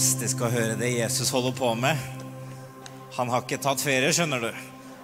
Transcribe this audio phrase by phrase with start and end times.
[0.00, 1.98] Fantastisk å høre det Jesus holder på med.
[3.18, 4.60] Han har ikke tatt ferie, skjønner du.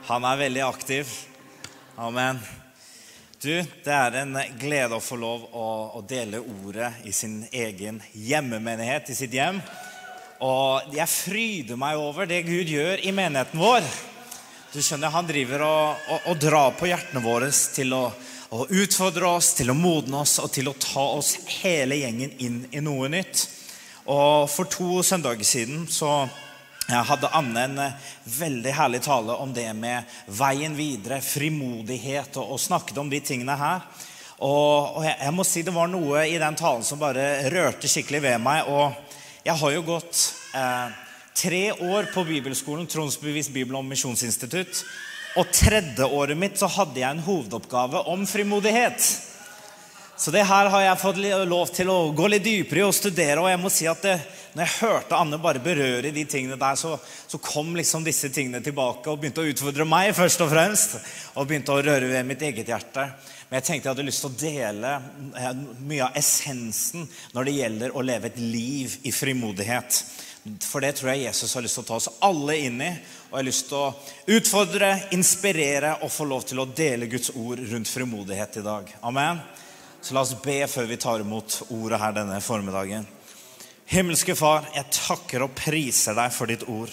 [0.06, 1.10] Han er veldig aktiv.
[2.00, 2.38] Amen.
[3.36, 5.66] Du, det er en glede å få lov å,
[6.00, 9.58] å dele ordet i sin egen hjemmemenighet, i sitt hjem.
[10.48, 13.84] Og jeg fryder meg over det Gud gjør i menigheten vår.
[14.72, 18.06] Du skjønner, Han driver og, og, og drar på hjertene våre til å,
[18.48, 22.62] å utfordre oss, til å modne oss og til å ta oss hele gjengen inn
[22.72, 23.44] i noe nytt.
[24.06, 26.28] Og For to søndager siden så
[26.86, 32.60] hadde Anne en eh, veldig herlig tale om det med veien videre, frimodighet, og, og
[32.62, 33.82] snakket om de tingene her.
[34.36, 37.90] Og, og jeg, jeg, må si det var noe i den talen som bare rørte
[37.90, 38.70] skikkelig ved meg.
[38.70, 38.94] Og
[39.46, 40.22] jeg har jo gått
[40.54, 40.94] eh,
[41.34, 44.84] tre år på bibelskolen, Tronsbevis Bibel- og misjonsinstitutt.
[45.36, 49.10] Og tredje året mitt så hadde jeg en hovedoppgave om frimodighet.
[50.16, 53.42] Så det her har jeg fått lov til å gå litt dypere i og studere.
[53.42, 54.14] Og jeg må si at det,
[54.56, 56.94] når jeg hørte Anne bare berøre de tingene der, så,
[57.28, 60.96] så, kom liksom disse tingene tilbake og begynte å utfordre meg først og fremst.
[61.36, 63.04] Og begynte å røre ved mitt eget hjerte.
[63.50, 64.94] Men jeg tenkte jeg hadde lyst til å dele
[65.36, 65.50] eh,
[65.84, 67.04] mye av essensen
[67.36, 70.00] når det gjelder å leve et liv i frimodighet.
[70.64, 72.90] For det tror jeg Jesus har lyst til å ta oss alle inn i.
[73.28, 77.34] Og jeg har lyst til å utfordre, inspirere og få lov til å dele Guds
[77.36, 78.96] ord rundt frimodighet i dag.
[79.04, 79.44] Amen.
[80.06, 83.08] Så la oss be før vi tar imot ordet her denne formiddagen.
[83.90, 86.92] Himmelske Far, jeg takker og priser deg for ditt ord.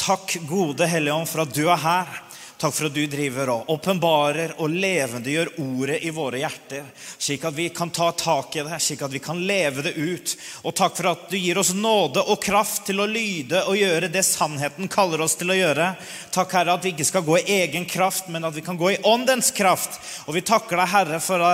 [0.00, 2.14] Takk, gode Hellige Ånd, for at du er her.
[2.58, 7.54] Takk for at du driver og åpenbarer og levendegjør ordet i våre hjerter, slik at
[7.54, 10.32] vi kan ta tak i det, slik at vi kan leve det ut.
[10.66, 14.08] Og takk for at du gir oss nåde og kraft til å lyde og gjøre
[14.10, 15.92] det sannheten kaller oss til å gjøre.
[16.34, 18.90] Takk, Herre, at vi ikke skal gå i egen kraft, men at vi kan gå
[18.90, 20.00] i åndens kraft.
[20.26, 21.46] Og vi takker deg, Herre, for,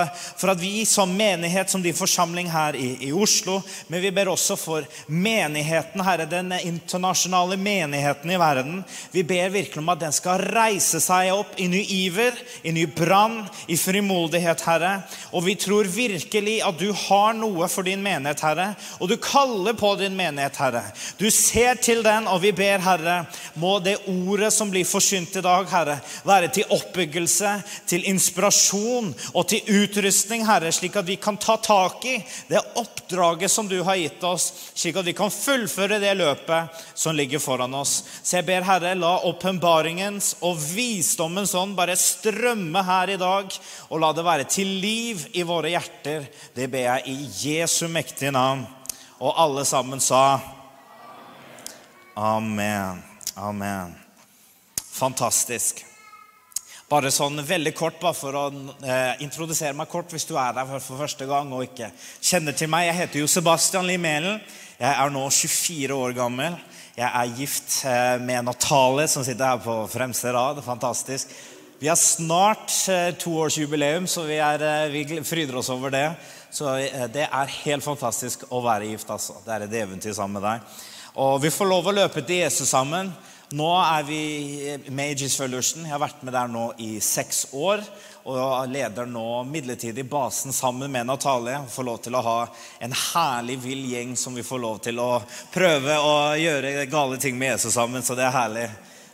[0.55, 3.59] at vi som menighet, som din forsamling her i, i Oslo,
[3.93, 8.83] men vi ber også for menigheten, Herre, den internasjonale menigheten i verden.
[9.13, 12.71] Vi ber virkelig om at den skal reise reise seg opp i ny iver, i
[12.71, 15.03] ny brann, i frimodighet, Herre.
[15.33, 18.75] Og vi tror virkelig at du har noe for din menighet, Herre.
[18.99, 20.83] Og du kaller på din menighet, Herre.
[21.19, 23.25] Du ser til den, og vi ber, Herre,
[23.55, 27.55] må det ordet som blir forsynt i dag, Herre, være til oppbyggelse,
[27.87, 32.17] til inspirasjon og til utrustning, Herre, slik at vi kan ta tak i
[32.49, 37.15] det oppdraget som du har gitt oss, slik at vi kan fullføre det løpet som
[37.15, 37.97] ligger foran oss.
[38.23, 43.57] Så jeg ber, Herre, la åpenbaringens og vi visdommens ånd bare strømme her i dag,
[43.89, 46.27] og la det være til liv i våre hjerter.
[46.55, 48.65] Det ber jeg i Jesu mektige navn.
[49.19, 50.39] Og alle sammen sa
[52.15, 53.01] Amen.
[53.35, 53.95] Amen.
[54.95, 55.81] Fantastisk.
[56.87, 58.43] Bare sånn veldig kort, bare for å
[58.85, 61.89] eh, introdusere meg kort hvis du er der for, for, første gang og ikke
[62.21, 62.85] kjenner til meg.
[62.87, 64.37] Jeg heter jo Sebastian Limelen.
[64.77, 66.59] Jeg er nå 24 år gammel.
[66.95, 70.61] Jeg er gift eh, med Natale, som sitter her på fremste rad.
[70.63, 71.33] Fantastisk.
[71.81, 76.05] Vi har snart eh, toårsjubileum, så vi, er, eh, vi, fryder oss over det.
[76.55, 76.77] Så
[77.11, 79.11] det er helt fantastisk å være gift.
[79.11, 79.35] altså.
[79.43, 80.79] Det er et eventyr sammen med deg.
[81.19, 83.11] Og vi får lov å løpe til Jesus sammen.
[83.51, 84.21] Nå er vi
[84.87, 85.83] med i Jesus Fellowship.
[85.83, 87.83] Jeg har vært med der nå i seks år
[88.25, 91.59] og leder nå midlertidig basen sammen med Natalie.
[91.69, 92.39] Får lov til å ha
[92.79, 95.09] en herlig, vill gjeng som vi får lov til å
[95.53, 98.01] prøve å gjøre gale ting med Jesus sammen.
[98.01, 98.65] Så det er herlig.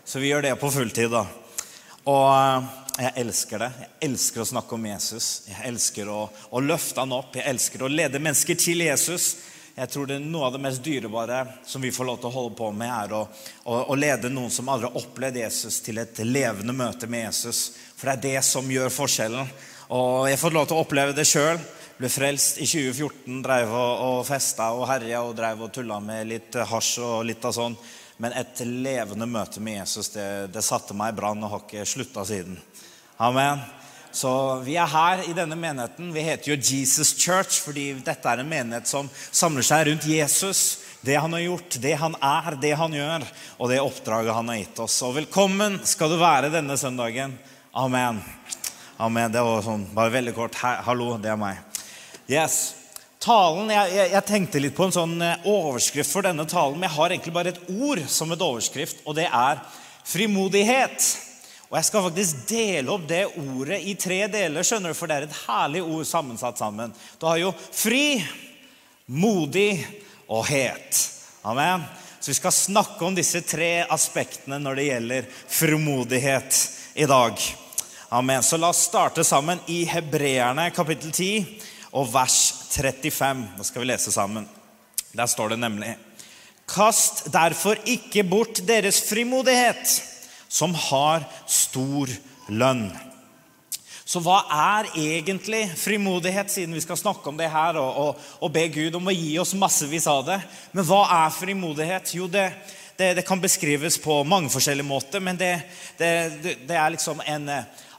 [0.07, 1.25] Så vi gjør det på fulltid, da.
[2.07, 2.71] Og eh,
[3.03, 3.71] jeg elsker det.
[3.81, 5.29] Jeg elsker å snakke om Jesus.
[5.49, 7.35] Jeg elsker å, å løfte han opp.
[7.35, 9.33] Jeg elsker å lede mennesker til Jesus.
[9.75, 12.33] Jeg tror det er Noe av det mest dyrebare som vi får lov til å
[12.35, 13.21] holde på med, er å,
[13.63, 17.61] å, å lede noen som aldri har opplevd Jesus, til et levende møte med Jesus.
[18.01, 19.49] For det er det som gjør forskjellen.
[19.93, 21.59] Og jeg har fått lov til å oppleve det sjøl.
[21.99, 26.31] Ble frelst i 2014, drev og, og festa og herja og drev og tulla med
[26.31, 27.75] litt hasj og litt av sånn.
[28.25, 31.85] Men et levende møte med Jesus det, det satte meg i brann og har ikke
[31.91, 32.57] slutta siden.
[33.21, 33.61] Amen.
[34.09, 34.33] Så
[34.65, 36.09] vi er her i denne menigheten.
[36.09, 40.63] Vi heter jo Jesus Church fordi dette er en menighet som samler seg rundt Jesus.
[41.05, 43.29] Det han har gjort, det han er, det han gjør,
[43.61, 44.97] og det oppdraget han har gitt oss.
[45.05, 47.37] Og velkommen skal du være denne søndagen.
[47.73, 48.21] Amen.
[48.97, 49.31] Amen.
[49.31, 50.57] Det var sånn, bare veldig kort.
[50.59, 51.59] Hallo, det er meg.
[52.27, 52.57] Yes.
[53.23, 56.89] Talen, jeg, jeg, jeg, tenkte litt på en sånn eh, overskrift for denne talen, men
[56.89, 59.61] jeg har egentlig bare et ord som et overskrift, og det er
[60.09, 61.07] frimodighet.
[61.69, 65.21] Og jeg skal faktisk dele opp det ordet i tre deler, skjønner du, for det
[65.21, 66.91] er et herlig ord sammensatt sammen.
[67.21, 68.19] Du har jo fri,
[69.07, 69.77] modig
[70.27, 71.05] og het.
[71.47, 71.87] Amen.
[72.19, 76.63] Så vi skal snakke om disse tre aspektene når det gjelder frimodighet
[76.99, 77.51] i dag.
[78.13, 78.43] Amen.
[78.43, 81.45] Så la oss starte sammen i Hebreerne kapittel 10
[81.95, 82.37] og vers
[82.73, 83.43] 35.
[83.55, 84.49] Da skal vi lese sammen.
[85.15, 85.93] Der står det nemlig
[86.67, 89.93] Kast derfor ikke bort deres frimodighet,
[90.51, 92.11] som har stor
[92.51, 92.89] lønn.
[94.03, 98.51] Så hva er egentlig frimodighet, siden vi skal snakke om det her og, og, og
[98.51, 100.41] be Gud om å gi oss massevis av det?
[100.75, 102.11] Men hva er frimodighet?
[102.19, 102.49] Jo, det,
[102.99, 105.53] det, det kan beskrives på mange forskjellige måter, men det,
[105.95, 107.47] det er liksom en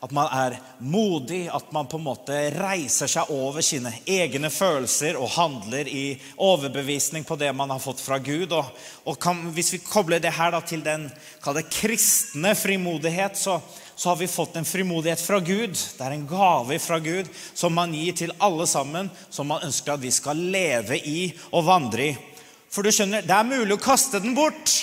[0.03, 5.15] at man er modig, at man på en måte reiser seg over sine egne følelser
[5.15, 8.51] og handler i overbevisning på det man har fått fra Gud.
[8.51, 8.73] Og,
[9.07, 11.07] og kan, hvis vi kobler det her til den
[11.71, 13.61] kristne frimodighet, så,
[13.95, 15.79] så har vi fått en frimodighet fra Gud.
[15.79, 19.95] Det er en gave fra Gud som man gir til alle sammen, som man ønsker
[19.95, 22.19] at vi skal leve i og vandre i.
[22.73, 24.81] For du skjønner, det er mulig å kaste den bort.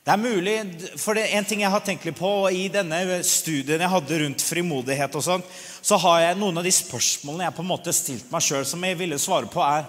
[0.00, 0.54] Det er mulig,
[0.96, 4.20] for det er En ting jeg har tenkt litt på i denne studien jeg hadde
[4.22, 5.50] rundt frimodighet, og sånt,
[5.84, 8.86] så har jeg noen av de spørsmålene jeg på en måte stilt meg sjøl, som
[8.86, 9.84] jeg ville svare på, er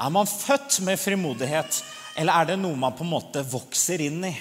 [0.00, 1.82] er man født med frimodighet,
[2.16, 4.32] eller er det noe man på en måte vokser inn i?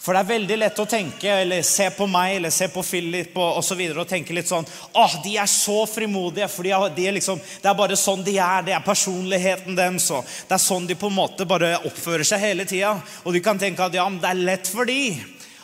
[0.00, 3.34] For det er veldig lett å tenke, eller se på meg eller se på Philip
[3.36, 4.64] og, så videre, og tenke litt sånn
[4.96, 8.64] Åh, de er så frimodige, for de er, liksom, det er bare sånn de er.
[8.64, 10.08] Det er personligheten deres.
[10.48, 12.94] Det er sånn de på en måte bare oppfører seg hele tida.
[13.26, 15.02] Og du kan tenke at ja, men det er lett for de.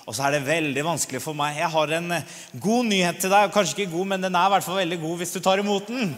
[0.04, 1.56] Og så er det veldig vanskelig for meg.
[1.56, 3.50] Jeg har en eh, god nyhet til deg.
[3.56, 5.88] Kanskje ikke god, men den er i hvert fall veldig god hvis du tar imot
[5.88, 6.12] den.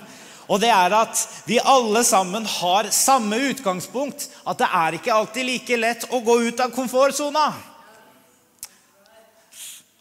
[0.50, 4.26] Og det er at vi alle sammen har samme utgangspunkt.
[4.42, 7.50] At det er ikke alltid like lett å gå ut av komfortsona.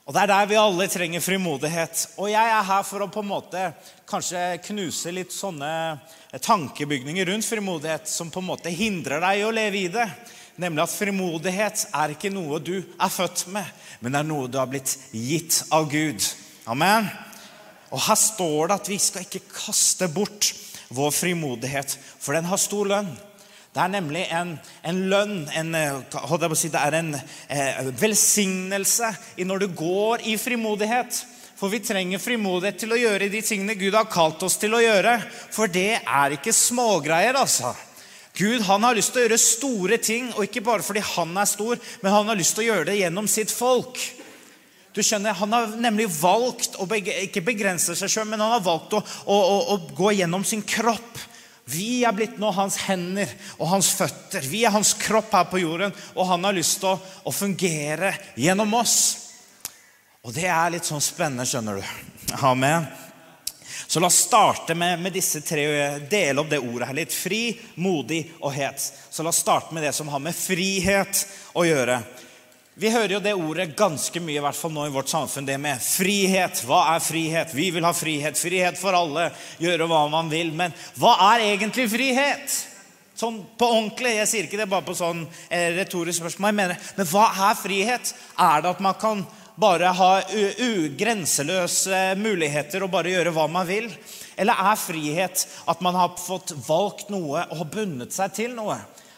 [0.08, 2.06] Og Det er der vi alle trenger frimodighet.
[2.16, 3.64] Og jeg er her for å på en måte
[4.08, 4.40] kanskje
[4.70, 5.70] knuse litt sånne
[6.32, 10.06] tankebygninger rundt frimodighet som på en måte hindrer deg i å leve i det.
[10.64, 13.68] Nemlig at frimodighet er ikke noe du er født med,
[14.00, 16.24] men det er noe du har blitt gitt av Gud.
[16.72, 17.12] Amen.
[17.92, 20.54] Og her står det at vi skal ikke kaste bort
[20.88, 23.12] vår frimodighet, for den har stor lønn.
[23.78, 24.56] Det er nemlig en,
[24.90, 29.12] en lønn, en, eh, si, det er en eh, velsignelse
[29.46, 31.20] når du går i frimodighet.
[31.60, 34.82] For vi trenger frimodighet til å gjøre de tingene Gud har kalt oss til å
[34.82, 35.14] gjøre.
[35.54, 37.76] For det er ikke smågreier, altså.
[38.34, 41.54] Gud han har lyst til å gjøre store ting, og ikke bare fordi han er
[41.54, 44.02] stor, men han har lyst til å gjøre det gjennom sitt folk.
[44.98, 48.98] Du skjønner, Han har nemlig valgt å ikke begrense seg sjøl, men han har valgt
[48.98, 51.28] å, å, å, å gå gjennom sin kropp
[51.68, 54.46] vi er blitt nå hans hender og hans føtter.
[54.48, 58.14] Vi er hans kropp her på jorden, og han har lyst til å, å fungere
[58.40, 58.96] gjennom oss.
[60.24, 61.92] Og det er litt sånn spennende, skjønner du.
[62.40, 62.88] Amen.
[63.88, 67.14] Så la oss starte med, med disse tre, og dele opp det ordet her litt.
[67.16, 67.42] Fri,
[67.84, 68.80] modig og het.
[68.84, 71.24] Så la oss starte med det som har med frihet
[71.56, 72.02] å gjøre.
[72.78, 75.48] Vi hører jo det ordet ganske mye i hvert fall nå i vårt samfunn.
[75.48, 76.60] Det med frihet.
[76.62, 77.54] Hva er frihet?
[77.58, 78.38] Vi vil ha frihet.
[78.38, 79.32] Frihet for alle.
[79.58, 80.52] Gjøre hva man vil.
[80.54, 82.54] Men hva er egentlig frihet?
[83.18, 84.12] Sånn på ordentlig.
[84.20, 86.52] Jeg sier ikke det bare på sånn eh, retorisk spørsmål.
[86.52, 88.12] Jeg mener, men hva er frihet?
[88.46, 89.26] Er det at man kan
[89.58, 90.12] bare ha
[90.68, 93.90] ugrenseløse muligheter og bare gjøre hva man vil?
[94.38, 98.78] Eller er frihet at man har fått valgt noe og bundet seg til noe?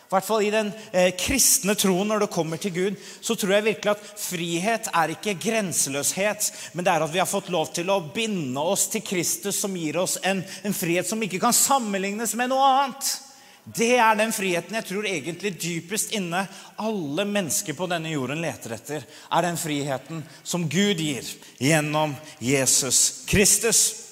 [0.10, 3.52] I hvert fall i den eh, kristne troen når det kommer til Gud, så tror
[3.54, 7.70] jeg virkelig at frihet er ikke grenseløshet, men det er at vi har fått lov
[7.78, 11.54] til å binde oss til Kristus, som gir oss en, en frihet som ikke kan
[11.54, 13.12] sammenlignes med noe annet.
[13.70, 16.42] Det er den friheten jeg tror egentlig dypest inne
[16.82, 19.06] alle mennesker på denne jorden leter etter.
[19.30, 24.09] Er den friheten som Gud gir gjennom Jesus Kristus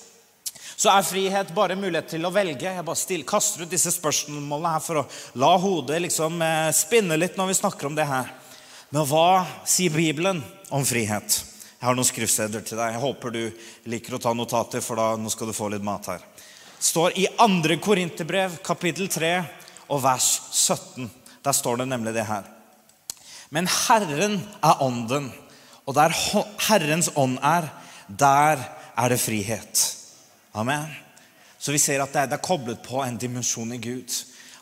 [0.78, 2.70] så er frihet bare mulighet til å velge.
[2.70, 5.08] Jeg bare still, kaster ut disse spørsmålene her for å
[5.42, 8.30] la hodet liksom eh, spinne litt når vi snakker om det her.
[8.94, 11.40] Men hva sier Bibelen om frihet?
[11.80, 12.94] Jeg har noen skriftsteder til deg.
[12.94, 13.42] Jeg håper du
[13.90, 16.22] liker å ta notater, for da, nå skal du få litt mat her.
[16.78, 17.82] Det står i 2.
[17.82, 19.34] Korinterbrev, kapittel 3,
[19.90, 21.10] og vers 17.
[21.42, 22.46] Der står det nemlig det her.
[23.50, 25.32] Men Herren er ånden,
[25.90, 26.14] og der
[26.70, 27.72] Herrens ånd er,
[28.08, 28.62] der
[28.94, 29.97] er det frihet.
[30.52, 30.88] Amen.
[31.58, 34.14] Så vi ser at det er, det er koblet på en dimensjon i Gud.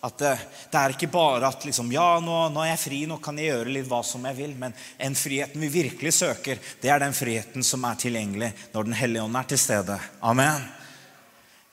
[0.06, 0.32] At det,
[0.72, 3.50] det er ikke bare at liksom, ja, nå, nå, er jeg fri, nå kan jeg
[3.52, 4.56] gjøre litt hva som jeg vil.
[4.62, 9.00] Men en friheten vi virkelig søker, det er den friheten som er tilgjengelig når Den
[9.00, 10.00] hellige ånd er til stede.
[10.22, 10.68] Amen.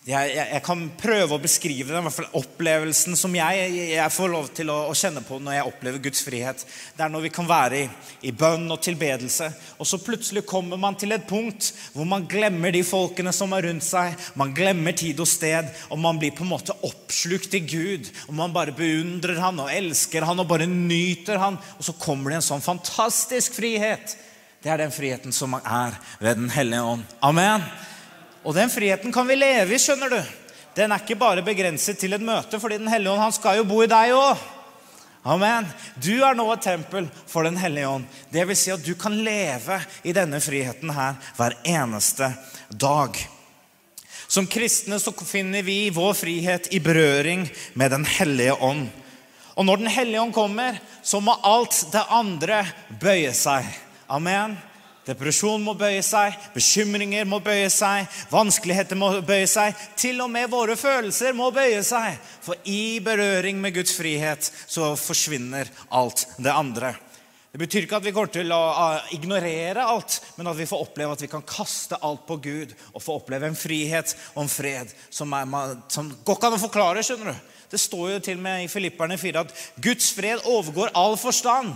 [0.02, 4.11] Jeg, jeg, jeg, kan prøve å beskrive den, i hvert fall opplevelsen som jeg, jeg
[4.11, 6.64] får lov til å, å, kjenne på når jeg opplever Guds frihet.
[6.97, 7.85] Det er når vi kan være i,
[8.26, 9.47] i, bønn og tilbedelse,
[9.78, 13.68] og så plutselig kommer man til et punkt hvor man glemmer de folkene som er
[13.68, 14.18] rundt seg.
[14.42, 18.11] Man glemmer tid og sted, og man blir på en måte oppslukt i Gud.
[18.26, 21.61] Og man bare beundrer han og elsker han og bare nyter han.
[21.78, 24.18] Og så kommer det en sånn fantastisk frihet.
[24.66, 27.06] Det er den friheten som er ved Den hellige ånd.
[27.23, 27.71] Amen.
[28.42, 30.22] Og den friheten kan vi leve i, skjønner du.
[30.75, 33.64] den er ikke bare begrenset til et møte, fordi Den hellige ånd han skal jo
[33.64, 34.38] bo i deg òg.
[35.22, 35.68] Amen.
[36.02, 38.06] Du er nå et tempel for Den hellige ånd.
[38.32, 42.32] Det vil si at du kan leve i denne friheten her hver eneste
[42.70, 43.14] dag.
[44.26, 48.88] Som kristne så finner vi vår frihet i berøring med Den hellige ånd.
[49.54, 52.64] Og når Den hellige ånd kommer, så må alt det andre
[52.99, 53.68] bøye seg.
[54.08, 54.56] Amen.
[55.02, 59.75] Depresjon må bøye seg, bekymringer må bøye seg, vanskeligheter må bøye seg.
[59.99, 62.21] Til og med våre følelser må bøye seg.
[62.44, 66.94] For i berøring med Guds frihet så forsvinner alt det andre.
[67.52, 68.62] Det betyr ikke at vi går til å
[69.12, 73.02] ignorere alt, men at vi får oppleve at vi kan kaste alt på Gud og
[73.04, 77.04] få oppleve en frihet og en fred som, er, som går ikke an å forklare.
[77.04, 77.50] skjønner du.
[77.73, 79.52] Det står jo til og med i Filipperne 4 at
[79.85, 81.75] Guds fred overgår all forstand.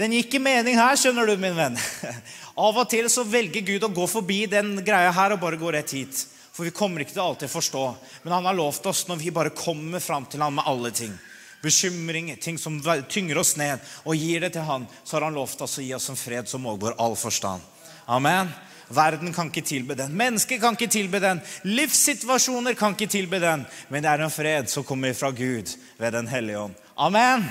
[0.00, 1.74] Den gikk i mening her, skjønner du, min venn.
[2.64, 5.72] Av og til så velger Gud å gå forbi den greia her og bare gå
[5.74, 6.22] rett hit.
[6.56, 7.82] For vi kommer ikke til alltid forstå.
[8.24, 11.12] Men han har lovt oss når vi bare kommer fram til ham med alle ting.
[11.60, 12.80] Bekymring, ting som
[13.12, 15.92] tynger oss ned, og gir det til han, så har han lovt oss å gi
[15.92, 17.60] oss en fred som overgår all forstand.
[18.08, 18.48] Amen.
[18.88, 20.16] Verden kan ikke tilbe den.
[20.16, 21.44] Mennesker kan ikke tilbe den.
[21.68, 23.68] Livssituasjoner kan ikke tilbe den.
[23.92, 26.84] Men det er en fred som kommer fra Gud ved Den hellige ånd.
[26.96, 27.50] Amen.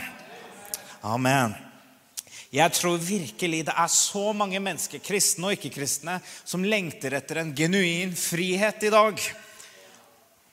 [1.06, 1.69] Amen.
[2.50, 7.53] Jeg tror virkelig det er så mange mennesker, kristne og ikke-kristne, som lengter etter en
[7.53, 9.22] genuin frihet i dag.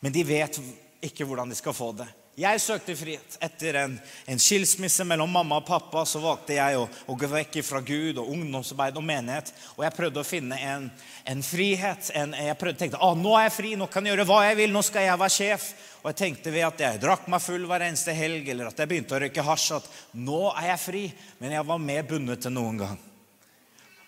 [0.04, 0.60] Men de vet
[1.08, 2.08] ikke hvordan de skal få det.
[2.36, 3.36] Jeg søkte frihet.
[3.40, 3.94] Etter en,
[4.28, 8.18] en, skilsmisse mellom mamma og pappa så valgte jeg å, å gå vekk fra Gud
[8.20, 9.54] og ungdomsarbeid og menighet.
[9.78, 10.84] Og jeg prøvde å finne en,
[11.32, 12.10] en frihet.
[12.12, 14.58] En, jeg prøvde, tenkte ah, nå er jeg fri, nå kan jeg gjøre hva jeg
[14.60, 15.70] vil, nå skal jeg være sjef.
[16.02, 18.92] Og jeg tenkte ved at jeg drakk meg full hver eneste helg, eller at jeg
[18.92, 19.88] begynte å røyke hasj, at
[20.28, 21.04] nå er jeg fri.
[21.40, 23.00] Men jeg var mer bundet enn noen gang.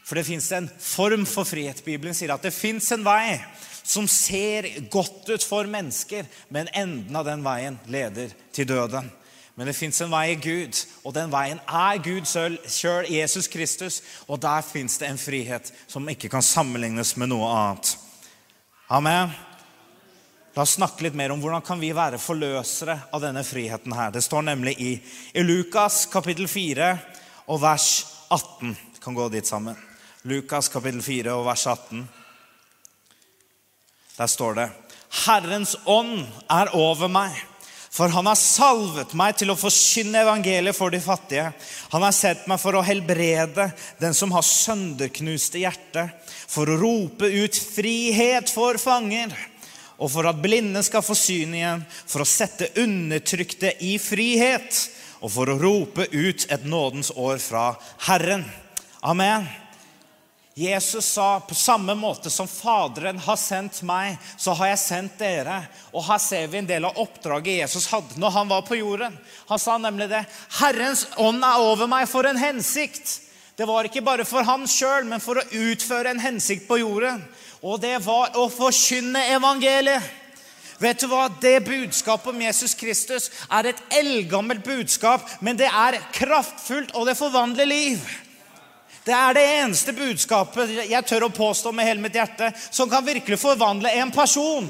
[0.04, 1.80] For det fins en form for frihet.
[1.85, 3.38] Bibelen sier at det fins en vei
[3.88, 9.09] som ser godt ut for mennesker, men enden av den veien leder til døden.
[9.59, 13.97] Men det fins en vei i Gud, og den veien er Gud sjøl, Jesus Kristus.
[14.28, 17.97] Og der fins det en frihet som ikke kan sammenlignes med noe annet.
[18.95, 19.33] Amen.
[20.54, 23.92] La oss snakke litt mer om hvordan kan vi være forløsere av denne friheten.
[23.92, 24.12] her.
[24.14, 24.92] Det står nemlig i,
[25.35, 26.92] i Lukas kapittel 4
[27.49, 27.88] og vers
[28.30, 28.76] 18.
[28.95, 29.75] Vi kan gå dit sammen.
[30.23, 32.07] Lukas kapittel 4 og vers 18.
[34.19, 34.69] Der står det
[35.25, 37.33] Herrens ånd er over meg,
[37.89, 41.47] for han har salvet meg til å forkynne evangeliet for de fattige.
[41.95, 43.71] Han har sendt meg for å helbrede
[44.03, 46.11] den som har sønderknuste hjerte,
[46.45, 49.33] for å rope ut frihet for fanger
[49.99, 54.85] og for at blinde skal få syn igjen, for å sette undertrykte i frihet,
[55.19, 57.73] og for å rope ut et nådens år fra
[58.07, 58.45] Herren.
[59.03, 59.49] Amen.
[60.59, 65.61] Jesus sa på samme måte som Faderen har sendt meg, så har jeg sendt dere.
[65.93, 69.15] Og her ser vi en del av oppdraget Jesus hadde når han var på jorden.
[69.47, 70.25] Han sa nemlig det.
[70.59, 73.21] Herrens ånd er over meg for en hensikt.
[73.59, 77.23] Det var ikke bare for han sjøl, men for å utføre en hensikt på jorden
[77.62, 80.15] og det var å forkynne evangeliet.
[80.79, 81.25] Vet du hva?
[81.43, 87.17] Det budskapet om Jesus Kristus er et eldgammelt budskap, men det er kraftfullt, og det
[87.19, 88.05] forvandler liv.
[89.09, 93.07] Det er det eneste budskapet jeg tør å påstå med hele mitt hjerte, som kan
[93.07, 94.67] virkelig forvandle en person.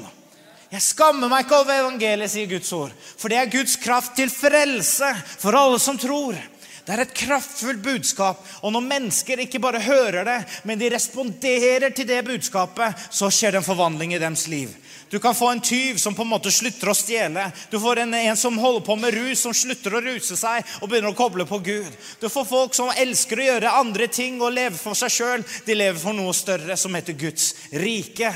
[0.71, 4.31] Jeg skammer meg ikke over evangeliet, sier Guds ord, for det er Guds kraft til
[4.31, 5.09] frelse
[5.41, 6.37] for alle som tror.
[6.85, 8.39] Det er et kraftfullt budskap.
[8.63, 13.53] Og når mennesker ikke bare hører det, men de responderer til det budskapet, så skjer
[13.53, 14.71] det en forvandling i deres liv.
[15.09, 17.47] Du kan få en tyv som på en måte slutter å stjele.
[17.71, 20.91] Du får en, en, som holder på med rus, som slutter å ruse seg og
[20.91, 21.89] begynner å koble på Gud.
[22.21, 25.45] Du får folk som elsker å gjøre andre ting og leve for seg sjøl.
[25.65, 28.29] De lever for noe større, som heter Guds rike.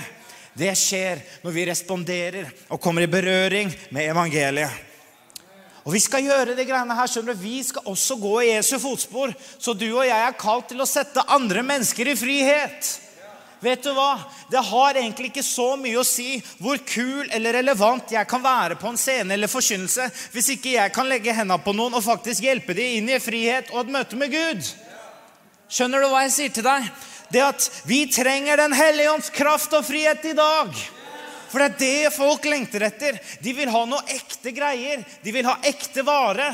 [0.57, 4.89] Det skjer når vi responderer og kommer i berøring med evangeliet.
[5.83, 7.43] Og vi skal gjøre det greiene her, skjønner du.
[7.43, 9.33] Vi skal også gå i Jesu fotspor.
[9.59, 12.93] Så du og jeg er kalt til å sette andre mennesker i frihet.
[13.63, 14.17] Vet du hva?
[14.51, 18.75] Det har egentlig ikke så mye å si hvor kul eller relevant jeg kan være
[18.75, 22.43] på en scene eller forkynnelse hvis ikke jeg kan legge hendene på noen og faktisk
[22.43, 24.67] hjelpe dem inn i frihet og et møte med Gud.
[25.71, 26.89] Skjønner du hva jeg sier til deg?
[27.31, 30.75] Det at vi trenger Den hellige ånds kraft og frihet i dag.
[31.49, 33.17] For det er det folk lengter etter.
[33.39, 35.05] De vil ha noe ekte greier.
[35.23, 36.49] De vil ha ekte vare.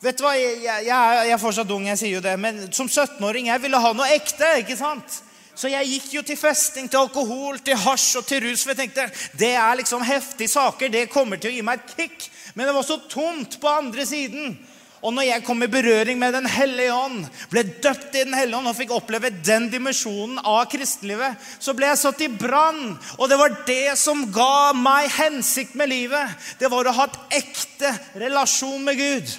[0.00, 2.88] Vet du hva, Jeg, jeg, jeg er fortsatt ung, jeg sier jo det, men som
[2.88, 4.54] 17-åring jeg ville ha noe ekte.
[4.62, 5.18] ikke sant?
[5.54, 8.62] Så jeg gikk jo til festing, til alkohol, til hasj og til rus.
[8.64, 10.92] For jeg tenkte det er liksom heftige saker.
[10.92, 12.28] Det kommer til å gi meg et kick.
[12.54, 14.54] Men det var så tomt på andre siden.
[15.00, 18.58] Og når jeg kom i berøring med Den hellige ånd, ble døpt i Den hellige
[18.58, 22.98] ånd og fikk oppleve den dimensjonen av kristenlivet, så ble jeg satt i brann.
[23.16, 26.36] Og det var det som ga meg hensikt med livet.
[26.60, 29.34] Det var å ha et ekte relasjon med Gud.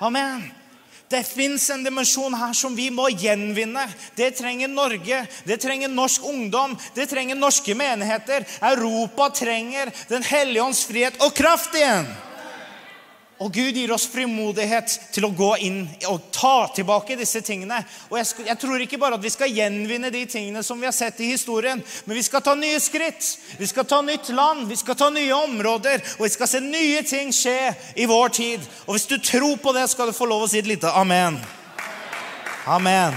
[0.00, 0.59] Amen.
[1.10, 3.82] Det fins en dimensjon her som vi må gjenvinne.
[4.14, 8.46] Det trenger Norge, det trenger norsk ungdom, det trenger norske menigheter.
[8.62, 12.06] Europa trenger Den hellige ånds frihet og kraft igjen.
[13.40, 15.78] Og Gud gir oss frimodighet til å gå inn
[16.10, 17.78] og ta tilbake disse tingene.
[18.10, 20.92] Og jeg, jeg, tror ikke bare at vi skal gjenvinne de tingene som vi har
[20.92, 23.24] sett i historien, men vi skal ta nye skritt.
[23.56, 27.00] Vi skal ta nytt land, vi skal ta nye områder, og vi skal se nye
[27.08, 28.68] ting skje i vår tid.
[28.84, 31.40] Og hvis du tror på det, skal du få lov å si et lite amen.
[32.68, 33.16] Amen.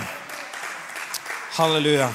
[1.60, 2.08] Halleluja.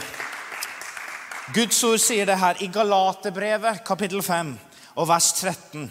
[1.53, 4.57] Guds ord sier det her i Galaterbrevet, kapittel 5,
[4.97, 5.91] og vers 13.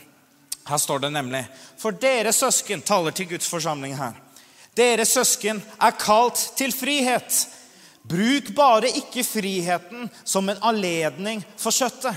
[0.68, 1.46] Her står det nemlig
[1.78, 4.16] For dere søsken taler til Guds forsamling her.
[4.78, 7.44] Dere søsken er kalt til frihet.
[8.08, 12.16] Bruk bare ikke friheten som en anledning for kjøttet,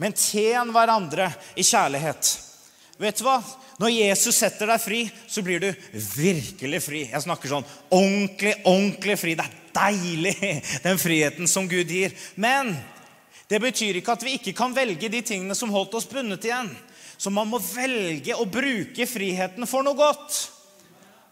[0.00, 2.30] men tjen hverandre i kjærlighet.
[2.96, 3.40] Vet du hva?
[3.76, 7.02] Når Jesus setter deg fri, så blir du virkelig fri.
[7.10, 9.34] Jeg snakker sånn ordentlig, ordentlig fri.
[9.36, 10.36] Det er deilig,
[10.86, 12.16] den friheten som Gud gir.
[12.40, 12.72] Men
[13.50, 16.72] det betyr ikke at vi ikke kan velge de tingene som holdt oss bundet igjen.
[17.16, 20.42] Så man må velge å bruke friheten for noe godt.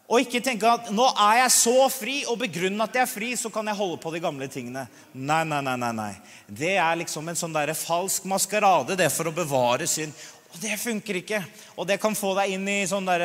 [0.04, 3.30] Og ikke tenke at nå er jeg så fri, og begrunne at jeg er fri,
[3.40, 4.84] så kan jeg holde på de gamle tingene.
[5.14, 5.76] Nei, nei, nei.
[5.80, 6.12] nei, nei.
[6.46, 10.12] Det er liksom en sånn der falsk maskerade det for å bevare synd.
[10.54, 11.40] Og det funker ikke.
[11.80, 13.24] Og det kan få deg inn i sånn der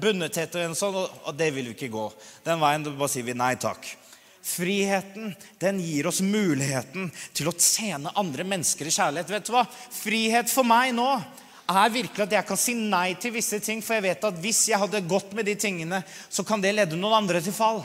[0.00, 2.06] bundethet, og, sånn, og det vil vi ikke gå.
[2.46, 3.86] Den veien bare sier vi nei takk.
[4.48, 9.34] Friheten den gir oss muligheten til å tjene andre mennesker i kjærlighet.
[9.36, 9.66] Vet du hva?
[9.68, 11.10] Frihet for meg nå
[11.68, 14.62] er virkelig at jeg kan si nei til visse ting, for jeg vet at hvis
[14.70, 16.00] jeg hadde gått med de tingene,
[16.30, 17.82] så kan det lede noen andre til fall.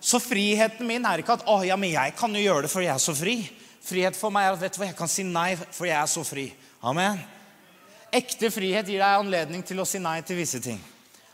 [0.00, 2.84] Så friheten min er ikke at å, ja, men jeg kan jo gjøre det for
[2.84, 3.38] jeg er så fri.
[3.86, 6.10] Frihet for meg er at vet du hva, jeg kan si nei for jeg er
[6.10, 6.50] så fri.
[6.86, 7.22] Amen.
[8.14, 10.78] Ekte frihet gir deg anledning til å si nei til visse ting.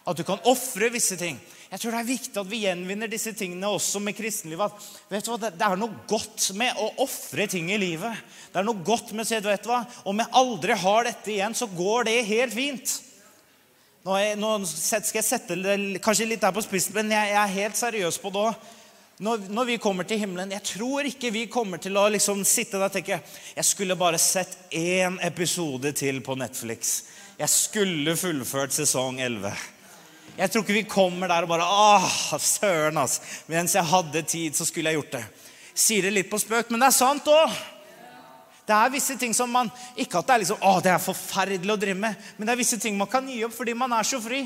[0.02, 1.36] At du kan ofre visse ting.
[1.72, 4.74] Jeg tror det er viktig at vi gjenvinner disse tingene også med kristenlivet.
[5.08, 8.12] vet du hva, Det er noe godt med å ofre ting i livet.
[8.52, 11.32] Det er noe godt med å si, vet du hva, Om jeg aldri har dette
[11.32, 12.92] igjen, så går det helt fint.
[14.04, 17.38] Nå, jeg, nå skal jeg sette det kanskje litt der på spissen, men jeg, jeg,
[17.38, 18.70] er helt seriøs på det òg.
[19.22, 22.78] Når, når, vi kommer til himmelen Jeg tror ikke vi kommer til å liksom sitte
[22.80, 23.18] der og tenke
[23.54, 27.04] Jeg skulle bare sett én episode til på Netflix.
[27.38, 29.52] Jeg skulle fullført sesong 11.
[30.32, 33.20] Jeg tror ikke vi kommer der og bare Åh, søren, altså.
[33.52, 35.24] Mens jeg hadde tid, så skulle jeg gjort det.
[35.74, 37.60] Sier det litt på spøk, men det er sant òg.
[38.62, 41.74] Det er visse ting som man Ikke at det er liksom, å, det er forferdelig
[41.74, 44.06] å drive med, men det er visse ting man kan gi opp fordi man er
[44.06, 44.44] så fri.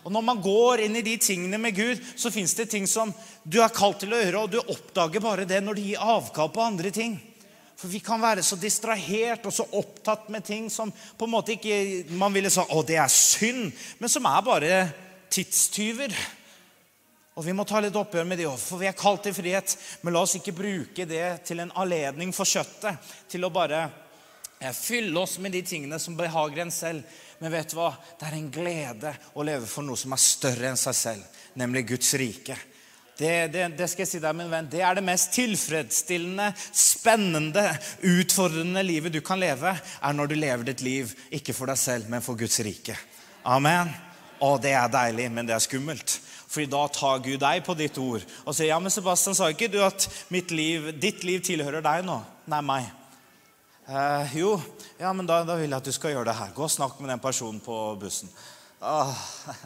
[0.00, 3.12] Og når man går inn i de tingene med Gud, så fins det ting som
[3.44, 6.48] du er kalt til å gjøre, og du oppdager bare det når du gir avkall
[6.54, 7.18] på andre ting.
[7.76, 11.54] For vi kan være så distrahert og så opptatt med ting som på en måte
[11.54, 14.80] ikke man ville sagt å, det er synd, men som er bare
[15.30, 16.14] tidstyver.
[17.38, 19.76] Og vi må ta litt oppgjør med det òg, for vi er kalt til frihet.
[20.02, 23.84] Men la oss ikke bruke det til en anledning for kjøttet, til å bare
[24.58, 27.06] eh, fylle oss med de tingene som behager en selv.
[27.40, 27.94] Men vet du hva?
[28.18, 31.86] Det er en glede å leve for noe som er større enn seg selv, nemlig
[31.94, 32.58] Guds rike.
[33.20, 37.66] Det, det, det, skal jeg si deg, min venn, det er det mest tilfredsstillende, spennende,
[38.08, 42.08] utfordrende livet du kan leve, er når du lever ditt liv ikke for deg selv,
[42.08, 42.96] men for Guds rike.
[43.44, 43.92] Amen.
[44.40, 46.16] Å, det er deilig, men det er skummelt.
[46.50, 49.70] Fordi da tar Gud deg på ditt ord og sier, 'Ja, men Sebastian, sa ikke
[49.70, 52.90] du at liv, ditt liv tilhører deg nå?' Nei, meg.
[53.86, 54.60] Eh, jo,
[54.98, 56.52] ja, men da, da, vil jeg at du skal gjøre det her.
[56.54, 58.30] Gå og snakk med den personen på bussen.
[58.80, 59.14] Åh,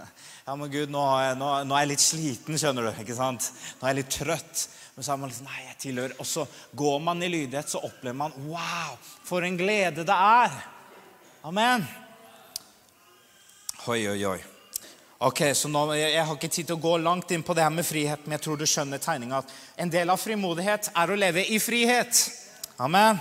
[0.46, 1.02] ja, men Gud, nå
[1.38, 3.02] nå, nå er, jeg, litt sliten, skjønner du.
[3.02, 3.50] ikke sant?
[3.78, 4.68] Nå er jeg litt trøtt.
[4.94, 6.16] Men så er man liksom, nei, jeg tilhører.
[6.22, 10.56] Og så går man i lydighet, så opplever man Wow, for en glede det er.
[11.44, 11.84] Amen.
[13.84, 14.40] Oi, oi, oi.
[15.18, 17.72] Ok, så nå, jeg, har ikke tid til å gå langt inn på det her
[17.72, 19.42] med frihet, men jeg tror du skjønner tegninga.
[19.78, 22.24] En del av frimodighet er å leve i frihet.
[22.82, 23.20] Amen.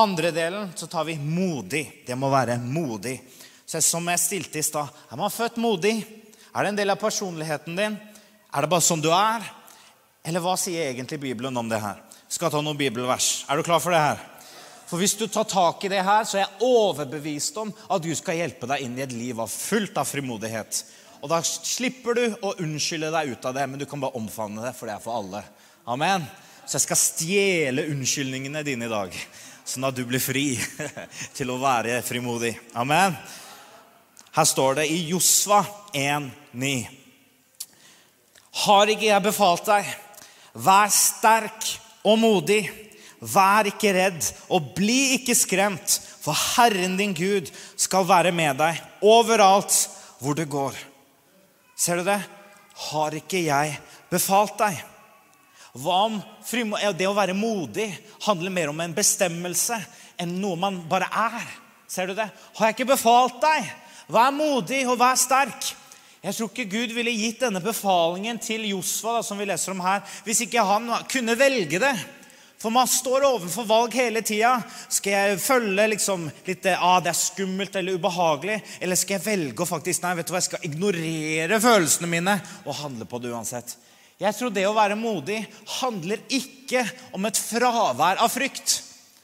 [0.00, 1.84] Andre delen så tar vi modig.
[2.06, 3.18] Det må være modig.
[3.66, 6.00] Så Som jeg stilte i stad, er man født modig?
[6.54, 7.98] Er det en del av personligheten din?
[8.50, 9.44] Er det bare sånn du er?
[10.26, 12.00] Eller hva sier egentlig Bibelen om det her?
[12.28, 13.44] Skal ta noen bibelvers.
[13.48, 14.24] Er du klar for det her?
[14.90, 18.10] For hvis du tar tak i det her, så er jeg overbevist om at du
[18.18, 20.80] skal hjelpe deg inn i et liv fullt av frimodighet.
[21.20, 24.64] Og da slipper du å unnskylde deg ut av det, men du kan bare omfavne
[24.64, 25.42] det, for det er for alle.
[25.90, 26.24] Amen.
[26.64, 29.14] Så jeg skal stjele unnskyldningene dine i dag,
[29.68, 30.54] sånn at du blir fri
[31.36, 32.54] til å være frimodig.
[32.78, 33.16] Amen.
[34.32, 35.60] Her står det i Josva
[35.92, 36.74] 1,9.
[38.64, 39.88] Har ikke jeg befalt deg?
[40.54, 41.68] Vær sterk
[42.06, 42.62] og modig.
[43.20, 48.78] Vær ikke redd, og bli ikke skremt, for Herren din Gud skal være med deg
[49.04, 49.74] overalt
[50.22, 50.78] hvor du går.
[51.80, 52.20] Ser du det?
[52.90, 53.76] Har ikke jeg
[54.12, 54.76] befalt deg?
[55.80, 56.18] Hva om
[56.98, 57.88] Det å være modig
[58.26, 59.78] handler mer om en bestemmelse
[60.20, 61.46] enn noe man bare er.
[61.88, 62.28] Ser du det?
[62.28, 63.70] Har jeg ikke befalt deg?
[64.10, 65.70] Vær modig og vær sterk.
[66.20, 70.02] Jeg tror ikke Gud ville gitt denne befalingen til Josfa, som vi leser om her,
[70.26, 71.94] hvis ikke han kunne velge det.
[72.60, 74.58] For man står overfor valg hele tida.
[74.92, 78.58] Skal jeg følge liksom litt ah, det er skummelt eller ubehagelig?
[78.84, 82.36] Eller skal jeg velge å faktisk nei, vet du hva, jeg skal ignorere følelsene mine
[82.66, 83.78] og handle på det uansett?
[84.20, 85.40] Jeg tror det å være modig
[85.80, 86.84] handler ikke
[87.16, 88.82] om et fravær av frykt.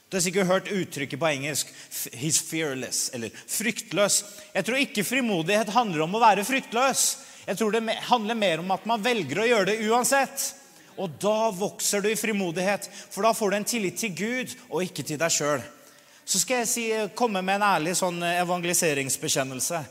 [0.09, 1.69] Du har sikkert hørt uttrykket på engelsk
[2.17, 4.23] 'he's fearless' eller 'fryktløs'.
[4.55, 7.17] Jeg tror ikke frimodighet handler om å være fryktløs.
[7.47, 10.55] Jeg tror det handler mer om at man velger å gjøre det uansett.
[10.97, 14.83] Og da vokser du i frimodighet, for da får du en tillit til Gud og
[14.87, 15.65] ikke til deg sjøl.
[16.27, 19.83] Så skal jeg si, komme med en ærlig sånn evangeliseringsbekjennelse.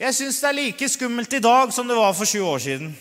[0.00, 2.94] Jeg syns det er like skummelt i dag som det var for 20 år siden.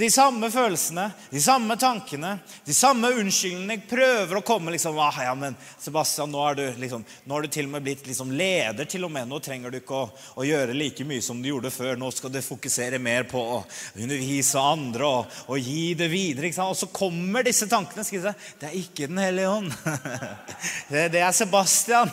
[0.00, 2.30] De samme følelsene, de samme tankene,
[2.64, 3.74] de samme unnskyldningene.
[3.76, 7.44] Jeg prøver å komme liksom ah, ja, men Sebastian, nå, er du, liksom, nå har
[7.44, 8.88] du til og med blitt liksom leder.
[8.88, 9.28] til og med.
[9.28, 10.06] Nå trenger du ikke å,
[10.40, 12.00] å, gjøre like mye som du gjorde før.
[12.00, 13.58] Nå skal du fokusere mer på å
[14.00, 16.48] undervise andre og, og gi det videre.
[16.48, 16.72] ikke sant?
[16.72, 18.06] Og så kommer disse tankene.
[18.06, 19.76] Skal jeg si, det er ikke Den hellige ånd.
[20.90, 22.08] Det, det er Sebastian.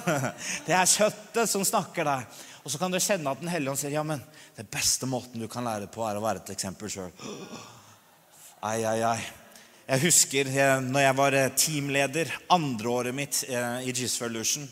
[0.67, 2.27] Det er kjøttet som snakker der.
[2.63, 4.19] Og så kan du kjenne at Den hellige ånd sier ja, men
[4.57, 7.11] det beste måten du kan lære på, er å være et eksempel sjøl.
[8.65, 9.19] Ai, ai, ai.
[9.85, 14.65] Jeg husker eh, når jeg var teamleder teamleder andreåret mitt i i Revolution.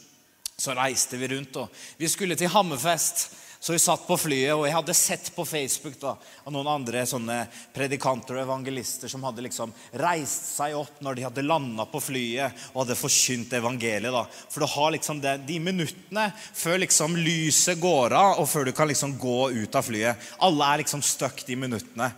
[0.57, 1.69] Så reiste vi rundt, og
[1.99, 3.27] vi skulle til Hammerfest.
[3.59, 7.05] Så vi satt på flyet, og jeg hadde sett på Facebook da, av noen andre
[7.05, 7.37] sånne
[7.73, 12.67] predikanter og evangelister som hadde liksom reist seg opp når de hadde landa på flyet
[12.73, 14.13] og hadde forkynt evangeliet.
[14.13, 14.25] da.
[14.49, 18.73] For du har liksom det, de minuttene før liksom lyset går av, og før du
[18.73, 20.31] kan liksom gå ut av flyet.
[20.45, 22.13] Alle er liksom stuck de minuttene.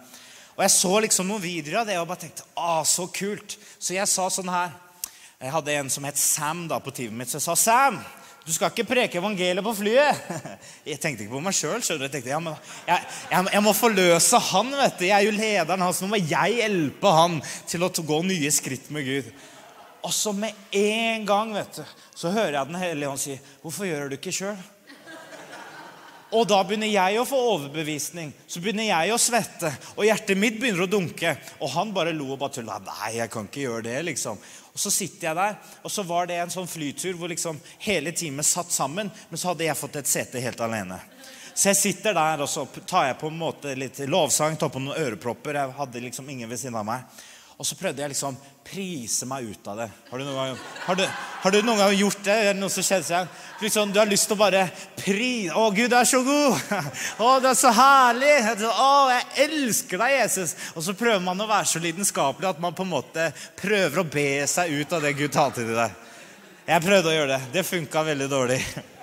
[0.57, 3.59] Og jeg så liksom noen videoer av det og bare tenkte ah, så kult.
[3.77, 4.73] Så jeg sa sånn her
[5.37, 7.29] Jeg hadde en som het Sam da på teamet mitt.
[7.29, 7.99] Så jeg sa Sam,
[8.47, 10.21] du skal ikke preke evangeliet på flyet.
[10.87, 11.81] Jeg tenkte ikke på meg sjøl.
[11.83, 12.39] Jeg tenkte, ja,
[12.87, 14.71] jeg, jeg, jeg, må forløse han.
[14.71, 15.03] vet du.
[15.03, 15.99] Jeg er jo lederen hans.
[15.99, 17.35] Nå må jeg hjelpe han
[17.67, 19.27] til å gå nye skritt med Gud.
[20.07, 21.83] Og så med en gang vet du,
[22.15, 24.63] så hører jeg Den hellige ånd si, 'Hvorfor gjør du ikke sjøl?'
[26.35, 28.33] Og da begynner jeg å få overbevisning.
[28.51, 31.37] Så begynner jeg å svette, og hjertet mitt begynner å dunke.
[31.61, 32.81] Og han bare lo og bare tulla.
[32.83, 34.41] Nei, jeg kan ikke gjøre det, liksom.
[34.73, 38.11] Og så sitter jeg der, og så var det en sånn flytur hvor liksom hele
[38.11, 40.99] teamet satt sammen, men så hadde jeg fått et sete helt alene.
[41.57, 44.83] Så jeg sitter der, og så tar jeg på en måte litt lovsang, tar på
[44.83, 45.57] noen ørepropper.
[45.57, 47.23] Jeg hadde liksom ingen ved siden av meg.
[47.57, 48.35] Og så prøvde jeg liksom
[48.67, 49.87] prise meg ut av det.
[50.11, 51.03] Har du noen gang, har du,
[51.41, 52.35] har du noen gang gjort det?
[52.35, 53.39] Er det noe som kjenner seg?
[53.63, 54.67] Liksom, du har lyst til å bare
[54.99, 56.59] prise Å, Gud er så god!
[57.25, 58.33] Å, det er så herlig!
[58.69, 60.53] Å, jeg elsker deg, Jesus!
[60.75, 64.09] Og så prøver man å være så lidenskapelig at man på en måte prøver å
[64.17, 66.05] be seg ut av det Gud talte til deg.
[66.67, 67.41] Jeg prøvde å gjøre det.
[67.57, 68.61] Det funka veldig dårlig.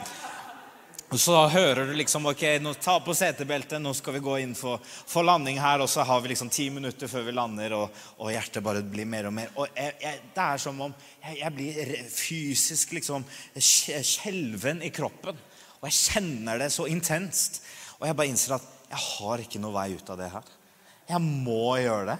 [1.14, 4.54] Og så hører du liksom ok, nå ta på setebeltet, nå skal vi gå inn
[4.58, 5.84] for, for, landing her.
[5.84, 9.06] Og så har vi liksom ti minutter før vi lander, og, og hjertet bare blir
[9.06, 9.52] mer og mer.
[9.54, 13.28] Og jeg, jeg, Det er som om jeg, jeg blir fysisk liksom
[13.62, 15.38] skjelven i kroppen.
[15.78, 17.62] Og jeg kjenner det så intenst.
[18.00, 20.52] Og jeg bare innser at jeg har ikke noe vei ut av det her.
[21.14, 22.18] Jeg må gjøre det.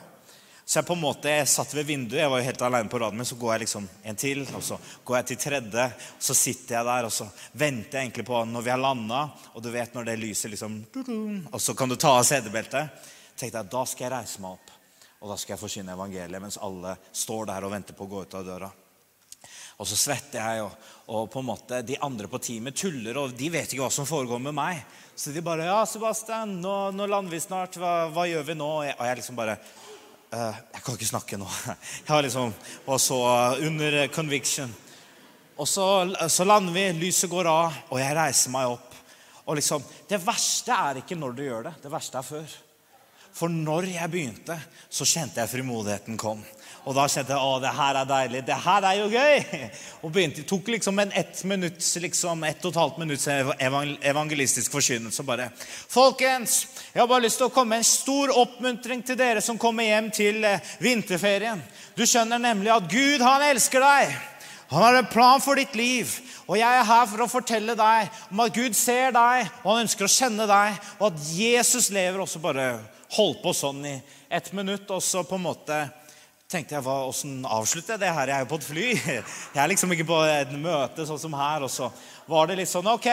[0.64, 2.98] Så jeg på en måte, jeg satt ved vinduet, jeg var jo helt alene på
[3.00, 3.28] raden min.
[3.28, 5.88] Så går jeg liksom en til, og så går jeg til tredje.
[6.16, 9.26] Så sitter jeg der og så venter jeg egentlig på når vi har landa.
[9.52, 10.78] Og du vet når det lyser liksom
[11.52, 13.10] Og så kan du ta av setebeltet.
[13.36, 14.72] tenkte jeg, Da skal jeg reise meg opp,
[15.20, 18.22] og da skal jeg forkynne evangeliet mens alle står der og venter på å gå
[18.22, 18.72] ut av døra.
[19.76, 23.34] Og så svetter jeg, og, og, på en måte de andre på teamet tuller, og
[23.36, 24.84] de vet ikke hva som foregår med meg.
[25.16, 27.76] Så de bare 'Ja, Sebastian, nå, nå lander vi snart.
[27.76, 29.58] Hva, hva gjør vi nå?' Og jeg, og jeg liksom bare
[30.34, 31.48] jeg kan ikke snakke nå.
[32.04, 32.54] Jeg har liksom,
[32.86, 34.74] Og så uh, under conviction.
[35.56, 35.86] Og så,
[36.28, 38.94] så, lander vi, lyset går av, og jeg reiser meg opp.
[39.46, 41.74] Og liksom, Det verste er ikke når du gjør det.
[41.84, 42.56] Det verste er før.
[43.34, 44.54] For når jeg begynte,
[44.86, 46.42] så kjente jeg frimodigheten kom.
[46.84, 48.42] Og da kjente jeg å, det her er deilig.
[48.46, 49.62] Det her er jo gøy!
[50.04, 53.26] Og begynte, tok liksom en ett minutts, liksom ett og et halvt minutts
[54.12, 55.26] evangelistisk forkynnelse.
[55.26, 55.48] bare.
[55.56, 56.60] Folkens,
[56.94, 59.82] jeg har bare lyst til å komme med en stor oppmuntring til dere som kommer
[59.82, 61.58] hjem til eh, vinterferien.
[61.98, 64.12] Du skjønner nemlig at Gud, han elsker deg.
[64.70, 66.12] Han har en plan for ditt liv.
[66.46, 69.88] Og jeg er her for å fortelle deg om at Gud ser deg, og han
[69.88, 72.68] ønsker å kjenne deg, og at Jesus lever Og så bare
[73.16, 73.94] holdt på sånn i
[74.30, 75.80] ett minutt, og så på en måte
[76.46, 78.30] tenkte jeg åssen avslutter jeg det her?
[78.30, 78.86] Jeg er jo på et fly.
[79.56, 81.66] Jeg er liksom ikke på et møte sånn som her.
[81.66, 81.90] Og så
[82.30, 83.10] var det litt sånn OK.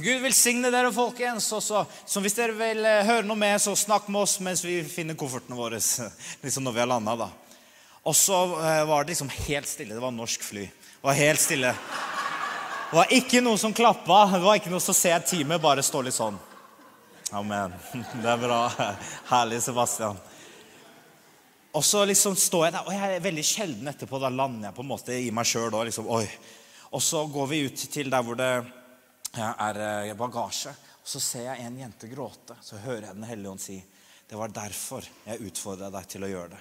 [0.00, 1.46] Gud velsigne dere, folkens.
[1.56, 4.64] Og så, så hvis dere vil eh, høre noe mer, så snakk med oss mens
[4.64, 5.80] vi finner koffertene våre.
[6.44, 7.30] liksom når vi har landa, da.
[8.08, 9.94] Og så eh, var det liksom helt stille.
[9.94, 10.64] Det var norsk fly.
[10.64, 11.74] Det var helt stille.
[12.90, 14.24] Det var ikke noe som klappa.
[14.32, 16.38] Det var ikke noe som ser teamet bare stå litt sånn.
[17.36, 17.76] Amen.
[18.22, 18.64] Det er bra.
[19.30, 20.18] Herlig, Sebastian.
[21.70, 24.18] Og så liksom står jeg der, og jeg er veldig sjelden etterpå.
[24.18, 25.70] Da lander jeg på en måte i meg sjøl.
[25.86, 28.50] Liksom, og så går vi ut til der hvor det
[29.38, 30.72] er eh, bagasje.
[31.00, 32.56] Og så ser jeg en jente gråte.
[32.62, 33.78] Så hører jeg Den hellige ånd si
[34.30, 36.60] det var derfor jeg utfordra deg til å gjøre det.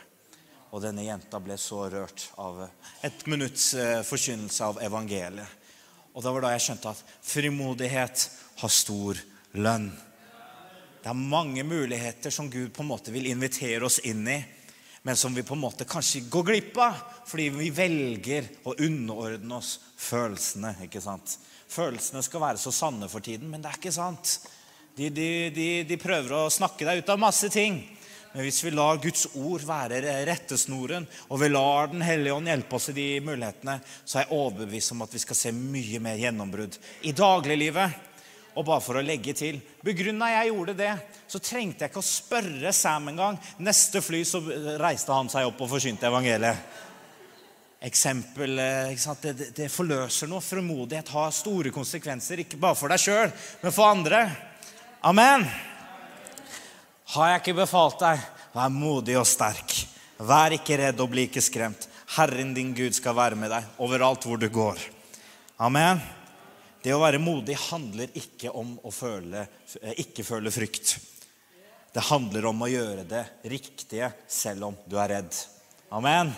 [0.74, 2.64] Og denne jenta ble så rørt av
[3.06, 5.58] et minutts eh, forkynnelse av evangeliet.
[6.14, 8.24] Og det var da jeg skjønte at frimodighet
[8.64, 9.20] har stor
[9.62, 9.92] lønn.
[11.00, 14.40] Det er mange muligheter som Gud på en måte vil invitere oss inn i
[15.02, 16.98] men som vi på en måte kanskje går glipp av
[17.30, 20.76] fordi vi velger å underordne oss følelsene.
[20.86, 21.38] ikke sant?
[21.70, 24.40] Følelsene skal være så sanne for tiden, men det er ikke sant.
[24.98, 27.78] De, de, de, de prøver å snakke deg ut av masse ting.
[28.34, 32.78] Men hvis vi lar Guds ord være rettesnoren, og vi lar Den hellige ånd hjelpe
[32.78, 36.20] oss i de mulighetene, så er jeg overbevist om at vi skal se mye mer
[36.22, 36.78] gjennombrudd
[37.10, 38.06] i dagliglivet.
[38.58, 40.92] Og bare for å legge til Begrunna jeg gjorde det,
[41.30, 43.38] så trengte jeg ikke å spørre Sam engang.
[43.66, 44.42] Neste fly så
[44.82, 46.86] reiste han seg opp og forsynte evangeliet.
[47.80, 48.60] Eksempel,
[48.92, 50.44] ikke det, det, det, forløser noe.
[50.44, 54.26] Frimodighet har store konsekvenser, ikke bare for deg sjøl, men for andre.
[55.08, 55.46] Amen.
[57.14, 59.78] Har jeg ikke befalt deg, vær modig og sterk.
[60.20, 61.88] Vær ikke redd og bli ikke skremt.
[62.18, 64.82] Herren din Gud skal være med deg overalt hvor du går.
[65.64, 66.02] Amen.
[66.84, 69.46] Det å være modig handler ikke om å føle,
[69.82, 70.98] eh, ikke føle frykt.
[71.94, 75.36] Det handler om å gjøre det riktige selv om du er redd.
[75.92, 76.36] Amen.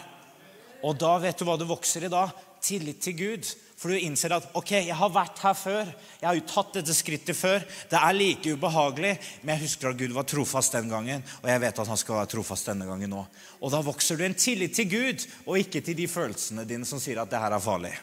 [0.83, 2.29] Og da vet du hva du vokser i da?
[2.61, 3.49] Tillit til Gud.
[3.81, 5.87] For du innser at ok, jeg har vært her før.
[6.19, 7.63] Jeg har jo tatt dette skrittet før.
[7.89, 11.23] Det er like ubehagelig, men jeg husker at Gud var trofast den gangen.
[11.41, 13.23] Og jeg vet at han skal være trofast denne gangen nå.
[13.57, 16.99] Og da vokser du en tillit til Gud, og ikke til de følelsene dine som
[17.01, 17.95] sier at det her er farlig.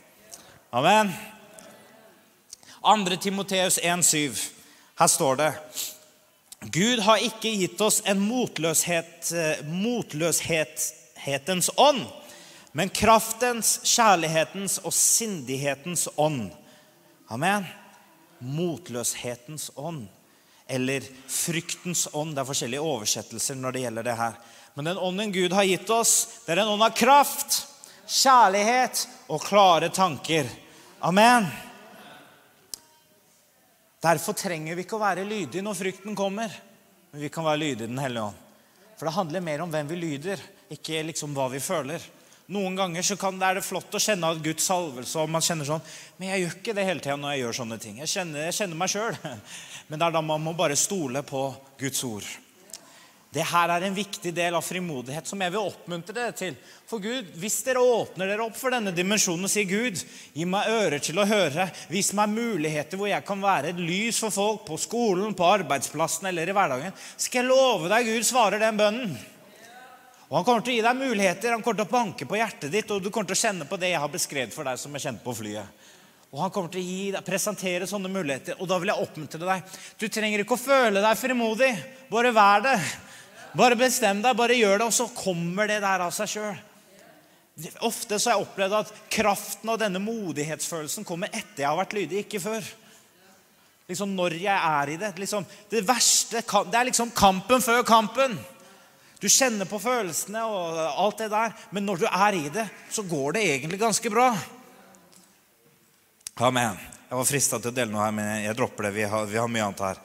[0.74, 1.14] Amen.
[2.82, 3.16] 2.
[3.22, 4.50] Timoteus 1,7.
[4.98, 5.54] Her står det
[6.74, 12.02] Gud har ikke gitt oss en motløshet, eh, motløshetens ånd,
[12.72, 16.50] men kraftens, kjærlighetens og sindighetens ånd.
[17.32, 17.64] Amen.
[18.38, 20.06] Motløshetens ånd.
[20.68, 22.34] Eller fryktens ånd.
[22.36, 24.36] Det er forskjellige oversettelser når det gjelder det her.
[24.76, 27.62] Men den ånden Gud har gitt oss, det er en ånd av kraft,
[28.06, 30.46] kjærlighet og klare tanker.
[31.00, 31.48] Amen.
[34.04, 36.52] Derfor trenger vi ikke å være lydige når frykten kommer,
[37.10, 38.44] men vi kan være lydige Den hellige ånd.
[38.98, 40.42] For det handler mer om hvem vi lyder,
[40.74, 42.02] ikke liksom hva vi føler.
[42.48, 45.68] Noen ganger så kan, er det flott å kjenne at Guds salvelse, og man kjenner
[45.68, 45.82] sånn
[46.16, 47.98] Men jeg gjør ikke det hele tida når jeg gjør sånne ting.
[48.00, 49.18] Jeg kjenner, jeg kjenner meg sjøl.
[49.88, 51.42] Men det er da man må bare stole på
[51.80, 52.30] Guds ord.
[53.28, 56.56] Det her er en viktig del av frimodighet som jeg vil oppmuntre dere til.
[56.88, 60.00] For Gud, Hvis dere åpner dere opp for denne dimensjonen og sier Gud,
[60.32, 64.24] gi meg ører til å høre, vis meg muligheter hvor jeg kan være et lys
[64.24, 68.64] for folk på skolen, på arbeidsplassen eller i hverdagen, skal jeg love deg Gud svarer
[68.64, 69.18] den bønnen.
[70.28, 72.72] Og Han kommer til å gi deg muligheter, han kommer til å banke på hjertet
[72.72, 74.92] ditt, og du kommer til å kjenne på det jeg har beskrevet for deg som
[74.92, 75.86] jeg kjente på flyet.
[76.28, 78.58] Og Han kommer til å deg, presentere sånne muligheter.
[78.60, 79.76] Og da vil jeg oppmuntre deg.
[79.96, 81.70] Du trenger ikke å føle deg frimodig.
[82.12, 82.74] Bare vær det.
[83.56, 86.58] Bare bestem deg, bare gjør det, og så kommer det der av seg sjøl.
[87.88, 91.96] Ofte så har jeg opplevd at kraften og denne modighetsfølelsen kommer etter jeg har vært
[91.96, 92.68] lydig, ikke før.
[93.88, 95.14] Liksom når jeg er i det.
[95.16, 98.36] Liksom, det verste Det er liksom kampen før kampen.
[99.18, 103.02] Du kjenner på følelsene og alt det der, men når du er i det, så
[103.02, 104.28] går det egentlig ganske bra.
[106.46, 106.78] Amen.
[107.08, 108.92] Jeg var frista til å dele noe her, men jeg dropper det.
[108.94, 110.00] Vi har, vi har mye annet her.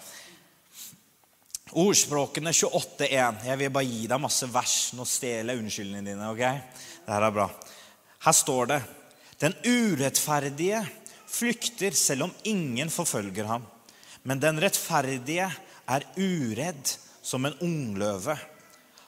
[1.83, 3.43] Ordspråkene 28.1.
[3.49, 4.77] Jeg vil bare gi deg masse vers.
[4.97, 6.31] Nå stjeler jeg unnskyldningene dine.
[6.31, 6.81] ok?
[7.03, 7.47] Dette er bra.
[8.23, 8.79] Her står det
[9.43, 10.79] Den urettferdige
[11.27, 13.65] flykter selv om ingen forfølger ham.
[14.23, 15.49] Men den rettferdige
[15.85, 18.37] er uredd som en ungløve.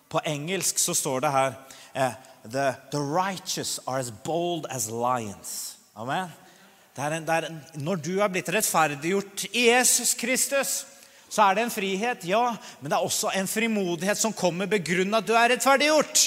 [0.09, 1.53] På engelsk så står det her
[1.93, 5.77] eh, the, the, righteous are as bold as lions.
[5.95, 6.29] Amen.
[6.97, 10.85] En, en, når du er blitt rettferdiggjort i Jesus Kristus,
[11.27, 15.17] så er det en frihet, ja, men det er også en frimodighet som kommer begrunnet
[15.19, 16.23] at du er rettferdiggjort.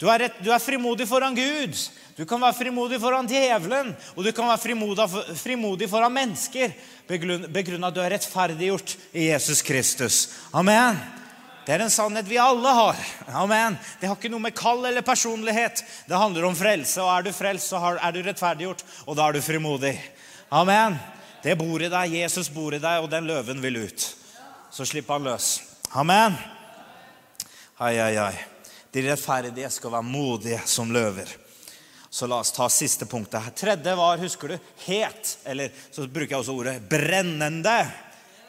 [0.00, 1.76] Du er, rett, du er, frimodig foran Gud.
[2.16, 5.06] Du kan være frimodig foran djevelen, og du kan være frimodig,
[5.38, 6.72] frimodig foran mennesker
[7.08, 10.18] begrunnet at du er rettferdiggjort i Jesus Kristus.
[10.52, 11.23] Amen.
[11.64, 12.98] Det er en sannhet vi alle har.
[13.32, 13.76] Amen.
[14.00, 15.80] Det har ikke noe med kall eller personlighet.
[16.04, 17.00] Det handler om frelse.
[17.00, 19.94] Og er du frelst, så er du rettferdiggjort, og da er du frimodig.
[20.52, 20.98] Amen.
[21.40, 22.16] Det bor i deg.
[22.20, 24.04] Jesus bor i deg, og den løven vil ut.
[24.74, 25.54] Så slipper han løs.
[25.96, 26.36] Amen.
[27.80, 28.34] Ai, ai, ai.
[28.92, 31.32] De rettferdige skal være modige som løver.
[32.12, 33.54] Så la oss ta siste punktet her.
[33.56, 35.32] Tredje var, husker du, het.
[35.48, 37.78] Eller så bruker jeg også ordet brennende.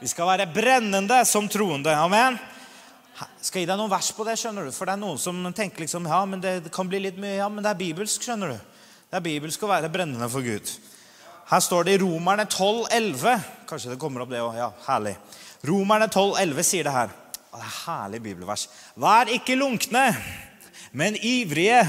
[0.04, 1.96] Vi skal være brennende som troende.
[1.96, 2.36] Amen
[3.16, 4.74] skal gi deg noen vers på det, skjønner du.
[4.76, 7.48] For det er noen som tenker liksom, ja, men det, kan bli litt mye, ja,
[7.52, 8.76] men det er bibelsk, skjønner du.
[9.08, 10.72] Det er bibelsk å være brennende for Gud.
[11.46, 13.46] Her står det i Romerne 12, 11.
[13.70, 14.58] Kanskje det kommer opp det òg.
[14.58, 15.14] Ja, herlig.
[15.66, 17.14] Romerne 12, 11 sier det her.
[17.54, 18.66] Det er herlig bibelvers.
[19.00, 20.10] Vær ikke lunkne,
[20.92, 21.86] men ivrige.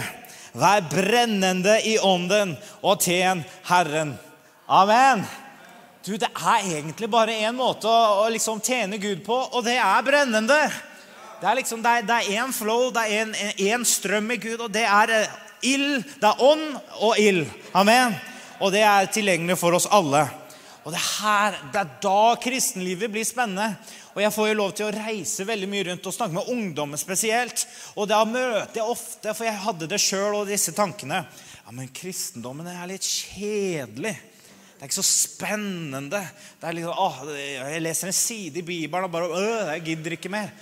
[0.56, 2.54] Vær brennende i ånden
[2.86, 4.14] og tjen Herren.
[4.68, 5.24] Amen.
[6.06, 9.74] Du, Det er egentlig bare én måte å, å liksom tjene Gud på, og det
[9.82, 10.60] er brennende.
[11.36, 14.86] Det er liksom, det er én flow, det er én strøm i Gud, og det
[14.88, 15.34] er eh,
[15.68, 16.00] ild.
[16.16, 17.44] Det er ånd og ild.
[17.76, 18.16] Amen.
[18.64, 20.24] Og det er tilgjengelig for oss alle.
[20.86, 23.74] Og det, her, det er da kristenlivet blir spennende.
[24.14, 27.00] Og Jeg får jo lov til å reise veldig mye rundt og snakke med ungdommer
[27.00, 27.66] spesielt.
[28.00, 31.20] Og da møter jeg ofte, for jeg hadde det sjøl og disse tankene
[31.66, 34.14] Ja, men kristendommen er litt kjedelig.
[34.14, 36.22] Det er ikke så spennende.
[36.60, 40.16] Det er liksom, å, Jeg leser en side i Bibelen og bare øh, Jeg gidder
[40.16, 40.54] ikke mer.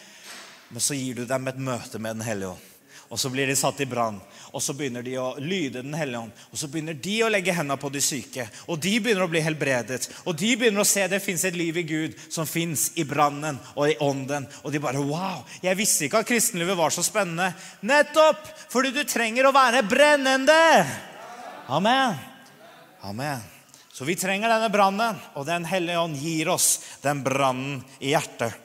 [0.75, 2.71] Men så gir du dem et møte med Den hellige ånd.
[3.13, 4.17] Og så blir de satt i brann.
[4.51, 6.33] Og så begynner de å lyde Den hellige ånd.
[6.51, 8.49] Og så begynner de å legge hendene på de syke.
[8.67, 10.09] Og de begynner å bli helbredet.
[10.27, 13.61] Og de begynner å se det fins et liv i Gud som fins i brannen
[13.77, 14.49] og i ånden.
[14.65, 15.45] Og de bare Wow!
[15.63, 17.53] Jeg visste ikke at kristenlivet var så spennende.
[17.87, 18.51] Nettopp!
[18.75, 20.59] Fordi du trenger å være brennende.
[21.71, 22.19] Amen.
[23.07, 23.47] Amen.
[23.95, 28.64] Så vi trenger denne brannen, og Den hellige ånd gir oss den brannen i hjertet.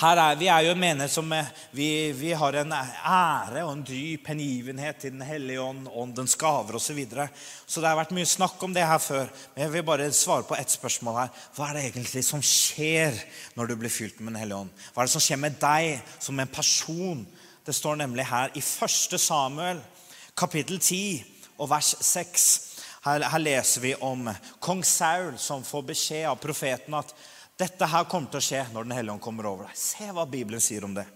[0.00, 3.74] Her er, vi er jo en menighet som eh, vi, vi, har en ære og
[3.74, 6.86] en dyp hengivenhet til Den hellige ånd, åndens gaver osv.
[6.86, 7.26] Så, videre.
[7.66, 9.28] så det har vært mye snakk om det her før.
[9.52, 11.42] Men jeg vil bare svare på ett spørsmål her.
[11.56, 13.20] Hva er det egentlig som skjer
[13.58, 14.72] når du blir fylt med Den hellige ånd?
[14.94, 17.26] Hva er det som skjer med deg som en person?
[17.62, 19.20] Det står nemlig her i 1.
[19.20, 19.82] Samuel,
[20.34, 21.20] kapittel 10
[21.60, 22.48] og vers 6.
[23.04, 24.24] Her, her leser vi om
[24.62, 27.12] kong Saul som får beskjed av profeten at
[27.60, 29.76] dette her kommer til å skje når Den hellige ånd kommer over deg.
[29.78, 31.06] Se hva Bibelen sier om det.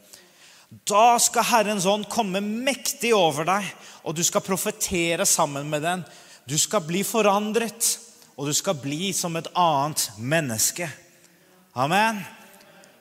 [0.86, 3.66] Da skal Herrens ånd komme mektig over deg,
[4.02, 6.02] og du skal profetere sammen med den.
[6.46, 7.96] Du skal bli forandret,
[8.36, 10.88] og du skal bli som et annet menneske.
[11.74, 12.20] Amen.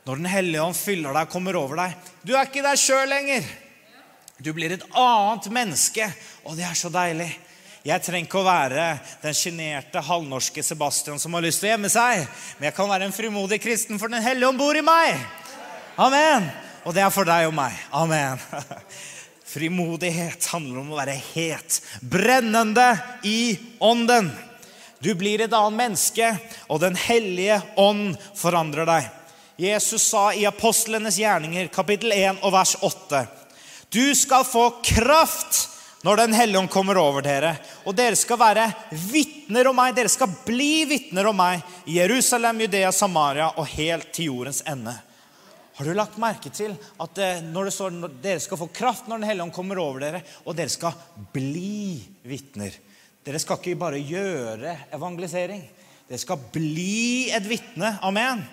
[0.05, 3.09] Når Den hellige ånd fyller deg, og kommer over deg Du er ikke deg sjøl
[3.09, 3.45] lenger.
[4.37, 6.05] Du blir et annet menneske,
[6.43, 7.29] og det er så deilig.
[7.85, 8.83] Jeg trenger ikke å være
[9.21, 12.23] den sjenerte halvnorske Sebastian som har lyst til å gjemme seg.
[12.57, 15.19] Men jeg kan være en frimodig kristen, for Den hellige ånd bor i meg.
[16.01, 16.47] Amen.
[16.81, 17.75] Og det er for deg og meg.
[17.93, 18.41] Amen.
[19.53, 22.87] Frimodighet handler om å være het, brennende
[23.21, 24.31] i ånden.
[24.97, 26.31] Du blir et annet menneske,
[26.65, 29.13] og Den hellige ånd forandrer deg.
[29.61, 33.23] Jesus sa i apostlenes gjerninger, kapittel 1 og vers 8.:
[33.93, 35.74] Du skal få kraft
[36.05, 37.55] når Den hellige ånd kommer over dere.
[37.89, 38.67] Og dere skal være
[39.09, 39.95] vitner om meg.
[39.97, 44.93] Dere skal bli vitner om meg i Jerusalem, Judea, Samaria og helt til jordens ende.
[45.75, 49.09] Har du lagt merke til at eh, når det står når dere skal få kraft
[49.09, 50.93] når Den hellige ånd kommer over dere, og dere skal
[51.33, 52.77] bli vitner?
[53.25, 55.65] Dere skal ikke bare gjøre evangelisering.
[56.05, 57.95] Dere skal bli et vitne.
[58.05, 58.45] Amen.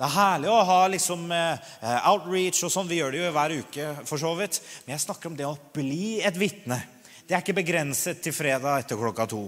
[0.00, 2.86] Det er herlig å ha liksom, uh, outreach og sånn.
[2.88, 4.56] Vi gjør det jo hver uke, for så vidt.
[4.86, 6.78] Men jeg snakker om det å bli et vitne.
[7.28, 9.42] Det er ikke begrenset til fredag etter klokka to.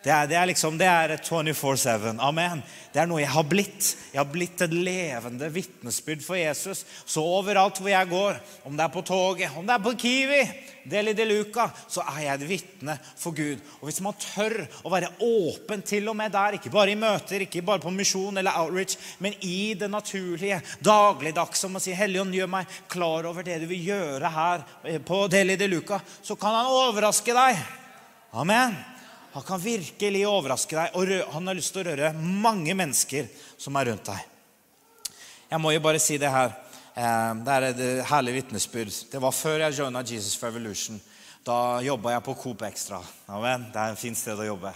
[0.00, 2.14] Det er, det er liksom, det er 24-7.
[2.24, 2.62] Amen.
[2.88, 3.88] Det er noe jeg har blitt.
[4.14, 6.86] Jeg har blitt et levende vitnesbyrd for Jesus.
[7.04, 10.38] Så overalt hvor jeg går, om det er på toget, om det er på Kiwi,
[10.88, 13.60] Deli de Luca, så er jeg et vitne for Gud.
[13.82, 17.44] Og hvis man tør å være åpen til og med der, ikke bare i møter,
[17.44, 22.32] ikke bare på misjon eller outreach, men i det naturlige, dagligdags, som å si Helligånd,
[22.38, 24.64] gjør meg klar over det du vil gjøre her
[25.04, 27.60] på Deli de Luca, så kan han overraske deg.
[28.40, 28.80] Amen.
[29.32, 33.28] Han kan virkelig overraske deg, og han har lyst til å røre mange mennesker
[33.60, 34.26] som er rundt deg.
[35.50, 36.52] Jeg må jo bare si det her.
[36.94, 38.92] Eh, det er et herlig vitnesbyrd.
[39.12, 40.98] Det var før jeg joina Jesus for Evolution.
[41.46, 43.00] Da jobba jeg på Coop Extra.
[43.30, 43.70] Amen.
[43.72, 44.74] Det er et fint sted å jobbe.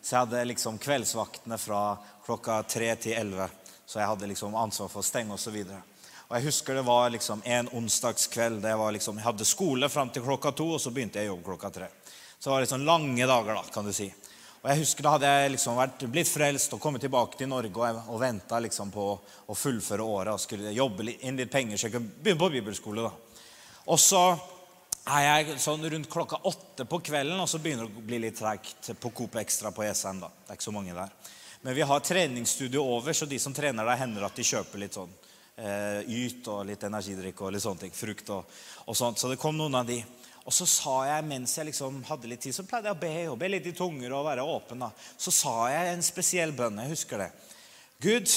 [0.00, 1.82] Så jeg hadde liksom kveldsvaktene fra
[2.26, 3.50] klokka tre til elleve.
[3.86, 5.58] Så jeg hadde liksom ansvar for å stenge osv.
[6.26, 8.62] Og jeg husker det var liksom en onsdagskveld.
[8.62, 11.34] Det var liksom, jeg hadde skole fram til klokka to, og så begynte jeg å
[11.34, 11.90] jobbe klokka tre.
[12.38, 14.08] Så det var litt sånn lange dager, da, kan du si.
[14.62, 17.70] Og jeg husker Da hadde jeg liksom vært, blitt frelst og kommet tilbake til Norge
[17.70, 19.04] og, og venta liksom på
[19.46, 23.06] å fullføre året og skulle jobbe inn litt penger så jeg kunne begynne på bibelskole.
[23.06, 23.44] da.
[23.94, 24.24] Og så
[25.06, 28.40] er jeg sånn rundt klokka åtte på kvelden, og så begynner det å bli litt
[28.40, 30.32] treigt på Coop Extra på ESM da.
[30.34, 31.14] Det er ikke så mange der.
[31.62, 34.98] Men vi har treningsstudio over, så de som trener der, hender at de kjøper litt
[34.98, 35.14] sånn
[35.62, 37.94] eh, Yt og litt energidrikk og litt sånne ting.
[37.94, 39.22] Frukt og, og sånt.
[39.22, 40.00] Så det kom noen av de.
[40.46, 43.14] Og så sa jeg, mens jeg liksom hadde litt tid, så pleide jeg å be
[43.32, 44.84] og be litt i tunger og være åpen.
[44.84, 44.92] da.
[45.18, 46.78] Så sa jeg en spesiell bønn.
[46.84, 47.32] Jeg husker det.
[48.04, 48.30] Gud,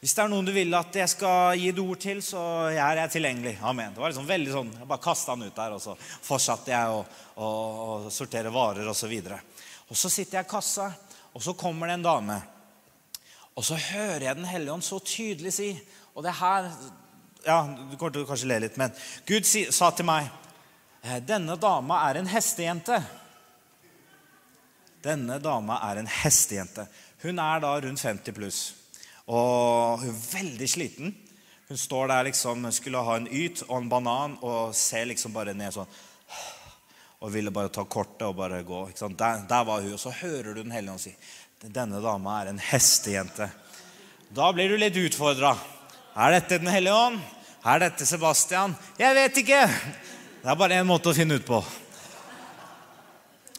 [0.00, 2.42] hvis det er noen du vil at jeg skal gi et ord til, så
[2.72, 3.58] er jeg tilgjengelig.
[3.60, 3.92] Amen.
[3.92, 6.94] Det var liksom veldig sånn, Jeg bare kasta den ut der, og så fortsatte jeg
[6.94, 7.02] å,
[7.36, 7.50] å,
[7.84, 9.12] å sortere varer osv.
[9.12, 10.88] Og, så og så sitter jeg i kassa,
[11.34, 12.40] og så kommer det en dame.
[13.58, 15.72] Og så hører jeg Den hellige ånd så tydelig si
[16.14, 16.68] Og det her
[17.42, 18.94] ja, Du kommer til å kanskje le litt, men
[19.26, 20.30] Gud sa til meg
[21.24, 22.98] denne dama er en hestejente.
[25.00, 26.84] Denne dama er en hestejente.
[27.22, 28.60] Hun er da rundt 50 pluss.
[29.30, 31.14] Og hun er veldig sliten.
[31.70, 35.54] Hun står der liksom, skulle ha en yt og en banan og ser liksom bare
[35.54, 35.86] ned sånn
[37.20, 38.80] Og ville bare ta kortet og bare gå.
[38.90, 39.92] Der, der, var hun.
[39.94, 41.14] Og så hører du Den hellige ånd si
[41.60, 43.50] denne dama er en hestejente.
[44.32, 45.52] Da blir du litt utfordra.
[46.16, 47.20] Er dette Den hellige ånd?
[47.68, 48.72] Er dette Sebastian?
[48.96, 49.60] Jeg vet ikke.
[50.40, 51.58] Det er bare én måte å finne ut på.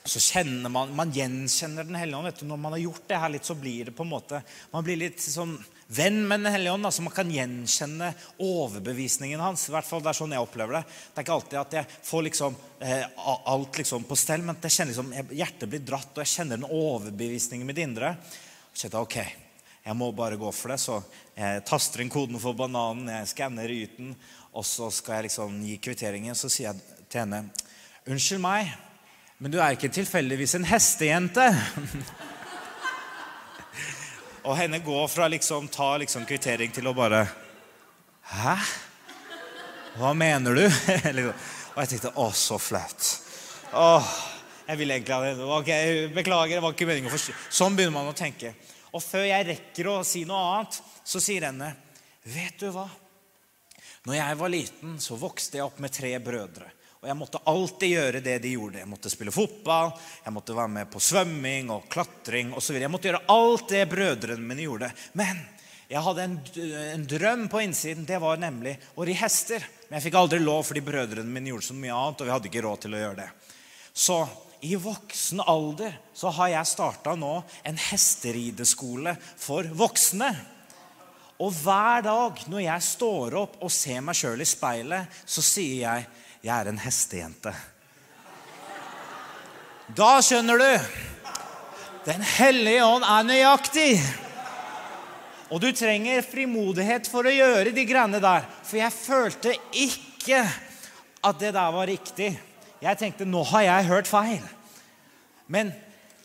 [0.02, 2.26] Så kjenner man, man gjenkjenner Den hellige ånd.
[2.26, 4.40] vet du, Når man har gjort det her litt, så blir det på en måte
[4.72, 5.54] Man blir litt sånn
[5.94, 6.88] venn med Den hellige ånd.
[6.90, 8.10] altså Man kan gjenkjenne
[8.42, 9.68] overbevisningen hans.
[9.70, 10.84] i hvert fall Det er sånn jeg opplever det.
[10.90, 13.06] Det er ikke alltid at jeg får liksom eh,
[13.54, 16.82] alt liksom på stell, men jeg kjenner liksom, hjertet blir dratt, og jeg kjenner den
[16.82, 18.16] overbevisningen i mitt indre.
[18.74, 19.20] Så jeg tar, ok,
[19.86, 20.82] jeg må bare gå for det.
[20.82, 20.98] Så
[21.38, 24.16] jeg taster inn koden for bananen, jeg skanner yten,
[24.52, 26.36] og så skal jeg liksom gi kvitteringen.
[26.36, 27.46] Så sier jeg til henne
[28.10, 28.72] Unnskyld meg,
[29.38, 31.44] men du er ikke tilfeldigvis en hestejente?
[34.48, 37.28] og henne går fra liksom ta liksom kvittering til å bare
[38.32, 38.56] Hæ?
[40.00, 40.64] Hva mener du?
[41.18, 41.48] Liksom.
[41.76, 43.10] og jeg tenkte Å, så flaut.
[43.76, 44.12] Åh,
[44.70, 45.50] jeg ville egentlig ha det.
[45.58, 45.72] Ok,
[46.16, 47.42] Beklager, det var ikke meningen å forstyrre.
[47.52, 48.54] Sånn begynner man å tenke.
[48.96, 51.74] Og før jeg rekker å si noe annet, så sier henne
[52.22, 52.86] Vet du hva?
[54.08, 56.70] Når jeg var liten, så vokste jeg opp med tre brødre.
[57.02, 58.80] Og jeg måtte alltid gjøre det de gjorde.
[58.82, 59.90] Jeg måtte spille fotball,
[60.26, 62.78] jeg måtte være med på svømming og klatring osv.
[62.78, 64.92] Jeg måtte gjøre alt det brødrene mine gjorde.
[65.18, 65.42] Men
[65.90, 66.36] jeg hadde en,
[66.94, 68.06] en, drøm på innsiden.
[68.10, 69.66] Det var nemlig å ri hester.
[69.88, 72.50] Men jeg fikk aldri lov fordi brødrene mine gjorde så mye annet, og vi hadde
[72.52, 73.30] ikke råd til å gjøre det.
[73.92, 74.22] Så
[74.62, 77.34] i voksen alder så har jeg starta nå
[77.66, 80.30] en hesterideskole for voksne.
[81.42, 85.78] Og hver dag når jeg står opp og ser meg sjøl i speilet, så sier
[85.82, 86.08] jeg
[86.42, 87.56] 'Jeg er en hestejente'.
[89.96, 90.80] Da skjønner du.
[92.06, 94.00] Den hellige ånd er nøyaktig.
[95.52, 98.46] Og du trenger frimodighet for å gjøre de greiene der.
[98.64, 100.46] For jeg følte ikke
[101.24, 102.32] at det der var riktig.
[102.82, 104.42] Jeg tenkte nå har jeg hørt feil.
[105.48, 105.74] Men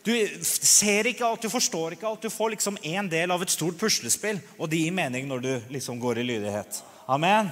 [0.07, 0.15] du
[0.47, 2.23] ser ikke alt, du forstår ikke alt.
[2.23, 5.53] Du får liksom en del av et stort puslespill, og det gir mening når du
[5.75, 6.79] liksom går i lydighet.
[7.11, 7.51] Amen.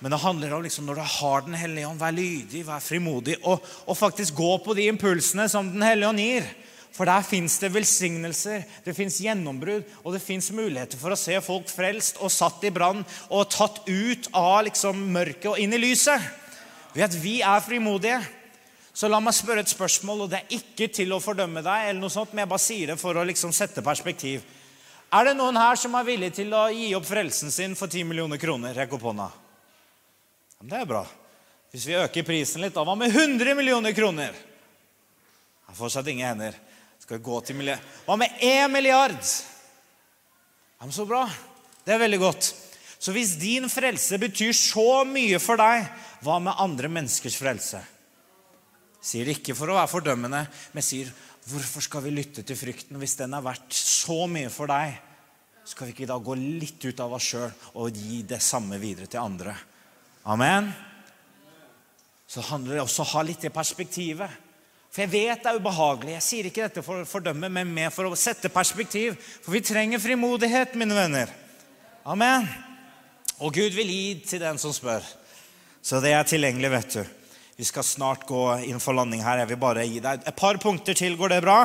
[0.00, 3.36] Men det handler om liksom når du har Den hellige ånd, vær lydig, vær frimodig,
[3.42, 6.48] og, og faktisk gå på de impulsene som Den hellige ånd gir.
[6.96, 11.36] For der fins det velsignelser, det fins gjennombrudd, og det fins muligheter for å se
[11.44, 15.82] folk frelst og satt i brann og tatt ut av liksom mørket og inn i
[15.82, 16.24] lyset.
[16.96, 18.22] Ved at vi er frimodige.
[18.96, 22.00] Så la meg spørre et spørsmål, og det er ikke til å fordømme deg, eller
[22.00, 24.44] noe sånt, men jeg bare sier det for å liksom sette perspektiv.
[25.12, 28.08] Er det noen her som er villig til å gi opp frelsen sin for 10
[28.08, 28.72] millioner kroner?
[28.74, 29.26] Rekk opp hånda.
[30.64, 31.02] Det er bra.
[31.74, 34.32] Hvis vi øker prisen litt, da hva med 100 millioner kroner?
[34.32, 36.56] Jeg har fortsatt ingen hender.
[37.02, 37.84] Skal vi gå til milliard?
[38.06, 39.18] Hva med 1 milliard?
[40.78, 41.26] Ja, men Så bra.
[41.84, 42.48] Det er veldig godt.
[42.96, 45.84] Så hvis din frelse betyr så mye for deg,
[46.24, 47.82] hva med andre menneskers frelse?
[49.06, 50.42] Sier det ikke for å være fordømmende,
[50.74, 51.12] men sier
[51.46, 54.96] hvorfor skal vi lytte til frykten hvis den er verdt så mye for deg?
[55.66, 59.06] Skal vi ikke da gå litt ut av oss sjøl og gi det samme videre
[59.10, 59.54] til andre?
[60.26, 60.72] Amen.
[62.26, 64.42] Så handler det også om å ha litt i perspektivet.
[64.90, 66.14] For jeg vet det er ubehagelig.
[66.16, 69.14] Jeg sier ikke dette for å fordømme, men mer for å sette perspektiv.
[69.44, 71.30] For vi trenger frimodighet, mine venner.
[72.06, 72.46] Amen.
[73.38, 75.06] Og Gud vil gi til den som spør.
[75.84, 77.02] Så det er tilgjengelig, vet du.
[77.56, 79.40] Vi skal snart gå inn for landing her.
[79.40, 81.14] Jeg vil bare gi deg et par punkter til.
[81.16, 81.62] Går det bra?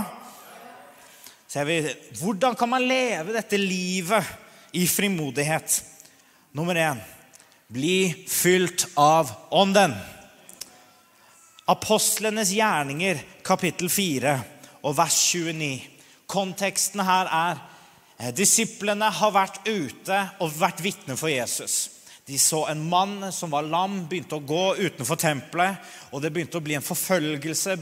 [1.67, 1.89] Vil,
[2.21, 4.23] hvordan kan man leve dette livet
[4.71, 5.81] i frimodighet?
[6.55, 7.01] Nummer én
[7.71, 9.93] bli fylt av Ånden.
[11.67, 14.39] Apostlenes gjerninger, kapittel 4
[14.87, 15.71] og vers 29.
[16.31, 17.61] Konteksten her er
[18.17, 22.01] eh, disiplene har vært ute og vært vitne for Jesus.
[22.26, 25.91] De så en mann som var lam, begynte å gå utenfor tempelet.
[26.11, 27.78] Og det begynte å bli en forfølgelse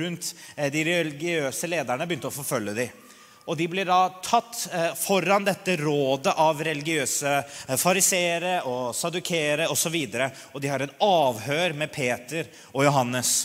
[0.00, 2.06] rundt eh, de religiøse lederne.
[2.06, 3.02] begynte å forfølge dem.
[3.46, 9.68] Og de blir da tatt eh, foran dette rådet av religiøse eh, fariseere og sadukere
[9.70, 9.94] osv.
[9.94, 13.36] Og, så og de har en avhør med Peter og Johannes.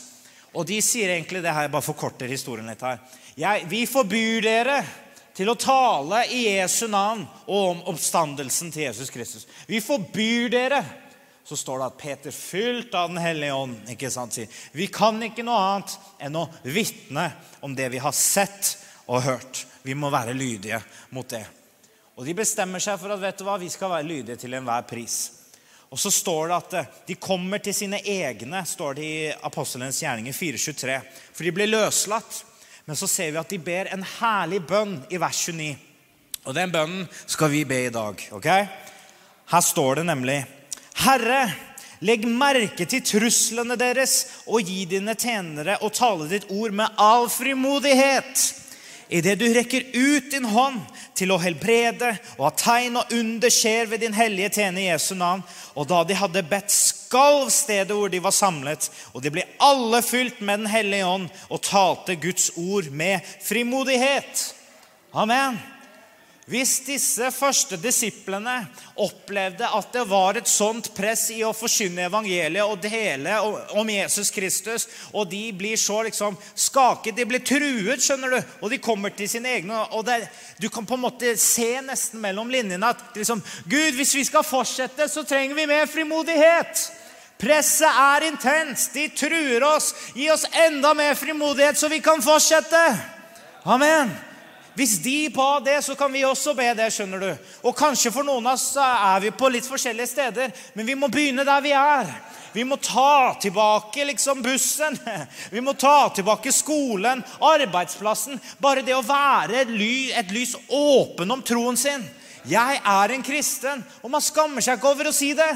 [0.57, 2.97] Og de sier egentlig det her, bare forkorter historien litt her.
[3.37, 4.81] Jeg, vi forbyr dere
[5.37, 9.47] til å tale i Jesu navn og om oppstandelsen til Jesus Kristus.
[9.67, 10.83] Vi forbyr dere.
[11.43, 15.17] Så står det at Peter, fylt av Den hellige ånd, ikke sant, sier vi kan
[15.25, 17.25] ikke noe annet enn å vitne
[17.65, 18.75] om det vi har sett
[19.09, 19.65] og hørt.
[19.81, 20.79] Vi må være lydige
[21.09, 21.43] mot det.
[22.15, 24.85] Og de bestemmer seg for at vet du hva, vi skal være lydige til enhver
[24.87, 25.17] pris.
[25.91, 29.99] Og så står det at eh, de kommer til sine egne, står det i Apostelens
[30.03, 30.99] gjerninger 423.
[31.33, 32.45] For de blir løslatt.
[32.91, 35.77] Men så ser vi at de ber en herlig bønn i vers 29.
[36.43, 38.19] Og den bønnen skal vi be i dag.
[38.35, 38.47] ok?
[39.47, 40.35] Her står det nemlig
[40.99, 41.45] Herre,
[42.03, 47.29] legg merke til truslene deres og gi dine tjenere å tale ditt ord med all
[47.31, 48.43] frimodighet
[49.07, 50.83] idet du rekker ut din hånd
[51.15, 52.11] til å helbrede,
[52.41, 55.47] og at tegn og under skjer ved din hellige tjener Jesu navn.
[55.79, 56.75] Og da de hadde bedt,
[57.11, 61.27] skalv stedet hvor de var samlet, og de ble alle fylt med Den hellige ånd
[61.49, 64.47] og talte Guds ord med frimodighet.
[65.11, 65.59] Amen.
[66.51, 68.53] Hvis disse første disiplene
[68.99, 73.37] opplevde at det var et sånt press i å forkynne evangeliet og dele
[73.77, 78.73] om Jesus Kristus, og de blir så liksom skaket, de blir truet, skjønner du, og
[78.73, 80.23] de kommer til sine egne og det,
[80.59, 84.47] Du kan på en måte se nesten mellom linjene at liksom, Gud, hvis vi skal
[84.47, 87.00] fortsette, så trenger vi mer frimodighet.
[87.41, 88.93] Presset er intenst.
[88.93, 89.93] De truer oss.
[90.13, 92.81] Gi oss enda mer frimodighet, så vi kan fortsette.
[93.65, 94.11] Amen.
[94.77, 96.91] Hvis de ba det, så kan vi også be det.
[96.93, 97.31] skjønner du.
[97.67, 101.09] Og Kanskje for noen av oss er vi på litt forskjellige steder, men vi må
[101.11, 102.13] begynne der vi er.
[102.53, 104.97] Vi må ta tilbake liksom bussen.
[105.55, 108.39] Vi må ta tilbake skolen, arbeidsplassen.
[108.59, 112.03] Bare det å være et, lys åpen om troen sin.
[112.43, 113.85] Jeg er en kristen.
[114.03, 115.47] Og man skammer seg ikke over å si det.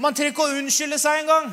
[0.00, 1.50] Man trenger ikke å unnskylde seg engang.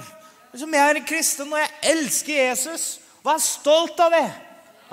[0.58, 2.86] Som jeg er en kristen, og jeg elsker Jesus.
[3.26, 4.28] Vær stolt av det.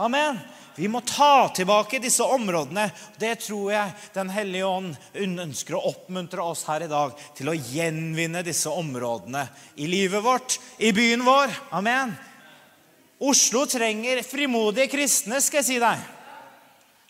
[0.02, 0.40] Amen.
[0.74, 2.88] Vi må ta tilbake disse områdene.
[3.18, 7.54] Det tror jeg Den hellige ånd ønsker å oppmuntre oss her i dag til å
[7.54, 9.46] gjenvinne disse områdene
[9.78, 11.54] i livet vårt, i byen vår.
[11.78, 12.16] Amen.
[13.22, 16.02] Oslo trenger frimodige kristne, skal jeg si deg.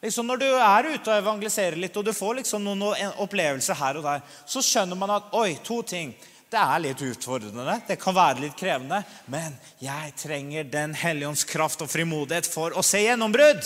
[0.04, 3.96] Liksom Når du er ute og evangeliserer litt, og du får liksom noen opplevelser her
[3.96, 6.12] og der, så skjønner man at oi, to ting.
[6.54, 11.42] Det er litt utfordrende, det kan være litt krevende, men jeg trenger Den hellige ånds
[11.50, 13.64] kraft og frimodighet for å se gjennombrudd.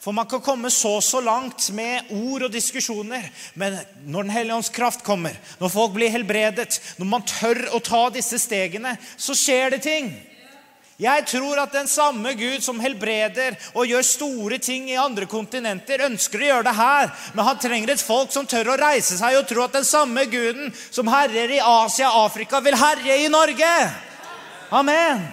[0.00, 3.28] For man kan komme så så langt med ord og diskusjoner,
[3.60, 7.82] men når Den hellige ånds kraft kommer, når folk blir helbredet, når man tør å
[7.84, 10.08] ta disse stegene, så skjer det ting.
[11.00, 16.04] Jeg tror at den samme Gud som helbreder og gjør store ting i andre kontinenter,
[16.06, 17.14] ønsker å gjøre det her.
[17.34, 20.26] Men han trenger et folk som tør å reise seg og tro at den samme
[20.30, 23.72] Guden som herjer i Asia og Afrika, vil herje i Norge.
[24.70, 25.24] Amen.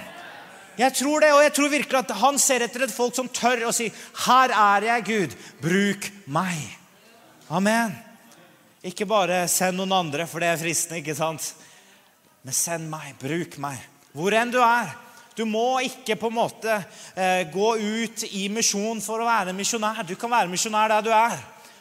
[0.79, 3.67] Jeg tror det, og jeg tror virkelig at han ser etter et folk som tør
[3.69, 3.91] å si,
[4.25, 5.35] 'Her er jeg, Gud.
[5.61, 6.77] Bruk meg.'
[7.51, 7.93] Amen.
[8.81, 11.53] Ikke bare send noen andre, for det er fristende, ikke sant?
[12.41, 13.13] Men send meg.
[13.19, 13.77] Bruk meg.
[14.15, 14.89] Hvor enn du er.
[15.35, 16.73] Du må ikke på en måte
[17.15, 20.03] eh, gå ut i misjon for å være misjonær.
[20.03, 21.37] Du kan være misjonær der du er.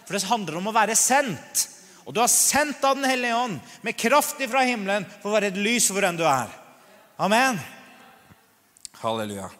[0.06, 1.66] For det handler om å være sendt.
[2.06, 5.50] Og du har sendt av Den hellige ånd med kraft fra himmelen for å være
[5.50, 6.50] et lys hvor enn du er.
[7.20, 7.58] Amen.
[9.02, 9.50] Halleluja.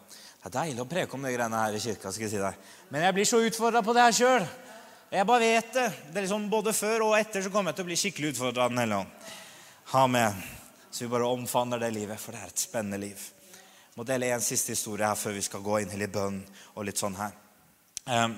[0.41, 2.11] Det er deilig å preke om de greiene her i kirka.
[2.11, 2.71] skal jeg si deg.
[2.89, 4.47] Men jeg blir så utfordra på det her sjøl.
[5.11, 5.89] Jeg bare vet det.
[6.07, 8.65] det er liksom både før og etter så kommer jeg til å bli skikkelig utfordra
[8.65, 9.29] av Den hellige ånd.
[9.99, 10.41] Amen.
[10.89, 13.29] Så vi bare omfavner det livet, for det er et spennende liv
[14.01, 16.39] må dele en siste historie her før vi skal gå inn i litt bønn
[16.73, 17.35] og litt sånn her.
[18.09, 18.31] Um,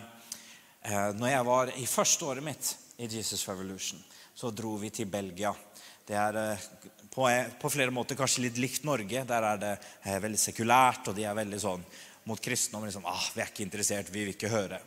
[0.83, 4.01] uh, når jeg var i første året mitt i Jesus Revolution,
[4.35, 5.53] så dro vi til Belgia.
[6.03, 6.65] Det er uh,
[7.07, 9.23] på, flere måter kanskje litt likt Norge.
[9.29, 11.87] Der er det uh, veldig sekulært, og de er veldig sånn
[12.27, 12.83] mot kristendom.
[12.89, 14.81] Liksom, ah, 'Vi er ikke interessert, vi vil ikke høre'.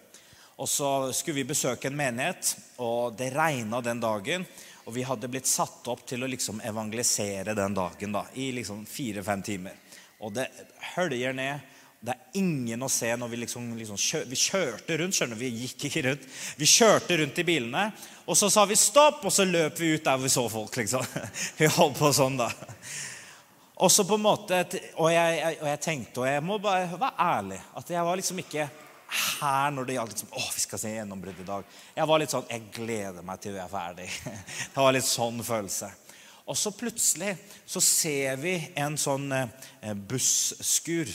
[0.60, 2.52] Og så skulle vi besøke en menighet,
[2.84, 4.44] og det regna den dagen.
[4.84, 8.84] Og vi hadde blitt satt opp til å liksom evangelisere den dagen da, i liksom
[8.86, 9.85] fire-fem timer.
[10.20, 10.46] Og det
[10.94, 11.72] høljer ned.
[12.06, 15.48] Det er ingen å se når vi liksom, liksom kjør, Vi kjørte rundt, skjønner Vi
[15.62, 16.28] gikk ikke rundt.
[16.60, 17.88] Vi kjørte rundt i bilene,
[18.26, 20.76] og så sa vi stopp, og så løp vi ut der vi så folk.
[20.76, 21.04] liksom.
[21.58, 22.50] Vi holdt på sånn, da.
[23.76, 24.62] Og så på en måte,
[24.96, 28.38] og jeg, og jeg, tenkte, og jeg må bare være ærlig, at jeg var liksom
[28.40, 28.68] ikke
[29.06, 31.74] her når det gjaldt liksom, å, vi skal se gjennombrudd i dag.
[31.98, 34.08] Jeg var litt sånn Jeg gleder meg til vi er ferdig.
[34.72, 35.90] Det var litt sånn følelse.
[36.46, 37.32] Og så plutselig
[37.66, 41.10] så ser vi en sånn eh, busskur.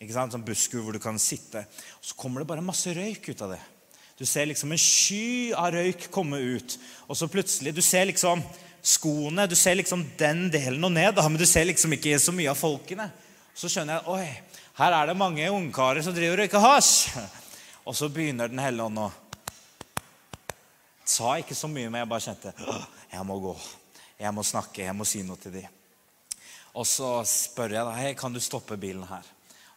[0.00, 0.32] Ikke sant?
[0.32, 1.66] Sånn busskur hvor du kan sitte.
[2.00, 3.60] Og så kommer det bare masse røyk ut av det.
[4.20, 6.76] Du ser liksom en sky av røyk komme ut.
[7.08, 8.42] Og så plutselig Du ser liksom
[8.80, 12.52] skoene, du ser liksom den delen og ned, men du ser liksom ikke så mye
[12.52, 13.10] av folkene.
[13.52, 16.94] Så skjønner jeg oi, her er det mange ungkarer som driver og røyker hasj.
[17.84, 19.10] Og så begynner Den hellige ånd å
[21.10, 22.52] Sa ikke så mye, men jeg bare kjente
[23.10, 23.54] jeg må gå.
[24.20, 25.76] Jeg må snakke, jeg må si noe til dem.
[26.76, 29.24] Og så spør jeg da, hei, kan du stoppe bilen her.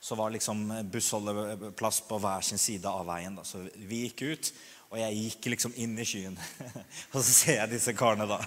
[0.04, 3.38] Så var liksom bussholdeplass på hver sin side av veien.
[3.40, 3.46] da.
[3.48, 4.52] Så vi gikk ut,
[4.92, 6.36] og jeg gikk liksom inn i skyen.
[7.14, 8.42] og så ser jeg disse karene, da.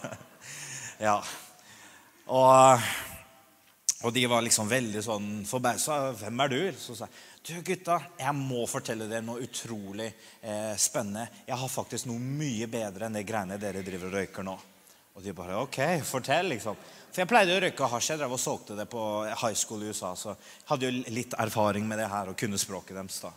[1.08, 1.16] ja.
[2.26, 2.86] Og,
[4.02, 6.12] og, de var liksom veldig sånn forbausa.
[6.12, 10.76] 'Hvem er du?' Så sa jeg, 'Du, gutta, jeg må fortelle dere noe utrolig eh,
[10.76, 14.60] spennende.' 'Jeg har faktisk noe mye bedre enn det greiene dere driver og røyker nå.'
[15.16, 16.76] Og de bare OK, fortell, liksom.
[17.08, 18.10] For jeg pleide å røyke hasj.
[18.12, 20.10] Jeg drev og solgte det på high school i USA.
[20.12, 23.22] Så jeg hadde jo litt erfaring med det her og kunne språket deres.
[23.24, 23.30] da.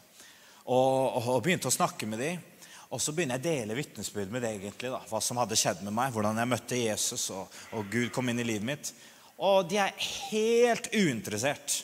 [0.65, 2.43] Og, og, og begynte å snakke med dem.
[2.91, 4.91] Og så begynner jeg å dele vitnesbyrd med det egentlig.
[4.91, 6.11] da, Hva som hadde skjedd med meg.
[6.11, 8.93] Hvordan jeg møtte Jesus, og, og Gud kom inn i livet mitt.
[9.39, 9.95] Og de er
[10.34, 11.80] helt uinteressert.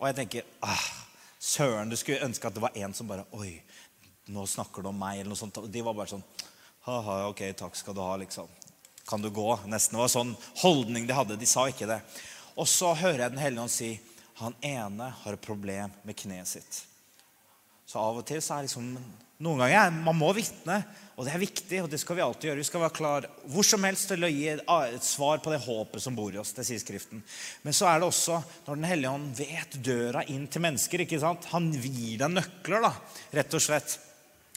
[0.00, 0.86] Og jeg tenker ah,
[1.38, 3.54] Søren, du skulle ønske at det var en som bare Oi,
[4.34, 5.62] nå snakker du om meg, eller noe sånt.
[5.62, 6.26] Og De var bare sånn
[6.86, 8.50] Ha-ha, ok, takk skal du ha, liksom
[9.06, 9.48] kan du gå.
[9.70, 11.38] Nesten det var sånn holdning de hadde.
[11.38, 12.00] De sa ikke det.
[12.56, 13.92] Og så hører jeg Den hellige ånd si
[14.36, 16.82] han ene har et problem med kneet sitt.
[17.86, 18.96] Så av og til så er liksom
[19.36, 20.78] Noen ganger man må vitne,
[21.12, 21.82] og det er viktig.
[21.82, 22.56] og det skal Vi alltid gjøre.
[22.62, 26.00] Vi skal være klar hvor som helst til å gi et svar på det håpet
[26.00, 26.54] som bor i oss.
[26.56, 27.22] det sier Skriften.
[27.62, 31.04] Men så er det også når Den hellige ånd vet døra inn til mennesker.
[31.04, 31.44] ikke sant?
[31.52, 32.92] Han gir deg nøkler, da,
[33.32, 33.98] rett og slett.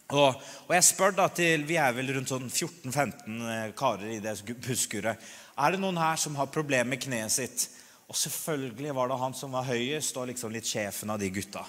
[0.09, 4.21] Og, og, jeg spør da til Vi er vel rundt sånn 14-15 eh, karer i
[4.23, 4.33] det
[4.65, 5.21] busskuret.
[5.59, 7.67] Er det noen her som har problemer med kneet sitt?
[8.09, 11.61] Og selvfølgelig var det han som var høyest og liksom litt sjefen av de gutta.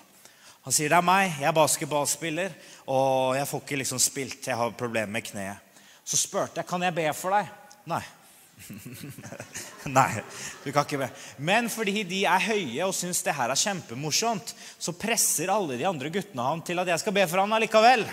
[0.65, 2.55] Han sier det er meg, jeg er basketballspiller,
[2.93, 4.49] og jeg får ikke liksom spilt.
[4.49, 5.85] Jeg har problemer med kneet.
[6.05, 7.53] Så spurte jeg kan jeg be for deg.
[7.93, 8.03] Nei.
[9.99, 10.23] Nei,
[10.65, 11.09] du kan ikke be.
[11.39, 15.89] Men fordi de er høye og syns det her er kjempemorsomt, så presser alle de
[15.89, 18.05] andre guttene han til at jeg skal be for han allikevel.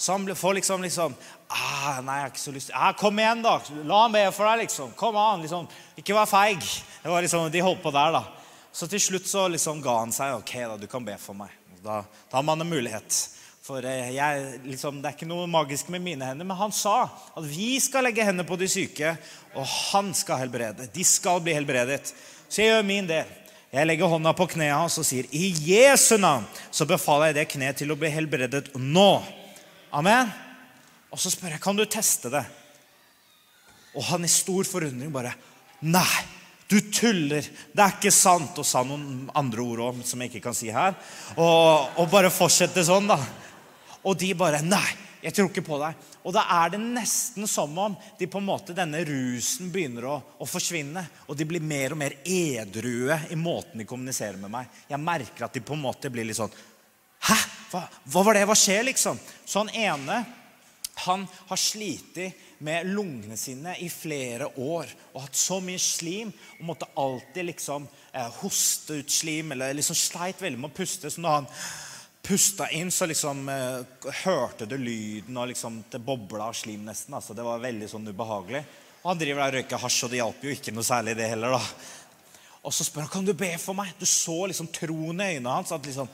[0.00, 1.14] Så han får liksom liksom
[1.48, 3.58] ah, Nei, jeg har ikke så lyst ah, Kom igjen, da.
[3.84, 4.94] La han be for deg, liksom.
[4.96, 5.42] Kom an.
[5.44, 5.66] liksom.
[6.00, 6.64] Ikke vær feig.
[7.02, 8.22] Det var liksom, De holdt på der, da.
[8.72, 10.38] Så til slutt så liksom ga han seg.
[10.40, 11.52] Ok, da, du kan be for meg.
[11.82, 12.00] Da,
[12.30, 13.18] da har man en mulighet.
[13.70, 17.04] For eh, jeg, liksom, Det er ikke noe magisk med mine hender, men han sa
[17.06, 19.12] at vi skal legge hendene på de syke,
[19.54, 20.88] og han skal helbrede.
[20.90, 22.10] De skal bli helbredet.
[22.50, 23.28] Så jeg gjør min del.
[23.70, 27.44] Jeg legger hånda på kneet hans og sier i Jesu navn så befaler jeg det
[27.52, 29.12] kneet til å bli helbredet nå.
[29.94, 30.32] Amen.
[31.14, 32.42] Og så spør jeg kan du teste det.
[33.94, 35.36] Og han i stor forundring bare
[35.80, 36.24] Nei,
[36.66, 37.46] du tuller.
[37.72, 38.58] Det er ikke sant.
[38.58, 40.98] Og sa noen andre ord òg, som jeg ikke kan si her.
[41.38, 43.16] Og, og bare fortsette sånn, da.
[44.06, 44.88] Og de bare Nei,
[45.20, 46.08] jeg tror ikke på deg.
[46.24, 50.16] Og da er det nesten som om de på en måte, denne rusen begynner å,
[50.40, 51.04] å, forsvinne.
[51.28, 54.82] Og de blir mer og mer edrue i måten de kommuniserer med meg.
[54.88, 56.52] Jeg merker at de på en måte blir litt sånn
[57.20, 57.36] Hæ?
[57.70, 57.82] Hva,
[58.12, 58.46] hva var det?
[58.48, 59.18] Hva skjer, liksom?
[59.44, 60.22] Så han ene
[61.04, 62.18] han har slitt
[62.58, 67.86] med lungene sine i flere år og hatt så mye slim og måtte alltid liksom
[68.12, 71.08] eh, hoste ut slim eller liksom sleit veldig med å puste.
[71.08, 71.48] Så når han
[72.22, 77.14] pusta inn, så liksom eh, hørte du lyden og liksom det bobla av slim nesten.
[77.16, 78.64] altså Det var veldig sånn ubehagelig.
[79.00, 81.30] Og han driver der og røyker hasj, og det hjalp jo ikke noe særlig, det
[81.32, 81.56] heller.
[81.56, 81.62] da.
[82.68, 83.94] Og så spør han kan du be for meg.
[83.96, 85.72] Du så liksom troen i øynene hans.
[85.72, 86.10] at liksom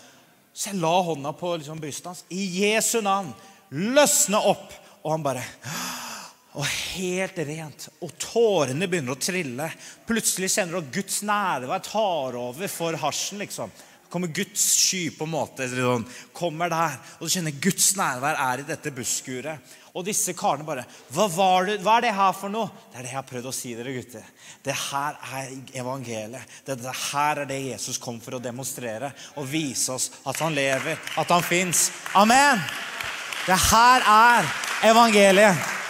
[0.57, 2.25] så jeg la hånda på liksom brystet hans.
[2.33, 3.35] I Jesu navn.
[3.77, 4.73] Løsne opp.
[5.03, 5.45] Og han bare
[6.57, 7.91] Og helt rent.
[8.01, 9.67] Og tårene begynner å trille.
[10.09, 13.43] Plutselig kjenner du at Guds nærvær tar over for hasjen.
[13.43, 13.75] liksom.
[14.11, 15.67] Kommer Guds sky på en måte.
[15.71, 19.75] Sånn, kommer der, Og du kjenner Guds nærvær er i dette busskuret.
[19.97, 20.85] Og disse karene bare
[21.15, 21.25] hva,
[21.65, 22.69] det, hva, er det her for noe?
[22.93, 24.27] Det er det jeg har prøvd å si dere, gutter.
[24.67, 26.59] Det her er evangeliet.
[26.67, 30.57] Det, det her er det Jesus kom for å demonstrere og vise oss at han
[30.57, 31.89] lever, at han fins.
[32.19, 32.61] Amen!
[33.47, 34.53] Det her er
[34.91, 35.86] evangeliet.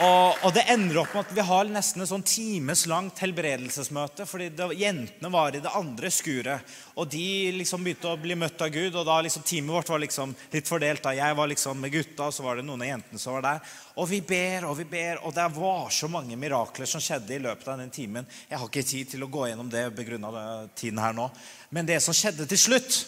[0.00, 4.24] Og, og, det ender opp med at vi har nesten et sånn times langt helbredelsesmøte.
[4.24, 8.64] fordi det, Jentene var i det andre skuret, og de liksom begynte å bli møtt
[8.64, 8.96] av Gud.
[8.96, 11.02] og da liksom Teamet vårt var liksom litt fordelt.
[11.02, 13.42] da Jeg var liksom med gutta, og så var det noen av jentene som var
[13.42, 13.60] der.
[14.00, 17.42] Og vi ber og vi ber, og det var så mange mirakler som skjedde i
[17.44, 18.26] løpet av den timen.
[18.48, 21.28] Jeg har ikke tid til å gå gjennom det begrunna tiden her nå.
[21.68, 23.06] Men det som skjedde til slutt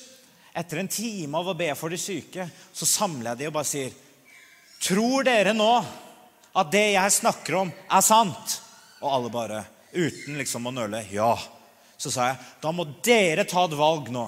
[0.52, 2.44] Etter en time av å be for de syke,
[2.76, 3.94] så samler jeg de og bare sier
[4.84, 5.70] Tror dere nå
[6.52, 8.58] at det jeg snakker om, er sant?
[9.00, 11.32] Og alle bare, uten liksom å nøle, ja.
[11.96, 14.26] Så sa jeg, da må dere ta et valg nå.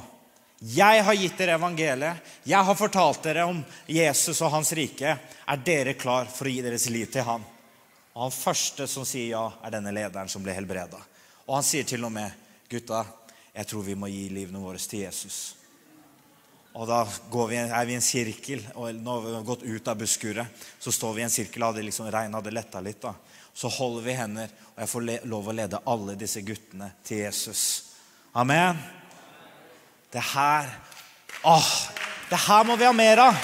[0.65, 2.21] Jeg har gitt dere evangeliet.
[2.49, 3.59] Jeg har fortalt dere om
[3.91, 5.17] Jesus og hans rike.
[5.45, 7.45] Er dere klar for å gi deres liv til han?
[8.15, 11.01] Og Han første som sier ja, er denne lederen som ble helbreda.
[11.45, 12.31] Og han sier til og med,
[12.71, 13.03] gutta,
[13.53, 15.57] jeg tror vi må gi livene våre til Jesus.
[16.75, 19.99] Og da vi, er vi i en sirkel, og nå har vi gått ut av
[20.01, 20.65] busskuret.
[20.83, 22.99] Så står vi i en sirkel, hadde liksom, regnet hadde letta litt.
[23.03, 23.15] da.
[23.55, 27.63] Så holder vi hender, og jeg får lov å lede alle disse guttene til Jesus.
[28.35, 28.81] Amen.
[30.11, 30.73] Det her
[31.45, 31.73] Åh,
[32.31, 33.37] det her må vi ha mer av.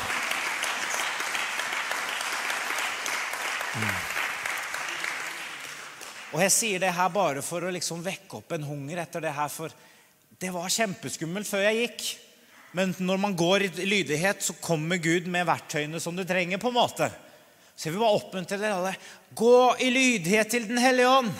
[6.30, 9.34] Og jeg sier det her bare for å liksom vekke opp en hunger etter det
[9.36, 9.74] her, for
[10.40, 12.06] det var kjempeskummelt før jeg gikk.
[12.72, 16.58] Men når man går i lydighet, så kommer Gud med verktøyene som du trenger.
[16.58, 17.10] på en måte.
[17.76, 18.94] Så jeg vil bare oppmuntre dere alle.
[19.34, 21.32] Gå i lydighet til Den hellige ånd.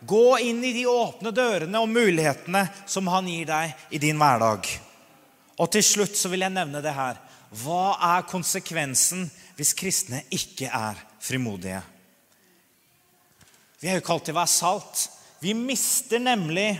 [0.00, 4.68] Gå inn i de åpne dørene og mulighetene som han gir deg i din hverdag.
[5.60, 7.18] Og til slutt så vil jeg nevne det her.
[7.50, 9.26] Hva er konsekvensen
[9.58, 11.82] hvis kristne ikke er frimodige?
[13.80, 15.04] Vi er jo kalt til å være salt.
[15.40, 16.74] Vi mister nemlig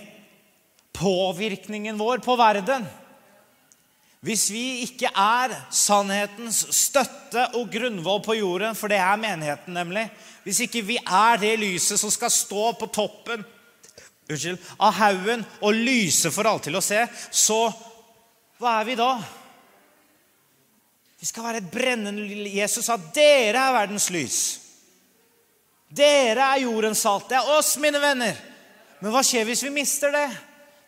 [0.97, 2.85] påvirkningen vår på verden.
[4.21, 10.11] Hvis vi ikke er sannhetens støtte og grunnvoll på jorden, for det er menigheten nemlig
[10.45, 13.45] Hvis ikke vi er det lyset som skal stå på toppen
[14.31, 17.01] unnskyld, av haugen og lyse for alle til å se,
[17.35, 17.59] så
[18.61, 19.11] hva er vi da?
[21.21, 24.39] Vi skal være et brennende Jesus sa dere er verdens lys.
[25.91, 27.27] Dere er jordens salt.
[27.29, 28.37] Det er oss, mine venner.
[29.01, 30.29] Men hva skjer hvis vi mister det?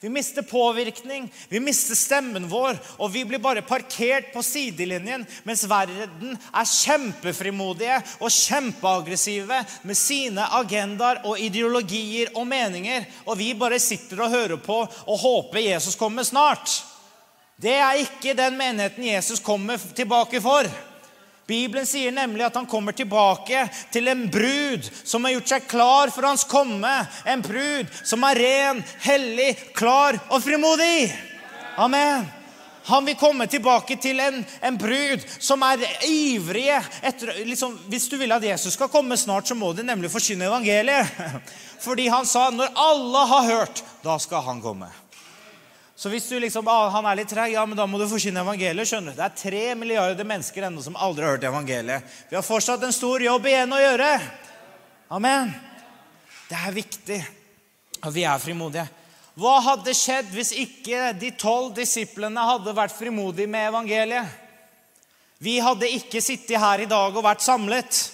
[0.02, 5.62] Vi mister påvirkning, vi mister stemmen vår, og vi blir bare parkert på sidelinjen mens
[5.70, 13.78] verden er kjempefrimodige og kjempeaggressive med sine agendaer og ideologier og meninger, og vi bare
[13.78, 16.80] sitter og hører på og håper Jesus kommer snart.
[17.54, 20.66] Det er ikke den menigheten Jesus kommer tilbake for.
[21.52, 26.12] Bibelen sier nemlig at han kommer tilbake til en brud som har gjort seg klar
[26.14, 26.92] for hans komme.
[27.28, 31.10] En brud som er ren, hellig, klar og frimodig.
[31.76, 32.24] Amen.
[32.84, 38.16] Han vil komme tilbake til en, en brud som er ivrige etter liksom, Hvis du
[38.18, 41.22] vil at Jesus skal komme snart, så må du nemlig forkynne evangeliet.
[41.84, 44.90] Fordi han sa når alle har hørt, da skal han komme.
[46.02, 48.42] Så hvis du liksom, ah, han er litt treg, ja, men da må du forkynne
[48.42, 48.88] evangeliet.
[48.90, 49.18] skjønner du.
[49.20, 52.16] Det er tre milliarder mennesker ennå som aldri har hørt evangeliet.
[52.26, 54.08] Vi har fortsatt en stor jobb igjen å gjøre.
[55.14, 55.54] Amen.
[56.50, 57.20] Det er viktig
[58.02, 58.88] at vi er frimodige.
[59.38, 64.38] Hva hadde skjedd hvis ikke de tolv disiplene hadde vært frimodige med evangeliet?
[65.38, 68.04] Vi hadde ikke sittet her i dag og vært samlet.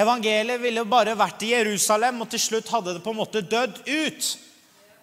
[0.00, 3.84] Evangeliet ville bare vært i Jerusalem, og til slutt hadde det på en måte dødd
[3.84, 4.36] ut.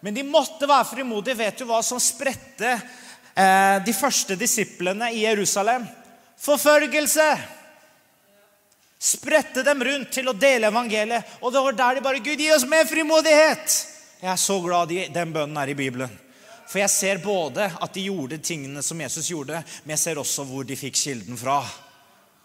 [0.07, 1.35] Men de måtte være frimodige.
[1.35, 5.83] Vet du hva som spredte eh, de første disiplene i Jerusalem?
[6.39, 7.25] Forfølgelse!
[9.03, 11.33] Spredte dem rundt til å dele evangeliet.
[11.43, 13.75] Og det var der de bare Gud, gi oss mer frimodighet!
[14.21, 16.13] Jeg er så glad i den bønnen er i Bibelen.
[16.71, 20.45] For jeg ser både at de gjorde tingene som Jesus gjorde, men jeg ser også
[20.47, 21.57] hvor de fikk kilden fra.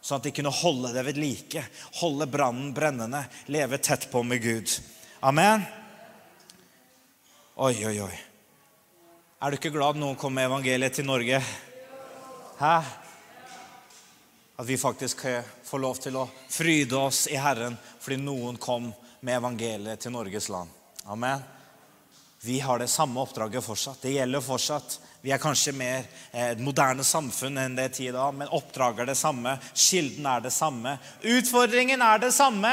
[0.03, 1.63] Sånn at de kunne holde det ved like,
[2.01, 4.75] holde brannen brennende, leve tett på med Gud.
[5.23, 5.63] Amen.
[7.55, 8.15] Oi, oi, oi.
[9.45, 11.37] Er du ikke glad noen kom med evangeliet til Norge?
[12.57, 12.77] Hæ?
[14.57, 15.27] At vi faktisk
[15.69, 18.89] får lov til å fryde oss i Herren fordi noen kom
[19.21, 20.73] med evangeliet til Norges land.
[21.05, 21.45] Amen.
[22.41, 24.01] Vi har det samme oppdraget fortsatt.
[24.01, 24.97] Det gjelder fortsatt.
[25.21, 29.21] Vi er kanskje mer et moderne samfunn enn det tid da, men oppdraget er det
[29.21, 29.59] samme.
[29.77, 30.97] Kilden er det samme.
[31.21, 32.73] Utfordringen er det samme.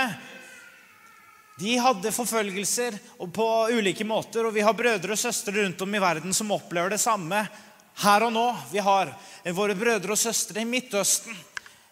[1.60, 2.96] De hadde forfølgelser
[3.36, 3.46] på
[3.76, 7.02] ulike måter, og vi har brødre og søstre rundt om i verden som opplever det
[7.04, 7.42] samme
[8.00, 8.46] her og nå.
[8.72, 9.12] Vi har
[9.58, 11.36] våre brødre og søstre i Midtøsten.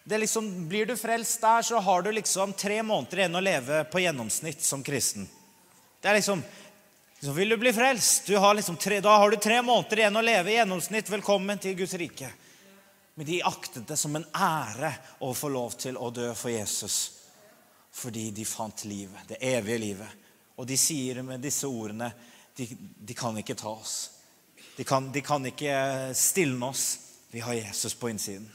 [0.07, 4.05] Liksom, blir du frelst der, så har du liksom tre måneder igjen å leve på
[4.05, 5.27] gjennomsnitt som kristen.
[5.99, 6.45] Det er liksom,
[7.19, 10.15] så Vil du bli frelst, du har liksom tre, da har du tre måneder igjen
[10.15, 11.11] å leve i gjennomsnitt.
[11.11, 12.31] Velkommen til Guds rike.
[13.19, 17.16] Men de aktet det som en ære å få lov til å dø for Jesus
[17.97, 20.25] fordi de fant livet, det evige livet.
[20.57, 22.11] Og de sier med disse ordene
[22.57, 23.97] de, de kan ikke ta oss.
[24.77, 25.73] De kan, de kan ikke
[26.17, 26.85] stilne oss.
[27.33, 28.45] Vi har Jesus på innsiden.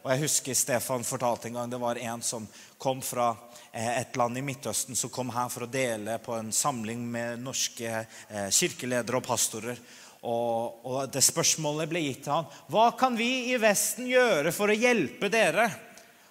[0.00, 2.46] Og jeg husker Stefan fortalte en gang det var en som
[2.80, 3.34] kom fra
[3.72, 7.44] eh, et land i Midtøsten, som kom her for å dele på en samling med
[7.44, 9.76] norske eh, kirkeledere og pastorer.
[10.24, 12.48] Og, og det spørsmålet ble gitt til han.
[12.72, 15.68] Hva kan vi i Vesten gjøre for å hjelpe dere?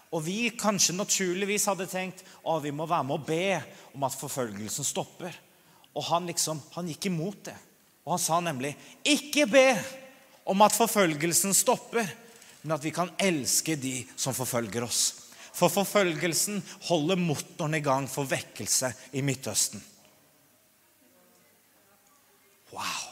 [0.09, 3.59] Og vi kanskje naturligvis hadde tenkt at vi må være med å be
[3.93, 5.35] om at forfølgelsen stopper.
[5.93, 7.57] Og han liksom, han gikk imot det.
[8.05, 8.73] Og han sa nemlig
[9.05, 9.67] ikke be
[10.49, 12.07] om at forfølgelsen stopper,
[12.63, 15.03] men at vi kan elske de som forfølger oss.
[15.53, 19.83] For forfølgelsen holder motoren i gang for vekkelse i Midtøsten.
[22.73, 23.05] Wow!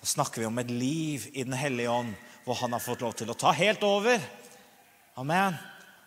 [0.00, 2.14] Da snakker vi om et liv i Den hellige ånd
[2.46, 4.22] hvor han har fått lov til å ta helt over.
[5.20, 5.58] Amen.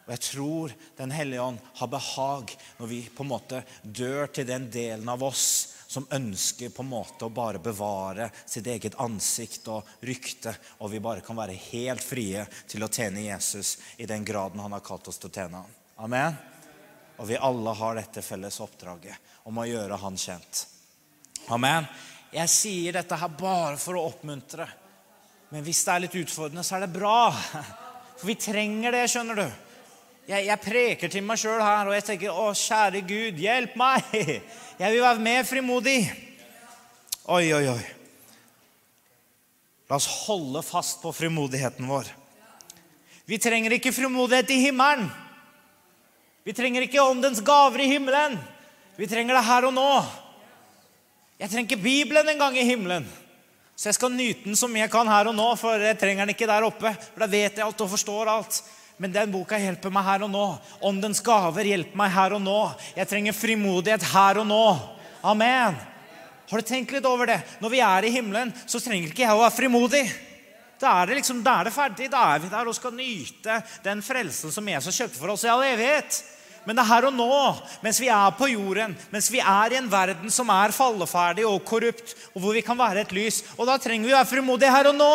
[0.04, 4.48] Og jeg tror Den hellige ånd har behag når vi på en måte dør til
[4.48, 5.46] den delen av oss
[5.94, 11.02] som ønsker på en måte å bare bevare sitt eget ansikt og rykte, og vi
[11.04, 15.08] bare kan være helt frie til å tjene Jesus i den graden han har kalt
[15.12, 15.76] oss til å tjene ham.
[16.08, 16.40] Amen.
[17.22, 20.64] Og vi alle har dette felles oppdraget om å gjøre han kjent.
[21.54, 21.86] Amen.
[22.34, 24.66] Jeg sier dette her bare for å oppmuntre.
[25.54, 27.30] Men hvis det er litt utfordrende, så er det bra.
[28.18, 29.46] For vi trenger det, skjønner du.
[30.24, 34.14] Jeg, jeg preker til meg sjøl her, og jeg tenker å, kjære Gud, hjelp meg.
[34.80, 36.00] Jeg vil være mer frimodig.
[37.30, 37.84] Oi, oi, oi.
[39.92, 42.08] La oss holde fast på frimodigheten vår.
[43.30, 45.12] Vi trenger ikke frimodighet i himmelen.
[46.44, 48.40] Vi trenger ikke åndens gaver i himmelen.
[48.98, 49.90] Vi trenger det her og nå.
[51.40, 53.06] Jeg trenger ikke Bibelen en gang i himmelen.
[53.76, 56.36] Så jeg skal nyte den mye jeg kan her og nå, for jeg trenger den
[56.36, 56.96] ikke der oppe.
[57.12, 58.64] For da vet jeg alt og forstår alt.
[59.04, 60.44] Men den boka hjelper meg her og nå.
[60.88, 62.60] Åndens gaver hjelper meg her og nå.
[62.96, 64.68] Jeg trenger frimodighet her og nå.
[65.28, 65.76] Amen.
[66.48, 67.42] Har du tenkt litt over det?
[67.60, 70.06] Når vi er i himmelen, så trenger ikke jeg å være frimodig.
[70.80, 72.08] Da er det liksom, da er det ferdig.
[72.14, 75.52] Da er vi der og skal nyte den frelsen som Jesus kjøpte for oss i
[75.52, 76.22] all evighet.
[76.64, 77.30] Men det er her og nå,
[77.84, 81.60] mens vi er på jorden, mens vi er i en verden som er falleferdig og
[81.68, 83.44] korrupt, og hvor vi kan være et lys.
[83.58, 85.14] Og da trenger vi å være frimodige her og nå.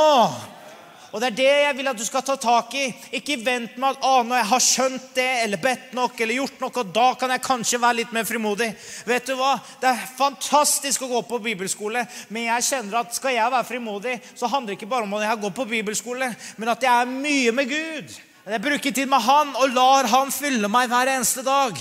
[1.18, 2.84] Og Det er det jeg vil at du skal ta tak i.
[3.18, 6.60] Ikke vent med at å, når jeg har skjønt det, eller bedt nok, eller gjort
[6.62, 8.68] noe, da kan jeg kanskje være litt mer frimodig.
[9.02, 9.56] Vet du hva?
[9.82, 14.14] Det er fantastisk å gå på bibelskole, men jeg kjenner at skal jeg være frimodig,
[14.38, 16.94] så handler det ikke bare om at jeg har gått på bibelskole, men at jeg
[16.94, 18.18] er mye med Gud.
[18.46, 21.74] Jeg bruker tid med Han og lar Han fylle meg hver eneste dag.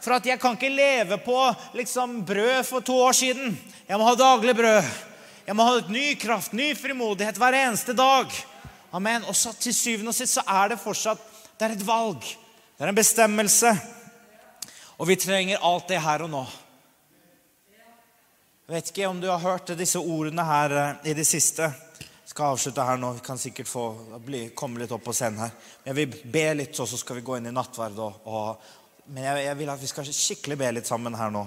[0.00, 1.36] For at jeg kan ikke leve på
[1.76, 3.60] liksom, brød for to år siden.
[3.84, 4.88] Jeg må ha daglig brød.
[5.44, 8.32] Jeg må ha et ny kraft, ny frimodighet hver eneste dag.
[8.92, 9.26] Amen.
[9.28, 11.26] Og så til syvende og sist så er det fortsatt
[11.60, 12.24] det er et valg.
[12.24, 13.74] Det er en bestemmelse.
[15.00, 16.42] Og vi trenger alt det her og nå.
[18.70, 21.66] Jeg vet ikke om du har hørt disse ordene her eh, i det siste
[22.30, 23.12] skal avslutte her nå.
[23.16, 23.84] Vi kan sikkert få
[24.22, 25.54] bli, komme litt opp på scenen her.
[25.84, 27.98] Jeg vil be litt, så skal vi gå inn i nattverd.
[27.98, 28.68] Og, og,
[29.10, 31.42] men jeg, jeg, vil at vi skal skikkelig be litt sammen her nå.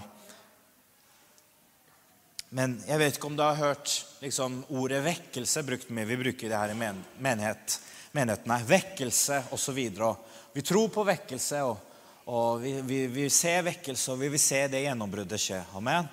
[2.54, 3.91] Men jeg vet ikke om du har hørt
[4.22, 6.06] liksom, ordet vekkelse brukt mye.
[6.06, 7.80] Vi bruker det her i men, menighet,
[8.14, 8.60] menighetene.
[8.70, 9.80] Vekkelse osv.
[10.54, 14.62] Vi tror på vekkelse, og, og vi, vi, vi, ser vekkelse, og vi vil se
[14.70, 15.64] det gjennombruddet skje.
[15.80, 16.12] Amen.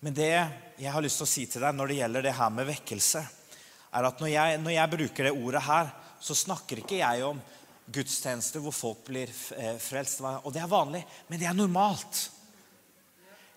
[0.00, 2.56] Men det jeg har lyst til å si til deg når det gjelder det her
[2.56, 3.26] med vekkelse,
[3.92, 7.44] er at når jeg, når jeg bruker det ordet her, så snakker ikke jeg om
[7.92, 9.28] gudstjenester hvor folk blir
[9.60, 10.24] eh, frelst.
[10.24, 12.24] Og det er vanlig, men det er normalt.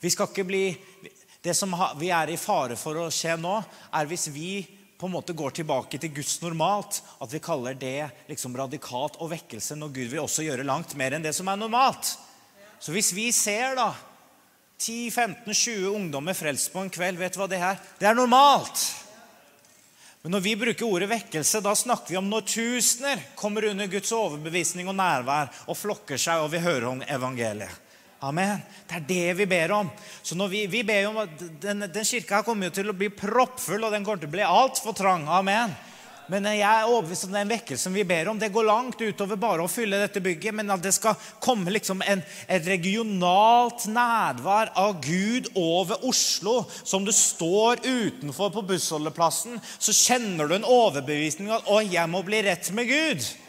[0.04, 0.66] Vi skal ikke bli
[1.46, 3.60] Det som vi er i fare for å skje nå,
[3.94, 4.64] er hvis vi
[4.98, 9.30] på en måte går tilbake til Guds normalt, at vi kaller det liksom radikalt og
[9.36, 12.16] vekkelse, når Gud vil også gjøre langt mer enn det som er normalt.
[12.82, 13.92] Så hvis vi ser da
[14.82, 17.78] 10-15-20 ungdommer frelst på en kveld, vet du hva det er?
[18.00, 18.82] Det er normalt.
[20.26, 24.10] Men når vi bruker ordet vekkelse, da snakker vi om når tusener kommer under Guds
[24.18, 27.85] overbevisning og nærvær og flokker seg og vi hører om evangeliet.
[28.26, 28.62] Amen.
[28.90, 29.90] Det er det vi ber om.
[30.26, 33.94] Så vi, vi ber om at den, den kirka kommer til å bli proppfull, og
[33.94, 35.28] den kommer til å bli altfor trang.
[35.30, 35.76] Amen.
[36.32, 38.40] Men jeg er overbevist om den vekkelsen vi ber om.
[38.42, 41.14] Det går langt utover bare å fylle dette bygget, men at det skal
[41.44, 46.64] komme liksom en, et regionalt nærvær av Gud over Oslo.
[46.82, 52.26] Som du står utenfor på bussholdeplassen, så kjenner du en overbevisning at 'Å, jeg må
[52.26, 53.45] bli rett med Gud'.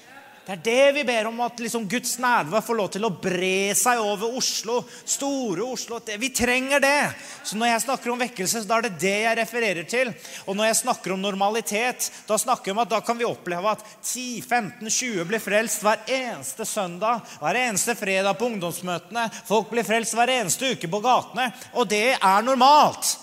[0.46, 3.74] Det er det vi ber om, at liksom Guds nærvær får lov til å bre
[3.74, 4.76] seg over Oslo.
[5.02, 5.98] Store Oslo.
[6.22, 7.00] Vi trenger det.
[7.42, 10.14] Så når jeg snakker om vekkelse, da er det det jeg refererer til.
[10.46, 13.74] Og når jeg snakker om normalitet, da snakker jeg om at da kan vi oppleve
[13.74, 17.26] at 10-15-20 blir frelst hver eneste søndag.
[17.42, 19.26] Hver eneste fredag på ungdomsmøtene.
[19.50, 21.50] Folk blir frelst hver eneste uke på gatene.
[21.74, 23.16] Og det er normalt.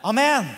[0.00, 0.48] Amen.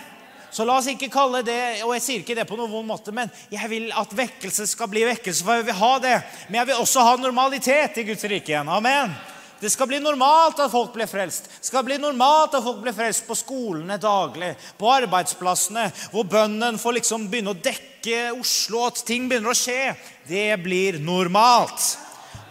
[0.57, 3.13] Så la oss ikke kalle det Og jeg sier ikke det på noen vond måte,
[3.13, 6.15] men jeg vil at vekkelse skal bli vekkelse, for jeg vil ha det.
[6.49, 8.71] Men jeg vil også ha normalitet i Guds rike igjen.
[8.73, 9.13] Amen.
[9.61, 11.51] Det skal bli normalt at folk blir frelst.
[11.61, 16.81] Det skal bli normalt at folk blir frelst på skolene daglig, på arbeidsplassene, hvor bønnen
[16.81, 19.93] får liksom begynne å dekke Oslo, at ting begynner å skje.
[20.29, 21.97] Det blir normalt.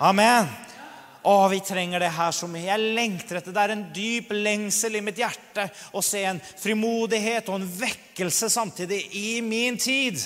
[0.01, 0.49] Amen.
[1.25, 2.67] Å, vi trenger det her så mye.
[2.67, 3.61] Jeg lengter etter det.
[3.63, 5.63] er en dyp lengsel i mitt hjerte
[5.97, 10.21] å se en frimodighet og en vekkelse samtidig i min tid.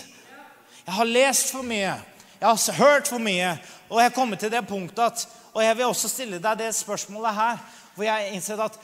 [0.84, 1.96] Jeg har lest for mye.
[2.40, 3.56] Jeg har hørt for mye.
[3.88, 6.68] Og jeg har kommet til det punktet at Og jeg vil også stille deg det
[6.78, 7.56] spørsmålet her,
[7.96, 8.76] hvor jeg har innsett at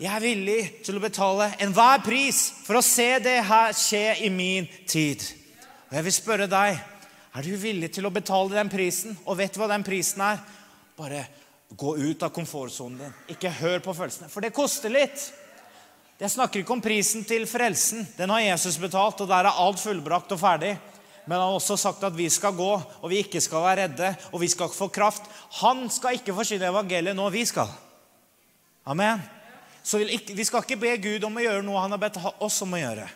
[0.00, 4.28] jeg er villig til å betale enhver pris for å se det her skje i
[4.28, 5.24] min tid.
[5.88, 9.16] Og jeg vil spørre deg er du villig til å betale den prisen.
[9.24, 10.42] Og vet du hva den prisen er?
[10.98, 11.24] Bare
[11.76, 13.16] gå ut av komfortsonen din.
[13.34, 15.28] Ikke hør på følelsene, for det koster litt.
[16.20, 18.04] Jeg snakker ikke om prisen til frelsen.
[18.18, 20.74] Den har Jesus betalt, og der er alt fullbrakt og ferdig.
[21.24, 24.10] Men han har også sagt at vi skal gå, og vi ikke skal være redde,
[24.32, 25.30] og vi skal ikke få kraft.
[25.62, 27.70] Han skal ikke forsyne evangeliet nå, vi skal.
[28.84, 29.22] Amen.
[29.82, 32.76] Så vi skal ikke be Gud om å gjøre noe han har bedt oss om
[32.76, 33.06] å gjøre.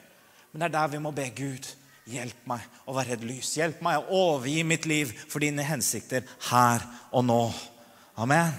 [0.53, 1.69] Men det er der vi må be Gud.
[2.09, 3.55] Hjelp meg å være et lys.
[3.59, 7.43] Hjelp meg å overgi mitt liv for dine hensikter her og nå.
[8.21, 8.53] Amen.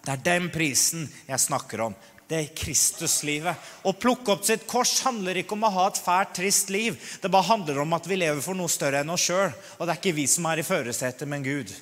[0.00, 1.96] Det er den prisen jeg snakker om
[2.30, 3.70] det er Kristuslivet.
[3.82, 6.94] Å plukke opp sitt kors handler ikke om å ha et fælt, trist liv.
[7.18, 9.50] Det bare handler om at vi lever for noe større enn oss sjøl.
[9.78, 11.72] Og det er ikke vi som er i førersetet, men Gud.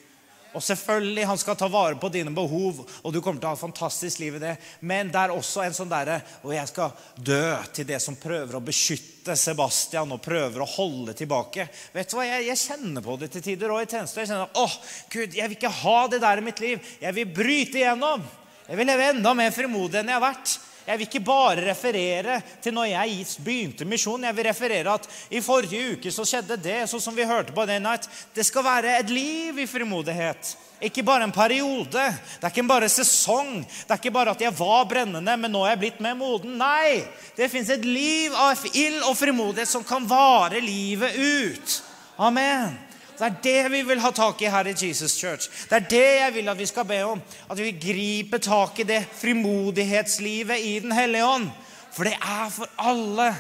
[0.57, 3.59] Og selvfølgelig, han skal ta vare på dine behov, og du kommer til å ha
[3.59, 4.55] et fantastisk liv i det.
[4.81, 7.43] Men det er også en sånn derre Og jeg skal dø
[7.77, 11.69] til det som prøver å beskytte Sebastian og prøver å holde tilbake.
[11.93, 14.25] Vet du hva, Jeg, jeg kjenner på det til tider og i tjeneste.
[14.25, 14.79] Jeg kjenner åh,
[15.13, 16.95] Gud, jeg vil ikke ha det der i mitt liv.
[17.03, 18.25] Jeg vil bryte igjennom.
[18.69, 20.57] Jeg vil leve enda mer frimodig enn jeg har vært.
[20.89, 24.23] Jeg vil ikke bare referere til når jeg begynte misjon.
[24.25, 27.67] Jeg vil referere at i forrige uke så skjedde det, sånn som vi hørte på
[27.69, 28.09] den Night.
[28.33, 30.55] Det skal være et liv i frimodighet.
[30.89, 31.93] Ikke bare en periode.
[31.93, 33.61] Det er ikke bare sesong.
[33.61, 36.57] Det er ikke bare at jeg var brennende, men nå er jeg blitt mer moden.
[36.57, 37.05] Nei!
[37.37, 41.81] Det fins et liv av ild og frimodighet som kan vare livet ut.
[42.17, 42.88] Amen.
[43.19, 45.49] Det er det vi vil ha tak i her i Jesus Church.
[45.71, 47.23] Det er det jeg vil at vi skal be om.
[47.51, 51.49] At vi griper tak i det frimodighetslivet i Den hellige ånd.
[51.93, 53.33] For det er for alle.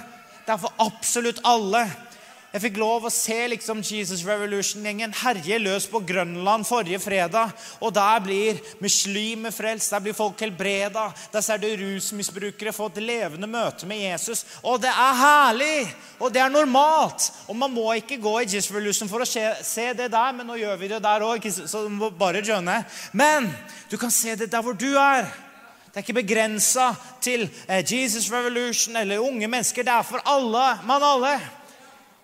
[0.47, 1.85] Det er for absolutt alle.
[2.59, 7.52] Jeg fikk lov å se liksom Jesus Revolution-gjengen herje løs på Grønland forrige fredag.
[7.78, 11.04] Og der blir muslimer frelst, der blir folk helbreda.
[11.30, 14.42] Der ser du rusmisbrukere få et levende møte med Jesus.
[14.66, 15.86] Og det er herlig!
[16.18, 17.28] Og det er normalt.
[17.46, 20.50] Og man må ikke gå i Jesus Revolution for å se, se det der, men
[20.50, 22.80] nå gjør vi det der òg, så du må bare skjønne.
[23.14, 23.46] Men
[23.86, 25.30] du kan se det der hvor du er.
[25.92, 26.90] Det er ikke begrensa
[27.22, 29.86] til eh, Jesus Revolution eller unge mennesker.
[29.86, 31.36] Det er for alle, mann alle.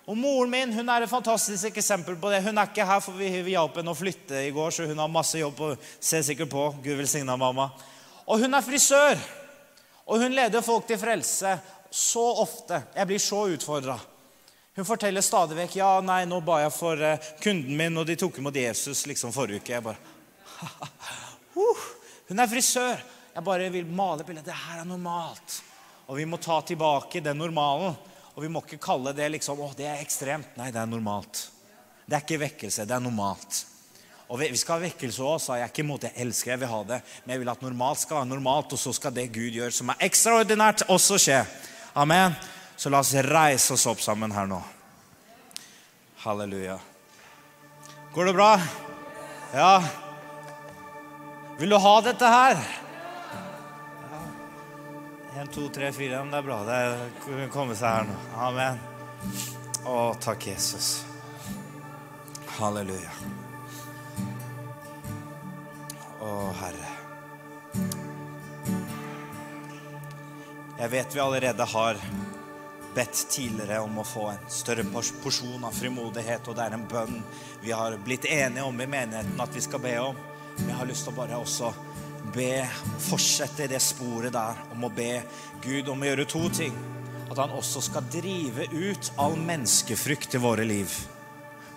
[0.05, 2.43] Og moren min hun er et fantastisk eksempel på det.
[2.45, 5.09] Hun er ikke her, for vi, hjalp henne å flytte i går, så hun har
[5.09, 5.61] masse jobb.
[5.65, 6.65] og ser sikkert på.
[6.83, 7.71] Gud velsigne mamma.
[8.29, 9.17] Og hun er frisør.
[10.05, 11.55] Og hun leder folk til frelse
[11.89, 12.83] så ofte.
[12.93, 13.97] Jeg blir så utfordra.
[14.75, 18.17] Hun forteller stadig vekk ja, nei, nå ba jeg for uh, kunden min, og de
[18.19, 19.71] tok imot Jesus liksom forrige uke.
[19.71, 19.97] Jeg bare,
[21.55, 21.85] uh,
[22.27, 22.99] Hun er frisør.
[23.35, 24.45] Jeg bare vil male bildet.
[24.45, 25.61] Det her er normalt.
[26.05, 27.95] Og vi må ta tilbake den normalen.
[28.35, 30.57] Og vi må ikke kalle det liksom, å, det er ekstremt.
[30.59, 31.45] Nei, det er normalt.
[32.05, 33.61] Det er ikke vekkelse, det er normalt.
[34.25, 35.69] Og Vi skal ha vekkelse òg, sa jeg.
[35.69, 36.11] ikke imot det.
[36.15, 37.01] Jeg elsker jeg vil ha det.
[37.23, 39.91] Men jeg vil at normalt skal være normalt, og så skal det Gud gjør, som
[39.93, 41.43] er ekstraordinært, også skje.
[41.95, 42.33] Amen.
[42.75, 44.59] Så la oss reise oss opp sammen her nå.
[46.25, 46.79] Halleluja.
[48.15, 48.49] Går det bra?
[49.53, 49.75] Ja?
[51.59, 52.59] Vil du ha dette her?
[55.37, 56.23] En, to, tre, fire.
[56.31, 56.61] Det er bra.
[56.63, 58.13] Det er komme seg her nå.
[58.39, 58.77] Amen.
[59.83, 61.01] Å, takk, Jesus.
[62.55, 63.11] Halleluja.
[66.23, 66.29] Å,
[66.61, 66.91] Herre.
[70.79, 71.99] Jeg vet vi allerede har
[72.95, 77.19] bedt tidligere om å få en større porsjon av frimodighet, og det er en bønn
[77.59, 80.15] vi har blitt enige om i menigheten at vi skal be om.
[80.61, 81.73] Men jeg har lyst til å bare også
[82.33, 82.65] be,
[83.05, 85.21] fortsette i det sporet der om å be
[85.63, 86.75] Gud om å gjøre to ting.
[87.25, 90.93] At han også skal drive ut all menneskefrykt i våre liv.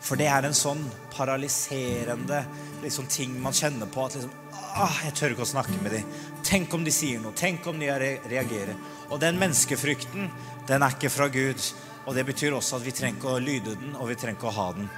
[0.04, 0.84] For det er en sånn
[1.14, 2.42] paralyserende
[2.84, 4.04] liksom, ting man kjenner på.
[4.06, 4.34] At liksom,
[4.78, 6.14] ah, jeg tør ikke å snakke med dem.
[6.46, 7.36] Tenk om de sier noe.
[7.36, 8.76] Tenk om de reagerer.
[9.08, 10.30] Og den menneskefrykten,
[10.68, 11.60] den er ikke fra Gud.
[12.06, 14.52] Og det betyr også at vi trenger ikke å lyde den, og vi trenger ikke
[14.52, 14.88] å ha den.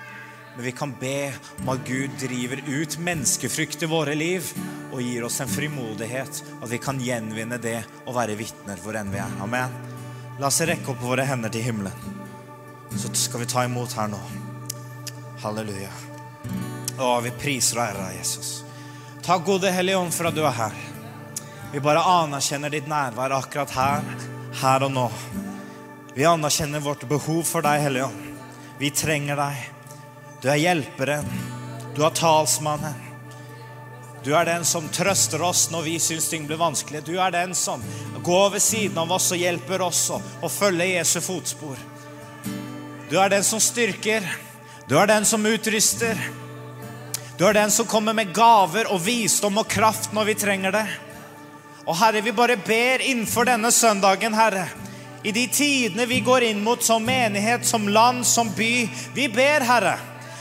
[0.57, 4.51] Men vi kan be om at Gud driver ut menneskefrykt i våre liv
[4.91, 9.13] og gir oss en frimodighet, at vi kan gjenvinne det og være vitner hvor enn
[9.13, 9.37] vi er.
[9.45, 9.77] Amen.
[10.41, 12.19] La oss rekke opp våre hender til himmelen.
[12.99, 14.21] Så skal vi ta imot her nå.
[15.45, 15.93] Halleluja.
[17.01, 18.51] Å, vi priser og ærer deg, Jesus.
[19.25, 20.79] Takk, gode Hellige Ånd, for at du er her.
[21.71, 24.09] Vi bare anerkjenner ditt nærvær akkurat her,
[24.61, 25.07] her og nå.
[26.17, 28.27] Vi anerkjenner vårt behov for deg, Hellige Ånd.
[28.81, 29.80] Vi trenger deg.
[30.41, 31.27] Du er hjelperen.
[31.95, 32.97] Du er talsmannen.
[34.25, 37.03] Du er den som trøster oss når vi syns ting blir vanskelig.
[37.05, 37.83] Du er den som
[38.25, 41.77] går ved siden av oss og hjelper oss å følge Jesu fotspor.
[43.11, 44.25] Du er den som styrker.
[44.89, 46.17] Du er den som utruster.
[47.39, 50.87] Du er den som kommer med gaver og visdom og kraft når vi trenger det.
[51.89, 54.69] Og Herre, vi bare ber innenfor denne søndagen, Herre,
[55.25, 58.89] i de tidene vi går inn mot som menighet, som land, som by.
[59.17, 59.97] Vi ber, Herre.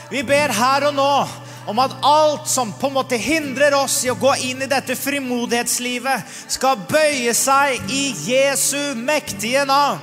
[0.10, 1.14] Vi ber her og nå
[1.70, 4.96] om at alt som på en måte hindrer oss i å gå inn i dette
[4.98, 10.02] frimodighetslivet, skal bøye seg i Jesu mektige navn.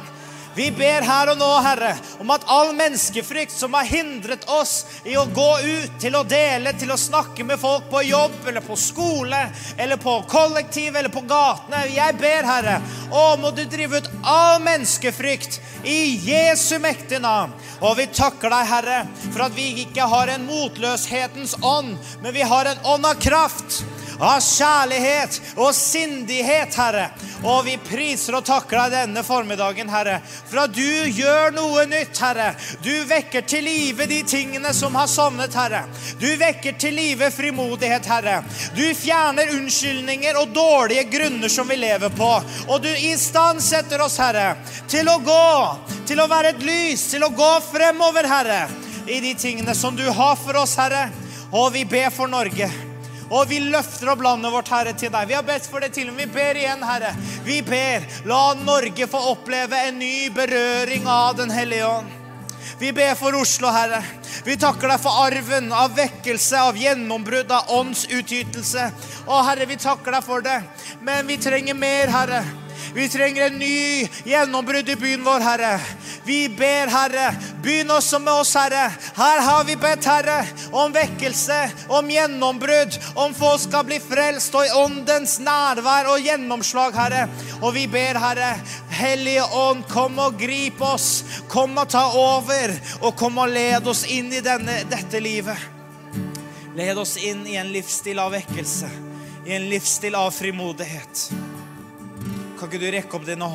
[0.57, 1.90] Vi ber her og nå, Herre,
[2.22, 6.72] om at all menneskefrykt som har hindret oss i å gå ut til å dele,
[6.80, 9.42] til å snakke med folk på jobb eller på skole
[9.76, 12.78] eller på kollektiv eller på gatene Jeg ber, Herre,
[13.12, 17.52] å må du drive ut all menneskefrykt i Jesu mektige navn.
[17.84, 22.48] Og vi takker deg, Herre, for at vi ikke har en motløshetens ånd, men vi
[22.48, 23.82] har en ånd av kraft
[24.20, 27.08] av kjærlighet og sindighet, Herre.
[27.44, 32.16] Og vi priser og takker deg denne formiddagen, Herre, for at du gjør noe nytt,
[32.22, 32.48] Herre.
[32.82, 35.84] Du vekker til live de tingene som har sovnet, Herre.
[36.20, 38.40] Du vekker til live frimodighet, Herre.
[38.76, 42.32] Du fjerner unnskyldninger og dårlige grunner som vi lever på.
[42.70, 44.56] Og du istandsetter oss, Herre,
[44.88, 45.46] til å gå,
[46.08, 48.64] til å være et lys, til å gå fremover, Herre,
[49.06, 51.08] i de tingene som du har for oss, Herre.
[51.52, 52.95] Og vi ber for Norge.
[53.30, 55.26] Og vi løfter opp landet vårt, Herre, til deg.
[55.28, 56.28] Vi har bedt for det til og med.
[56.28, 57.14] Vi ber igjen, Herre.
[57.46, 62.12] Vi ber, la Norge få oppleve en ny berøring av Den hellige ånd.
[62.78, 64.02] Vi ber for Oslo, Herre.
[64.44, 68.90] Vi takker deg for arven av vekkelse, av gjennombrudd, av åndsutytelse.
[69.26, 70.60] Å, Herre, vi takker deg for det.
[71.00, 72.44] Men vi trenger mer, Herre.
[72.97, 75.80] Vi trenger en ny gjennombrudd i byen vår, Herre.
[76.24, 77.26] Vi ber, Herre,
[77.62, 78.86] begynn også med oss, Herre.
[79.18, 80.38] Her har vi bedt, Herre,
[80.72, 81.59] om vekkelse,
[81.92, 87.26] om gjennombrudd, om folk skal bli frelst, og i åndens nærvær og gjennomslag, Herre.
[87.61, 88.55] Og vi ber, Herre,
[88.97, 91.11] Hellige Ånd, kom og grip oss.
[91.53, 92.72] Kom og ta over,
[93.03, 95.68] og kom og led oss inn i denne, dette livet.
[96.80, 98.88] Led oss inn i en livsstil av vekkelse,
[99.44, 101.26] i en livsstil av frimodighet.
[102.57, 103.46] Kan ikke du rekke opp dine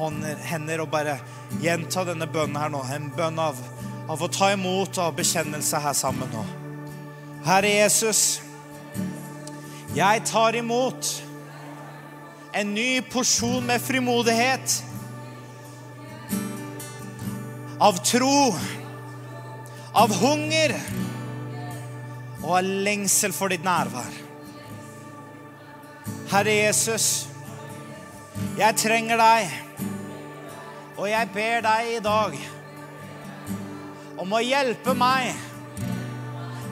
[0.45, 1.15] hender og bare
[1.61, 2.83] gjenta denne bønnen her nå?
[2.93, 3.57] En bønn av,
[4.05, 6.43] av å ta imot av bekjennelse her sammen nå.
[7.41, 8.41] Herre Jesus,
[9.97, 11.09] jeg tar imot
[12.53, 14.77] en ny porsjon med frimodighet.
[17.81, 18.51] Av tro,
[19.97, 20.75] av hunger
[22.43, 24.13] og av lengsel for ditt nærvær.
[26.29, 27.30] Herre Jesus,
[28.57, 29.53] jeg trenger deg.
[30.97, 32.35] Og jeg ber deg i dag
[34.21, 35.31] om å hjelpe meg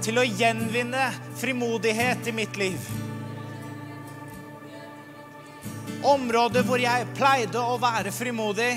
[0.05, 2.89] til å gjenvinne frimodighet i mitt liv.
[6.05, 8.71] Områder hvor jeg pleide å være frimodig.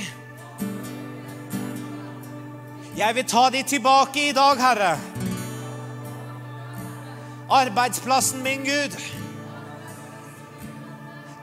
[2.96, 4.92] Jeg vil ta de tilbake i dag, Herre.
[7.52, 9.21] Arbeidsplassen min, Gud.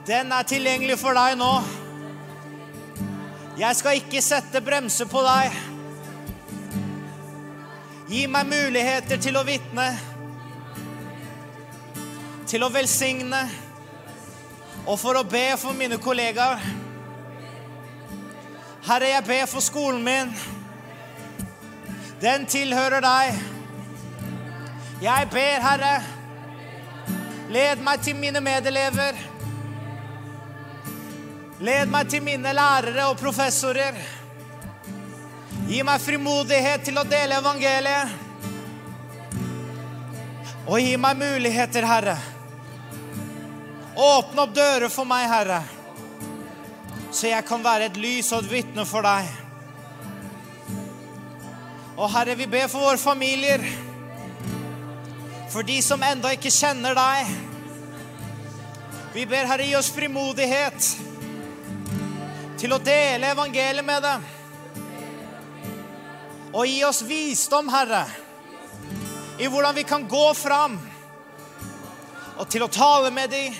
[0.06, 1.50] Den er tilgjengelig for deg nå.
[3.60, 5.56] Jeg skal ikke sette bremser på deg.
[8.08, 9.90] Gi meg muligheter til å vitne,
[12.48, 13.42] til å velsigne
[14.86, 16.64] og for å be for mine kollegaer.
[18.88, 20.32] Herre, jeg ber for skolen min.
[22.24, 23.44] Den tilhører deg.
[25.04, 25.92] Jeg ber, Herre,
[27.52, 29.20] led meg til mine medelever.
[31.60, 33.96] Led meg til mine lærere og professorer.
[35.68, 38.14] Gi meg frimodighet til å dele evangeliet.
[40.64, 42.14] Og gi meg muligheter, Herre.
[44.00, 45.58] Åpne opp dører for meg, Herre,
[47.12, 49.28] så jeg kan være et lys og et vitne for deg.
[51.98, 53.66] Og Herre, vi ber for våre familier,
[55.52, 57.36] for de som enda ikke kjenner deg.
[59.12, 61.09] Vi ber, Herre, gi oss frimodighet
[62.60, 64.24] til å dele evangeliet med dem.
[66.52, 68.04] Og gi oss visdom, Herre,
[69.40, 70.76] i hvordan vi kan gå fram
[72.40, 73.56] og til å tale med dem.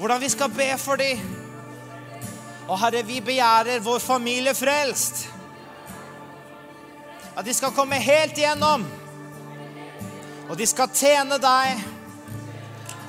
[0.00, 1.20] Hvordan vi skal be for dem.
[2.66, 5.26] Og Herre, vi begjærer vår familie frelst.
[7.36, 8.86] At de skal komme helt igjennom.
[10.48, 11.88] Og de skal tjene deg.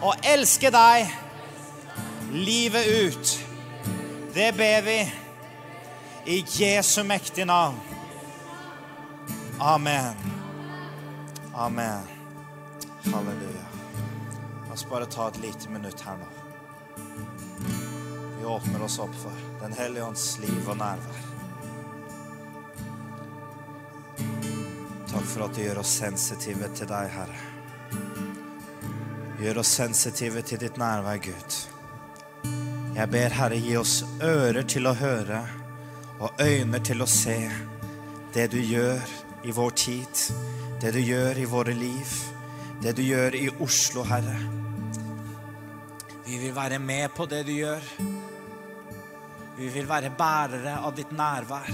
[0.01, 1.11] og elske deg
[2.33, 3.50] livet ut.
[4.33, 5.13] Det ber vi
[6.25, 7.75] i Jesu mektige navn.
[9.59, 10.15] Amen.
[11.53, 12.03] Amen.
[13.03, 13.65] Halleluja.
[14.67, 16.29] La oss bare ta et lite minutt her nå.
[18.39, 19.31] Vi åpner oss opp for
[19.61, 21.19] Den hellige ånds liv og nærvær.
[25.11, 27.43] Takk for at du gjør oss sensitive til deg, Herre.
[29.43, 31.80] Gjør oss sensitive til ditt nærvær, Gud.
[32.91, 35.37] Jeg ber Herre, gi oss ører til å høre
[36.21, 37.37] og øyne til å se
[38.35, 38.99] det du gjør
[39.47, 40.23] i vår tid,
[40.83, 42.11] det du gjør i våre liv,
[42.83, 44.35] det du gjør i Oslo, Herre.
[46.27, 47.89] Vi vil være med på det du gjør.
[49.57, 51.71] Vi vil være bærere av ditt nærvær.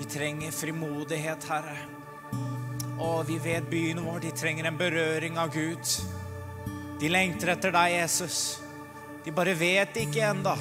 [0.00, 1.78] Vi trenger frimodighet, Herre.
[2.96, 5.98] Og vi vet byen vår, de trenger en berøring av Gud.
[7.00, 8.65] De lengter etter deg, Jesus.
[9.26, 10.54] De bare vet ikke enda.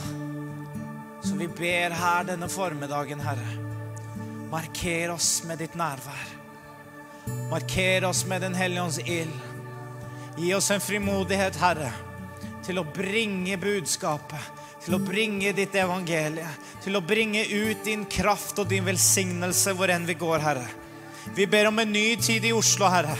[1.23, 3.53] Så vi ber her denne formiddagen, Herre.
[4.51, 6.33] Marker oss med ditt nærvær.
[7.49, 9.39] Marker oss med Den hellige ånds ild.
[10.37, 11.93] Gi oss en frimodighet, Herre,
[12.65, 16.47] til å bringe budskapet til å bringe ditt evangelie,
[16.83, 20.67] til å bringe ut din kraft og din velsignelse hvor enn vi går, Herre.
[21.33, 23.15] Vi ber om en ny tid i Oslo, Herre.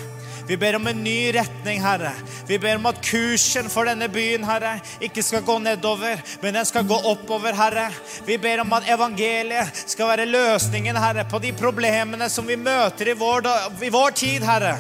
[0.48, 2.12] Vi ber om en ny retning, Herre.
[2.48, 6.68] Vi ber om at kursen for denne byen, Herre, ikke skal gå nedover, men den
[6.70, 7.88] skal gå oppover, Herre.
[8.26, 13.10] Vi ber om at evangeliet skal være løsningen, Herre, på de problemene som vi møter
[13.10, 13.50] i vår,
[13.82, 14.76] i vår tid, Herre.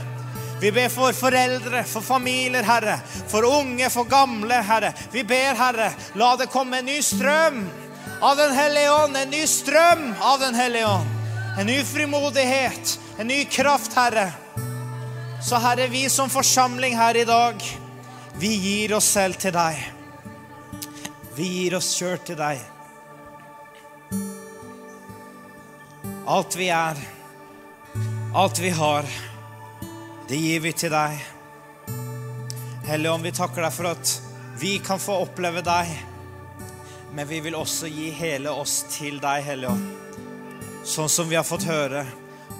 [0.61, 2.99] Vi ber for foreldre, for familier, Herre.
[3.27, 4.93] For unge, for gamle, Herre.
[5.11, 7.65] Vi ber, Herre, la det komme en ny strøm
[8.21, 9.17] av Den hellige ånd.
[9.17, 11.11] En ny strøm av Den hellige ånd.
[11.59, 14.31] En ny frimodighet, en ny kraft, Herre.
[15.45, 17.55] Så Herre, vi som forsamling her i dag,
[18.37, 19.77] vi gir oss selv til deg.
[21.37, 22.63] Vi gir oss sjøl til deg.
[26.25, 26.97] Alt vi er,
[28.33, 29.05] alt vi har,
[30.25, 31.21] det gir vi til deg.
[32.89, 34.17] Hellige Ånd, vi takker deg for at
[34.57, 35.93] vi kan få oppleve deg.
[37.13, 40.21] Men vi vil også gi hele oss til deg, Hellige Ånd.
[40.81, 42.07] Sånn som vi har fått høre.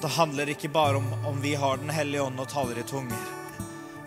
[0.01, 3.35] Det handler ikke bare om om vi har Den hellige ånd og taler i tunger.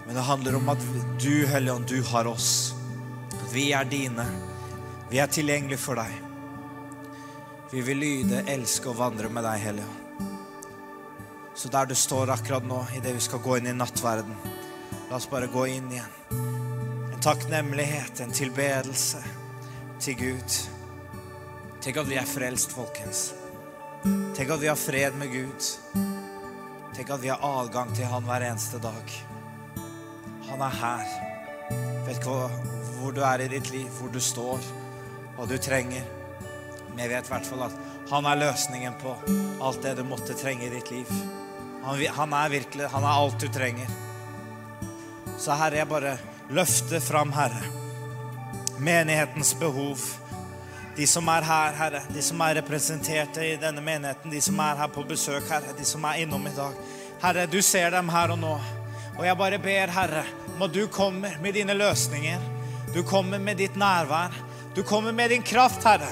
[0.08, 0.84] Men det handler om at
[1.20, 2.74] du, Hellige Ånd, du har oss.
[3.28, 4.24] At vi er dine.
[5.10, 6.14] Vi er tilgjengelige for deg.
[7.68, 10.30] Vi vil lyde, elske og vandre med deg, Hellige Ånd.
[11.52, 14.32] Så der du står akkurat nå, idet vi skal gå inn i nattverden,
[15.10, 16.40] la oss bare gå inn igjen.
[17.12, 19.20] En takknemlighet, en tilbedelse
[20.00, 20.58] til Gud.
[21.84, 23.26] Tenk at vi er frelst, folkens.
[24.04, 25.70] Tenk at vi har fred med Gud.
[26.96, 29.14] Tenk at vi har adgang til Han hver eneste dag.
[30.48, 31.16] Han er her.
[32.06, 32.36] Vet ikke
[32.98, 34.62] hvor du er i ditt liv, hvor du står,
[35.36, 36.06] hva du trenger.
[36.90, 37.76] Men jeg vet i hvert fall at
[38.08, 39.12] han er løsningen på
[39.62, 41.10] alt det du måtte trenge i ditt liv.
[41.84, 43.90] Han, han er virkelig Han er alt du trenger.
[45.38, 46.16] Så Herre, jeg bare
[46.50, 47.62] løfter fram, Herre,
[48.78, 50.00] menighetens behov.
[50.98, 54.80] De som er her, Herre, de som er representerte i denne menigheten, de som er
[54.80, 56.74] her på besøk, Herre, de som er innom i dag.
[57.22, 58.54] Herre, du ser dem her og nå.
[59.14, 60.24] Og jeg bare ber, Herre,
[60.56, 62.42] om at du kommer med dine løsninger.
[62.90, 64.34] Du kommer med ditt nærvær.
[64.74, 66.10] Du kommer med din kraft, Herre.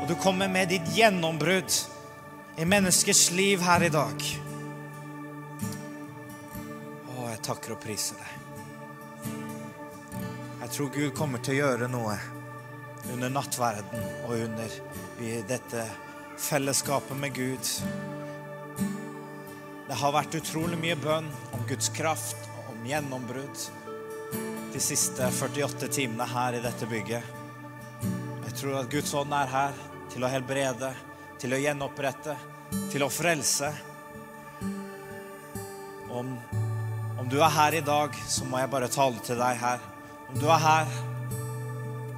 [0.00, 1.76] Og du kommer med ditt gjennombrudd
[2.56, 4.24] i menneskers liv her i dag.
[7.12, 8.40] Å, jeg takker og priser deg.
[10.64, 12.16] Jeg tror Gud kommer til å gjøre noe
[13.12, 14.76] under nattverden og under
[15.48, 15.84] dette
[16.40, 17.70] fellesskapet med Gud.
[19.88, 23.66] Det har vært utrolig mye bønn om Guds kraft, om gjennombrudd,
[24.72, 27.34] de siste 48 timene her i dette bygget.
[28.48, 29.78] Jeg tror at Guds ånd er her
[30.12, 30.90] til å helbrede,
[31.42, 32.36] til å gjenopprette,
[32.90, 33.70] til å frelse.
[36.14, 36.34] Om,
[37.20, 39.82] om du er her i dag, så må jeg bare tale til deg her.
[40.30, 40.94] Om du er her,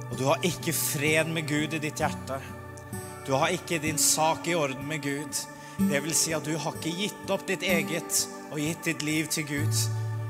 [0.09, 2.39] og du har ikke fred med Gud i ditt hjerte,
[3.27, 5.41] du har ikke din sak i orden med Gud,
[5.77, 9.27] det vil si at du har ikke gitt opp ditt eget og gitt ditt liv
[9.29, 9.81] til Gud.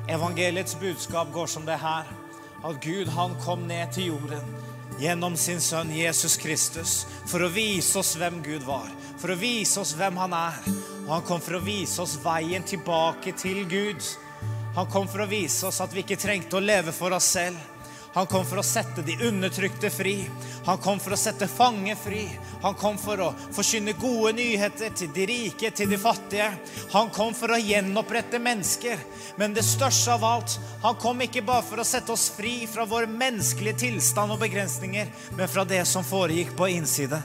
[0.10, 2.10] Evangeliets budskap går som det her,
[2.66, 4.50] at Gud han kom ned til jorden
[4.98, 8.90] gjennom sin sønn Jesus Kristus for å vise oss hvem Gud var,
[9.22, 10.58] for å vise oss hvem han er.
[11.06, 14.02] Og han kom for å vise oss veien tilbake til Gud.
[14.76, 17.77] Han kom for å vise oss at vi ikke trengte å leve for oss selv.
[18.18, 20.16] Han kom for å sette de undertrykte fri.
[20.66, 22.24] Han kom for å sette fange fri.
[22.64, 26.48] Han kom for å forkynne gode nyheter til de rike, til de fattige.
[26.96, 29.04] Han kom for å gjenopprette mennesker.
[29.38, 32.88] Men det største av alt, han kom ikke bare for å sette oss fri fra
[32.90, 37.22] vår menneskelige tilstand og begrensninger, men fra det som foregikk på innsiden.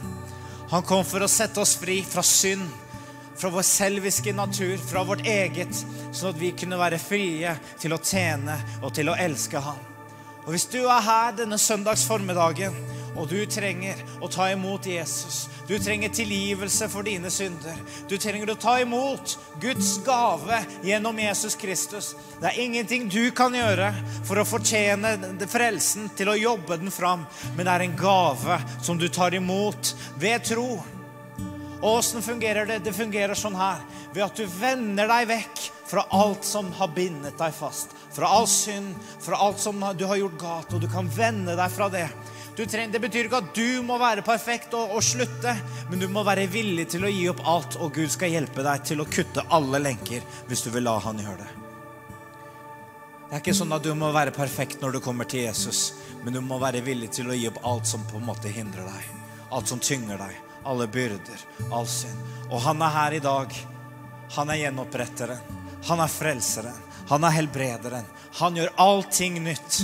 [0.75, 2.69] Han kom for å sette oss fri fra synd,
[3.41, 5.73] fra vår selviske natur, fra vårt eget,
[6.13, 9.92] sånn at vi kunne være frie til å tjene og til å elske Han.
[10.45, 12.75] Og Hvis du er her denne søndags formiddagen,
[13.13, 17.77] og du trenger å ta imot Jesus, du trenger tilgivelse for dine synder,
[18.09, 23.55] du trenger å ta imot Guds gave gjennom Jesus Kristus Det er ingenting du kan
[23.55, 23.93] gjøre
[24.27, 28.99] for å fortjene frelsen, til å jobbe den fram, men det er en gave som
[28.99, 30.81] du tar imot ved tro.
[31.83, 32.81] Og åssen fungerer det?
[32.87, 33.83] Det fungerer sånn her.
[34.15, 35.63] Ved at du vender deg vekk
[35.93, 37.93] fra alt som har bindet deg fast.
[38.17, 40.73] Fra all synd, fra alt som du har gjort galt.
[40.73, 42.07] Og du kan vende deg fra det.
[42.57, 45.55] Trenger, det betyr ikke at du må være perfekt og, og, slutte,
[45.91, 48.85] men du må være villig til å gi opp alt, og Gud skal hjelpe deg
[48.89, 50.21] til å kutte alle lenker
[50.51, 51.51] hvis du vil la Han gjøre det.
[53.25, 56.37] Det er ikke sånn at du må være perfekt når du kommer til Jesus, men
[56.37, 59.13] du må være villig til å gi opp alt som på en måte hindrer deg.
[59.57, 61.41] Alt som tynger deg alle byrder,
[61.71, 62.19] all synd.
[62.51, 63.55] Og han er her i dag.
[64.37, 65.62] Han er gjenoppretteren.
[65.89, 66.79] Han er frelseren.
[67.09, 68.07] Han er helbrederen.
[68.39, 69.83] Han gjør allting nytt.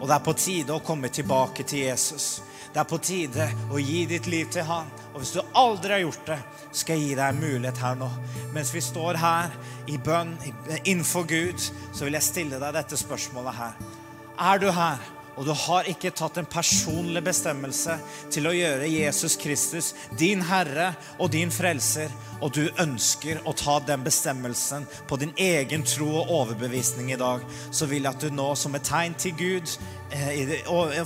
[0.00, 2.40] Og det er på tide å komme tilbake til Jesus.
[2.72, 4.88] Det er på tide å gi ditt liv til han.
[5.12, 6.38] Og hvis du aldri har gjort det,
[6.70, 8.08] skal jeg gi deg en mulighet her nå.
[8.54, 9.56] Mens vi står her
[9.90, 10.36] i bønn
[10.84, 11.58] innenfor Gud,
[11.92, 13.80] så vil jeg stille deg dette spørsmålet her.
[14.40, 15.02] Er du her?
[15.36, 17.94] Og du har ikke tatt en personlig bestemmelse
[18.32, 23.78] til å gjøre Jesus Kristus din Herre og din frelser, og du ønsker å ta
[23.84, 28.34] den bestemmelsen på din egen tro og overbevisning i dag, så vil jeg at du
[28.34, 29.74] nå, som et tegn til Gud
[30.10, 30.44] eh, i,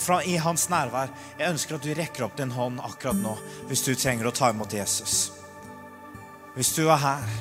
[0.03, 3.35] fra, i hans nærvær, jeg ønsker at du rekker opp din hånd akkurat nå
[3.69, 5.29] hvis du trenger å ta imot Jesus.
[6.55, 7.37] Hvis du er her,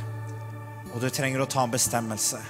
[0.94, 2.42] og du trenger å ta en bestemmelse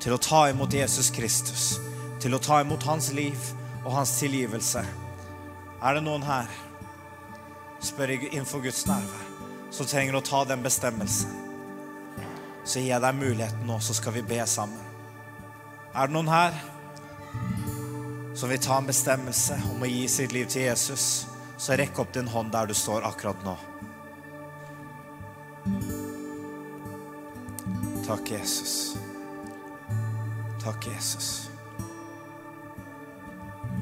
[0.00, 1.74] til å ta imot Jesus Kristus
[2.26, 3.38] til å ta imot hans liv
[3.84, 4.80] og hans tilgivelse.
[5.78, 6.48] Er det noen her,
[7.78, 9.28] spør jeg innenfor Guds nærvær,
[9.70, 11.30] som trenger å ta den bestemmelsen?
[12.66, 14.82] Så gir jeg deg muligheten nå, så skal vi be sammen.
[15.94, 16.58] Er det noen her
[18.34, 22.10] som vil ta en bestemmelse om å gi sitt liv til Jesus, så rekk opp
[22.18, 23.54] din hånd der du står akkurat nå.
[28.10, 28.96] Takk, Jesus.
[30.58, 31.45] Takk, Jesus.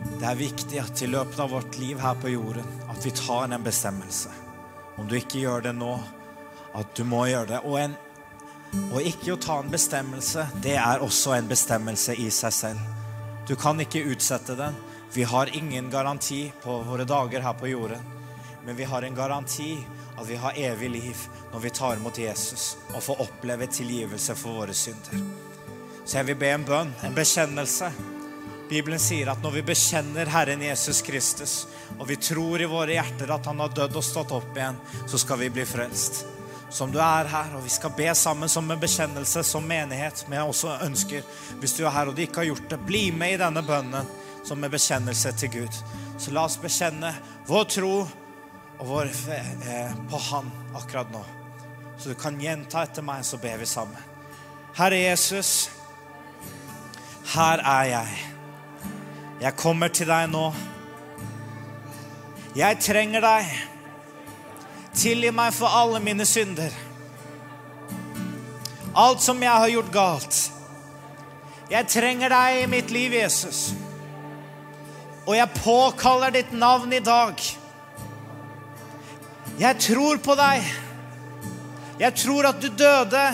[0.05, 3.49] Det er viktig at i løpet av vårt liv her på jorden at vi tar
[3.49, 4.33] en bestemmelse.
[5.01, 5.95] Om du ikke gjør det nå,
[6.75, 7.61] at du må gjøre det.
[7.65, 7.97] Og, en,
[8.91, 12.85] og ikke å ta en bestemmelse, det er også en bestemmelse i seg selv.
[13.49, 14.77] Du kan ikke utsette den.
[15.15, 18.13] Vi har ingen garanti på våre dager her på jorden.
[18.65, 19.77] Men vi har en garanti
[20.15, 24.61] at vi har evig liv når vi tar imot Jesus og får oppleve tilgivelse for
[24.63, 25.21] våre synder.
[26.05, 27.91] Så jeg vil be en bønn, en bekjennelse
[28.75, 31.53] Bibelen sier at når vi bekjenner Herren Jesus Kristus,
[31.95, 35.21] og vi tror i våre hjerter at han har dødd og stått opp igjen, så
[35.23, 36.25] skal vi bli frelst.
[36.75, 40.25] Som du er her, og vi skal be sammen som en bekjennelse, som menighet.
[40.27, 41.23] Men jeg også ønsker,
[41.63, 44.11] hvis du er her og du ikke har gjort det, bli med i denne bønnen
[44.43, 45.81] som en bekjennelse til Gud.
[46.19, 47.15] Så la oss bekjenne
[47.47, 51.23] vår tro og vår eh, på Han akkurat nå.
[51.95, 54.15] Så du kan gjenta etter meg, så ber vi sammen.
[54.75, 55.71] Herre Jesus,
[57.39, 58.34] her er jeg.
[59.40, 60.47] Jeg kommer til deg nå.
[62.55, 63.55] Jeg trenger deg.
[64.94, 66.70] Tilgi meg for alle mine synder.
[68.94, 70.39] Alt som jeg har gjort galt.
[71.70, 73.73] Jeg trenger deg i mitt liv, Jesus.
[75.27, 77.40] Og jeg påkaller ditt navn i dag.
[79.59, 80.74] Jeg tror på deg.
[81.98, 83.24] Jeg tror at du døde,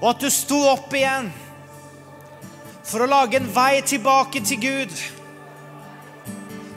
[0.00, 1.30] og at du sto opp igjen
[2.84, 4.92] for å lage en vei tilbake til Gud,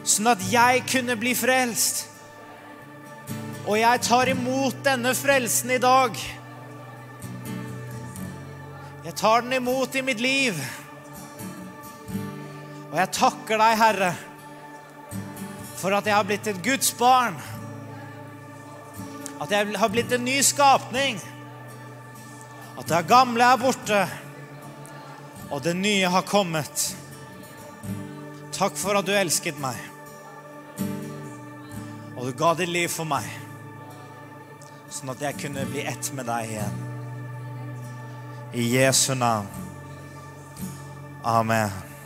[0.08, 2.06] sånn at jeg kunne bli frelst.
[3.68, 6.16] Og jeg tar imot denne frelsen i dag.
[9.04, 10.56] Jeg tar den imot i mitt liv.
[12.88, 14.12] Og jeg takker deg, Herre,
[15.78, 17.36] for at jeg har blitt et Guds barn.
[19.44, 21.20] At jeg har blitt en ny skapning.
[22.80, 24.00] At det gamle er borte
[25.50, 26.84] og det nye har kommet.
[28.58, 29.78] Takk for at du elsket meg,
[32.18, 33.28] og du ga ditt liv for meg,
[34.90, 36.80] sånn at jeg kunne bli ett med deg igjen.
[38.58, 39.52] I Jesu navn.
[41.28, 41.97] Amen.